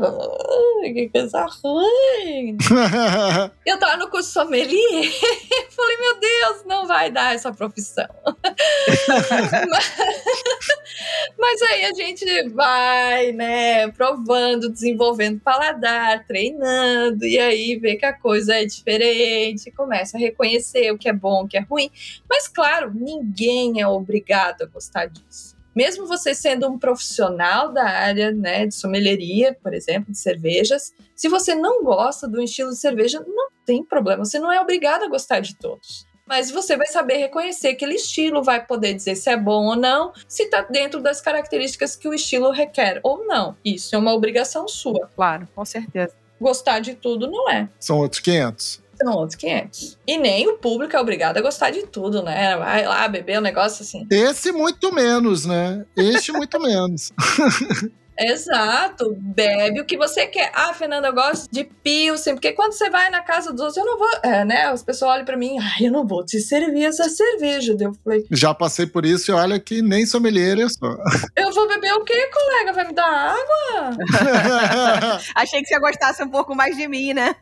Que 0.81 1.09
coisa 1.09 1.45
ruim! 1.63 2.57
eu 3.65 3.79
tava 3.79 3.97
no 3.97 4.09
curso 4.09 4.31
sommelier, 4.31 5.11
falei, 5.75 5.97
meu 5.97 6.19
Deus, 6.19 6.63
não 6.65 6.87
vai 6.87 7.11
dar 7.11 7.35
essa 7.35 7.51
profissão. 7.51 8.07
mas, 9.69 9.95
mas 11.37 11.61
aí 11.63 11.85
a 11.85 11.93
gente 11.93 12.49
vai, 12.49 13.31
né, 13.31 13.87
provando, 13.91 14.69
desenvolvendo 14.69 15.39
paladar, 15.39 16.25
treinando, 16.25 17.25
e 17.25 17.37
aí 17.39 17.77
vê 17.77 17.95
que 17.95 18.05
a 18.05 18.16
coisa 18.17 18.55
é 18.55 18.65
diferente, 18.65 19.71
começa 19.71 20.17
a 20.17 20.19
reconhecer 20.19 20.91
o 20.91 20.97
que 20.97 21.09
é 21.09 21.13
bom, 21.13 21.43
o 21.43 21.47
que 21.47 21.57
é 21.57 21.61
ruim. 21.61 21.89
Mas, 22.29 22.47
claro, 22.47 22.93
ninguém 22.93 23.81
é 23.81 23.87
obrigado 23.87 24.63
a 24.63 24.65
gostar 24.65 25.05
disso. 25.05 25.55
Mesmo 25.75 26.07
você 26.07 26.33
sendo 26.33 26.67
um 26.67 26.79
profissional 26.79 27.71
da 27.71 27.83
área 27.83 28.31
né, 28.31 28.65
de 28.65 28.73
sommelieria, 28.73 29.55
por 29.61 29.73
exemplo, 29.73 30.11
de 30.11 30.17
cervejas, 30.17 30.91
se 31.15 31.29
você 31.29 31.53
não 31.53 31.83
gosta 31.83 32.27
do 32.27 32.41
estilo 32.41 32.71
de 32.71 32.77
cerveja, 32.77 33.23
não 33.27 33.49
tem 33.63 33.83
problema, 33.83 34.25
você 34.25 34.39
não 34.39 34.51
é 34.51 34.59
obrigado 34.59 35.03
a 35.03 35.07
gostar 35.07 35.39
de 35.39 35.55
todos 35.55 36.07
mas 36.27 36.51
você 36.51 36.75
vai 36.75 36.87
saber 36.87 37.15
reconhecer 37.15 37.69
aquele 37.69 37.95
estilo, 37.95 38.43
vai 38.43 38.63
poder 38.63 38.93
dizer 38.93 39.15
se 39.15 39.29
é 39.29 39.37
bom 39.37 39.67
ou 39.67 39.75
não, 39.77 40.11
se 40.27 40.43
está 40.43 40.61
dentro 40.61 41.01
das 41.01 41.21
características 41.21 41.95
que 41.95 42.07
o 42.07 42.13
estilo 42.13 42.51
requer 42.51 42.99
ou 43.01 43.25
não. 43.25 43.55
Isso 43.63 43.95
é 43.95 43.97
uma 43.97 44.13
obrigação 44.13 44.67
sua. 44.67 45.09
Claro, 45.15 45.47
com 45.55 45.63
certeza 45.63 46.13
gostar 46.39 46.79
de 46.79 46.93
tudo 46.95 47.29
não 47.29 47.49
é. 47.49 47.69
São 47.79 47.97
outros 47.97 48.19
500. 48.21 48.81
São 49.01 49.13
outros 49.13 49.35
500. 49.35 49.97
E 50.07 50.17
nem 50.17 50.47
o 50.47 50.57
público 50.57 50.95
é 50.95 50.99
obrigado 50.99 51.37
a 51.37 51.41
gostar 51.41 51.69
de 51.69 51.85
tudo, 51.85 52.23
né? 52.23 52.57
Vai 52.57 52.85
lá 52.85 53.07
beber 53.07 53.37
um 53.37 53.41
negócio 53.43 53.83
assim. 53.83 54.07
Esse 54.09 54.51
muito 54.51 54.93
menos, 54.93 55.45
né? 55.45 55.85
Este 55.95 56.31
muito 56.31 56.59
menos. 56.59 57.11
Exato, 58.19 59.15
bebe 59.19 59.81
o 59.81 59.85
que 59.85 59.97
você 59.97 60.25
quer. 60.25 60.51
Ah, 60.53 60.73
Fernanda, 60.73 61.07
eu 61.07 61.13
gosto 61.13 61.47
de 61.51 61.63
pilsen, 61.63 62.33
porque 62.33 62.53
quando 62.53 62.73
você 62.73 62.89
vai 62.89 63.09
na 63.09 63.21
casa 63.21 63.51
dos 63.51 63.61
outros, 63.61 63.77
eu 63.77 63.85
não 63.85 63.97
vou. 63.97 64.09
É, 64.23 64.43
né? 64.43 64.63
As 64.65 64.83
pessoas 64.83 65.11
olham 65.11 65.25
pra 65.25 65.37
mim, 65.37 65.57
ai, 65.59 65.87
eu 65.87 65.91
não 65.91 66.05
vou 66.05 66.25
te 66.25 66.39
servir 66.39 66.85
essa 66.85 67.07
cerveja. 67.09 67.75
Eu 67.79 67.93
falei. 68.03 68.25
Já 68.31 68.53
passei 68.53 68.85
por 68.85 69.05
isso 69.05 69.31
e 69.31 69.33
olha 69.33 69.59
que 69.59 69.81
nem 69.81 70.05
sommelier 70.05 70.57
eu 70.57 70.69
sou. 70.69 70.97
Eu 71.35 71.51
vou 71.53 71.67
beber 71.67 71.93
o 71.93 72.03
quê, 72.03 72.29
colega? 72.33 72.73
Vai 72.73 72.87
me 72.87 72.93
dar 72.93 73.05
água? 73.07 73.97
Achei 75.35 75.61
que 75.61 75.67
você 75.67 75.79
gostasse 75.79 76.23
um 76.23 76.29
pouco 76.29 76.55
mais 76.55 76.75
de 76.75 76.87
mim, 76.87 77.13
né? 77.13 77.35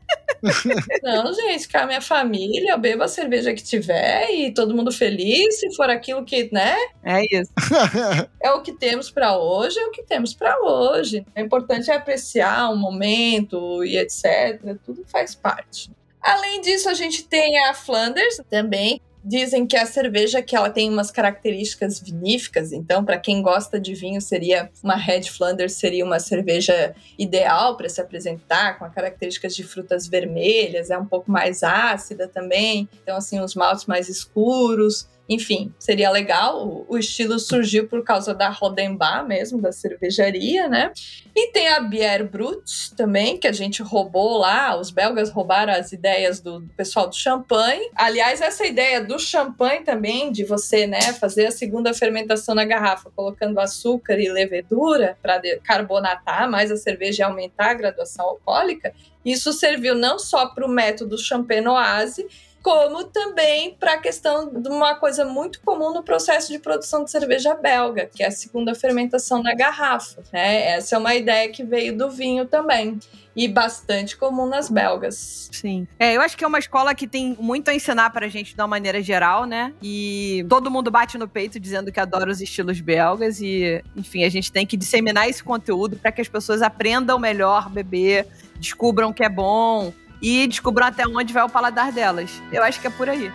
Não, 1.04 1.34
gente, 1.34 1.68
com 1.68 1.78
a 1.78 1.86
minha 1.86 2.02
família, 2.02 2.72
eu 2.72 2.78
bebo 2.78 3.04
a 3.04 3.08
cerveja 3.08 3.54
que 3.54 3.64
tiver 3.64 4.30
e 4.32 4.54
todo 4.54 4.76
mundo 4.76 4.92
feliz, 4.92 5.60
se 5.60 5.74
for 5.76 5.90
aquilo 5.90 6.24
que, 6.26 6.50
né? 6.52 6.76
É 7.04 7.24
isso. 7.24 7.52
é 8.42 8.52
o 8.52 8.62
que 8.62 8.74
temos 8.74 9.10
para 9.10 9.38
hoje, 9.38 9.80
é 9.80 9.86
o 9.86 9.92
que 9.92 10.04
temos 10.04 10.34
para 10.34 10.60
hoje. 10.60 11.26
É 11.36 11.42
importante 11.42 11.92
apreciar 11.92 12.70
o 12.70 12.76
momento 12.76 13.84
e 13.84 13.98
etc. 13.98 14.78
Tudo 14.86 15.04
faz 15.08 15.36
parte. 15.36 15.92
Além 16.22 16.62
disso, 16.62 16.90
a 16.90 16.94
gente 16.94 17.24
tem 17.24 17.60
a 17.66 17.74
Flanders 17.74 18.42
também. 18.50 19.00
Dizem 19.28 19.66
que 19.66 19.76
a 19.76 19.88
cerveja 19.88 20.40
que 20.40 20.56
ela 20.56 20.70
tem 20.70 20.88
umas 20.88 21.10
características 21.10 22.00
viníficas, 22.00 22.72
então 22.72 23.04
para 23.04 23.18
quem 23.18 23.42
gosta 23.42 23.80
de 23.80 23.96
vinho 23.96 24.22
seria 24.22 24.70
uma 24.84 24.96
Red 24.96 25.24
Flanders 25.24 25.74
seria 25.74 26.06
uma 26.06 26.20
cerveja 26.20 26.94
ideal 27.18 27.76
para 27.76 27.90
se 27.90 28.00
apresentar 28.00 28.78
com 28.78 28.88
características 28.88 29.56
de 29.56 29.64
frutas 29.64 30.06
vermelhas, 30.06 30.92
é 30.92 30.98
um 30.98 31.08
pouco 31.08 31.32
mais 31.32 31.64
ácida 31.64 32.28
também, 32.28 32.88
então 33.02 33.18
assim 33.18 33.40
os 33.40 33.56
maltes 33.56 33.88
mais 33.88 34.10
escuros. 34.10 35.08
Enfim, 35.28 35.74
seria 35.80 36.12
legal. 36.12 36.86
O, 36.88 36.98
estilo 36.98 37.40
surgiu 37.40 37.88
por 37.88 38.04
causa 38.04 38.34
da 38.34 38.50
Rodenbach 38.50 39.28
mesmo, 39.28 39.60
da 39.60 39.72
cervejaria, 39.72 40.68
né? 40.68 40.92
E 41.36 41.52
tem 41.52 41.68
a 41.68 41.80
Bière 41.80 42.24
Brut 42.24 42.96
também, 42.96 43.38
que 43.38 43.48
a 43.48 43.52
gente 43.52 43.82
roubou 43.82 44.38
lá. 44.38 44.80
Os 44.80 44.92
belgas 44.92 45.32
roubaram 45.32 45.74
as 45.74 45.92
ideias 45.92 46.40
do, 46.40 46.62
pessoal 46.78 47.08
do 47.08 47.16
champanhe. 47.16 47.90
Aliás, 47.96 48.40
essa 48.40 48.66
ideia 48.66 49.04
do 49.04 49.18
champanhe 49.18 49.84
também, 49.84 50.32
de 50.32 50.44
você, 50.44 50.86
né, 50.86 51.02
fazer 51.14 51.48
a 51.48 51.52
segunda 51.52 51.94
fermentação 51.94 52.54
na 52.54 52.64
garrafa, 52.64 53.10
colocando 53.16 53.60
açúcar 53.60 54.20
e 54.20 54.30
levedura 54.30 55.18
para 55.22 55.42
carbonatar 55.64 56.50
mais 56.50 56.72
a 56.72 56.78
cerveja 56.78 57.24
e 57.24 57.26
aumentar 57.26 57.72
a 57.72 57.74
graduação 57.74 58.26
alcoólica, 58.26 58.94
isso 59.26 59.52
serviu 59.52 59.96
não 59.96 60.20
só 60.20 60.46
para 60.46 60.66
o 60.66 60.70
método 60.70 61.18
champenoise, 61.18 62.28
como 62.66 63.04
também 63.04 63.76
para 63.80 63.94
a 63.94 63.98
questão 64.00 64.52
de 64.52 64.68
uma 64.70 64.96
coisa 64.96 65.24
muito 65.24 65.62
comum 65.62 65.94
no 65.94 66.02
processo 66.02 66.52
de 66.52 66.58
produção 66.58 67.04
de 67.04 67.12
cerveja 67.12 67.54
belga, 67.54 68.10
que 68.12 68.24
é 68.24 68.26
a 68.26 68.32
segunda 68.32 68.74
fermentação 68.74 69.44
na 69.44 69.54
garrafa. 69.54 70.24
Né? 70.34 70.70
Essa 70.70 70.96
é 70.96 70.98
uma 70.98 71.14
ideia 71.14 71.48
que 71.52 71.64
veio 71.64 71.96
do 71.96 72.10
vinho 72.10 72.48
também 72.48 72.98
e 73.36 73.48
bastante 73.48 74.18
comum 74.18 74.48
nas 74.48 74.68
belgas. 74.68 75.48
Sim. 75.52 75.88
É, 76.00 76.16
eu 76.16 76.22
acho 76.22 76.36
que 76.36 76.44
é 76.44 76.48
uma 76.48 76.58
escola 76.58 76.96
que 76.96 77.06
tem 77.06 77.38
muito 77.40 77.70
a 77.70 77.76
ensinar 77.76 78.10
pra 78.10 78.28
gente 78.30 78.56
de 78.56 78.60
uma 78.60 78.68
maneira 78.68 79.00
geral, 79.00 79.46
né? 79.46 79.72
E 79.80 80.44
todo 80.50 80.72
mundo 80.72 80.90
bate 80.90 81.20
no 81.20 81.28
peito 81.28 81.60
dizendo 81.60 81.92
que 81.92 82.00
adora 82.00 82.32
os 82.32 82.42
estilos 82.42 82.82
belgas 82.82 83.42
e, 83.42 83.80
enfim, 83.96 84.24
a 84.24 84.30
gente 84.30 84.52
tem 84.52 84.66
que 84.66 84.76
disseminar 84.76 85.30
esse 85.30 85.44
conteúdo 85.44 85.98
para 85.98 86.12
que 86.12 86.20
as 86.20 86.28
pessoas 86.28 86.64
aprendam 86.64 87.20
melhor 87.20 87.70
beber, 87.70 88.26
descubram 88.58 89.14
que 89.14 89.24
é 89.24 89.30
bom, 89.30 89.94
e 90.22 90.48
descubram 90.48 90.88
até 90.88 91.08
onde 91.08 91.34
vai 91.34 91.44
o 91.44 91.50
paladar 91.50 91.92
delas. 91.92 92.42
Eu 92.52 92.64
acho 92.64 92.80
que 92.80 92.88
é 92.88 92.90
por 92.90 93.10
aí. 93.10 93.32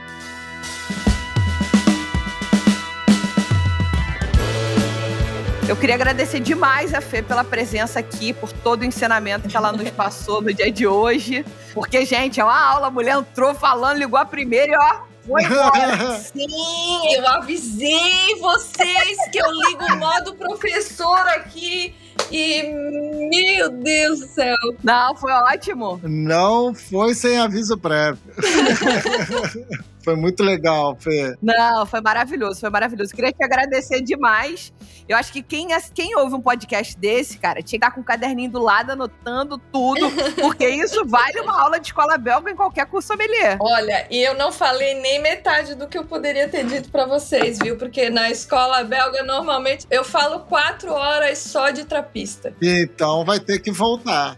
Eu 5.70 5.76
queria 5.76 5.94
agradecer 5.94 6.40
demais 6.40 6.92
a 6.92 7.00
Fê 7.00 7.22
pela 7.22 7.44
presença 7.44 8.00
aqui, 8.00 8.32
por 8.32 8.52
todo 8.52 8.82
o 8.82 8.84
ensinamento 8.84 9.48
que 9.48 9.56
ela 9.56 9.70
nos 9.70 9.88
passou 9.90 10.42
no 10.42 10.52
dia 10.52 10.72
de 10.72 10.84
hoje. 10.84 11.46
Porque, 11.72 12.04
gente, 12.04 12.40
é 12.40 12.44
uma 12.44 12.60
aula, 12.60 12.88
a 12.88 12.90
mulher 12.90 13.16
entrou 13.16 13.54
falando, 13.54 13.98
ligou 13.98 14.18
a 14.18 14.24
primeira 14.24 14.72
e 14.72 14.76
ó, 14.76 15.10
foi. 15.24 15.42
Sim, 16.18 17.14
eu 17.14 17.28
avisei 17.28 18.36
vocês 18.40 19.18
que 19.30 19.38
eu 19.38 19.46
ligo 19.48 19.84
o 19.92 19.96
modo 19.96 20.34
professor 20.34 21.20
aqui 21.28 21.94
E, 22.30 22.62
meu 22.62 23.70
Deus 23.70 24.20
do 24.20 24.26
céu. 24.26 24.56
Não, 24.82 25.14
foi 25.16 25.32
ótimo. 25.32 26.00
Não 26.02 26.74
foi 26.74 27.14
sem 27.14 27.38
aviso 27.38 27.76
prévio. 27.76 28.20
Foi 30.02 30.16
muito 30.16 30.42
legal, 30.42 30.96
Fê. 30.98 31.36
Não, 31.42 31.84
foi 31.86 32.00
maravilhoso, 32.00 32.60
foi 32.60 32.70
maravilhoso. 32.70 33.14
Queria 33.14 33.32
te 33.32 33.44
agradecer 33.44 34.00
demais. 34.00 34.72
Eu 35.08 35.16
acho 35.16 35.32
que 35.32 35.42
quem, 35.42 35.68
quem 35.94 36.16
ouve 36.16 36.34
um 36.34 36.40
podcast 36.40 36.96
desse, 36.96 37.38
cara, 37.38 37.62
tinha 37.62 37.78
que 37.78 37.84
estar 37.84 37.90
com 37.90 38.00
o 38.00 38.02
um 38.02 38.06
caderninho 38.06 38.50
do 38.50 38.60
lado 38.60 38.92
anotando 38.92 39.58
tudo, 39.58 40.08
porque 40.40 40.66
isso 40.70 41.04
vale 41.06 41.40
uma 41.40 41.60
aula 41.60 41.80
de 41.80 41.88
escola 41.88 42.16
belga 42.16 42.50
em 42.50 42.56
qualquer 42.56 42.86
curso 42.86 43.08
sommelier. 43.08 43.56
Olha, 43.60 44.06
e 44.10 44.18
eu 44.22 44.34
não 44.34 44.52
falei 44.52 44.94
nem 45.00 45.20
metade 45.20 45.74
do 45.74 45.88
que 45.88 45.98
eu 45.98 46.04
poderia 46.04 46.48
ter 46.48 46.64
dito 46.64 46.90
para 46.90 47.06
vocês, 47.06 47.58
viu? 47.58 47.76
Porque 47.76 48.08
na 48.08 48.30
escola 48.30 48.84
belga, 48.84 49.22
normalmente, 49.22 49.86
eu 49.90 50.04
falo 50.04 50.40
quatro 50.40 50.92
horas 50.92 51.38
só 51.38 51.70
de 51.70 51.84
trapista. 51.84 52.54
Então 52.62 53.24
vai 53.24 53.40
ter 53.40 53.58
que 53.58 53.70
voltar. 53.70 54.36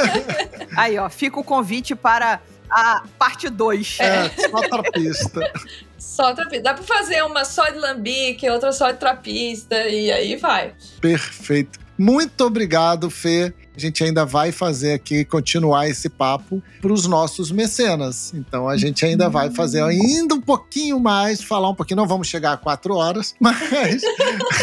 Aí, 0.76 0.98
ó, 0.98 1.08
fica 1.08 1.40
o 1.40 1.44
convite 1.44 1.94
para 1.94 2.40
a 2.74 3.04
parte 3.16 3.48
2. 3.48 3.98
É, 4.00 4.28
só 4.50 4.60
trapista. 4.68 5.52
só 5.96 6.34
trapista. 6.34 6.62
Dá 6.64 6.74
pra 6.74 6.82
fazer 6.82 7.22
uma 7.22 7.44
só 7.44 7.68
de 7.70 7.78
lambique, 7.78 8.50
outra 8.50 8.72
só 8.72 8.90
de 8.90 8.98
trapista, 8.98 9.76
e 9.86 10.10
aí 10.10 10.36
vai. 10.36 10.74
Perfeito. 11.00 11.78
Muito 11.96 12.44
obrigado, 12.44 13.08
Fê 13.08 13.54
a 13.76 13.80
gente 13.80 14.04
ainda 14.04 14.24
vai 14.24 14.52
fazer 14.52 14.92
aqui, 14.92 15.24
continuar 15.24 15.88
esse 15.88 16.08
papo 16.08 16.62
para 16.80 16.92
os 16.92 17.06
nossos 17.06 17.50
mecenas. 17.50 18.32
Então 18.34 18.68
a 18.68 18.76
gente 18.76 19.04
ainda 19.04 19.28
vai 19.28 19.50
fazer 19.50 19.82
ainda 19.82 20.34
um 20.34 20.40
pouquinho 20.40 21.00
mais, 21.00 21.42
falar 21.42 21.68
um 21.68 21.74
pouquinho, 21.74 21.96
não 21.96 22.06
vamos 22.06 22.28
chegar 22.28 22.52
a 22.52 22.56
quatro 22.56 22.94
horas, 22.94 23.34
mas 23.40 24.02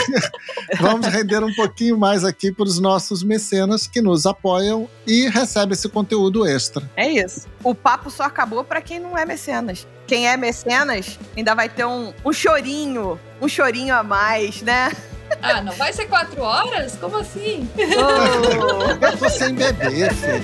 vamos 0.80 1.08
render 1.08 1.44
um 1.44 1.54
pouquinho 1.54 1.98
mais 1.98 2.24
aqui 2.24 2.52
para 2.52 2.66
os 2.66 2.80
nossos 2.80 3.22
mecenas 3.22 3.86
que 3.86 4.02
nos 4.02 4.26
apoiam 4.26 4.88
e 5.06 5.28
recebem 5.30 5.74
esse 5.74 5.90
conteúdo 5.90 6.46
extra. 6.46 6.90
É 6.96 7.10
isso. 7.10 7.48
O 7.64 7.76
papo 7.76 8.10
só 8.10 8.24
acabou 8.24 8.64
para 8.64 8.82
quem 8.82 9.00
não 9.00 9.18
é 9.18 9.26
mecenas. 9.26 9.86
Quem 10.08 10.28
é 10.28 10.36
mecenas 10.38 11.20
ainda 11.36 11.54
vai 11.54 11.70
ter 11.70 11.86
um, 11.86 12.14
um 12.26 12.34
chorinho, 12.34 13.20
um 13.42 13.48
chorinho 13.48 13.94
a 13.94 14.04
mais, 14.04 14.62
né? 14.62 14.92
Ah, 15.42 15.62
não 15.62 15.74
vai 15.74 15.94
ser 15.94 16.06
quatro 16.06 16.42
horas? 16.42 16.96
Como 17.00 17.18
assim? 17.18 17.68
Oh. 17.78 18.92
Eu 19.06 19.18
tô 19.18 19.30
sem 19.30 19.54
bebê, 19.54 20.10
filho. 20.12 20.42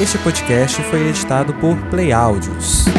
Este 0.00 0.16
podcast 0.18 0.80
foi 0.84 1.08
editado 1.08 1.52
por 1.54 1.76
Play 1.90 2.12
Áudios. 2.12 2.97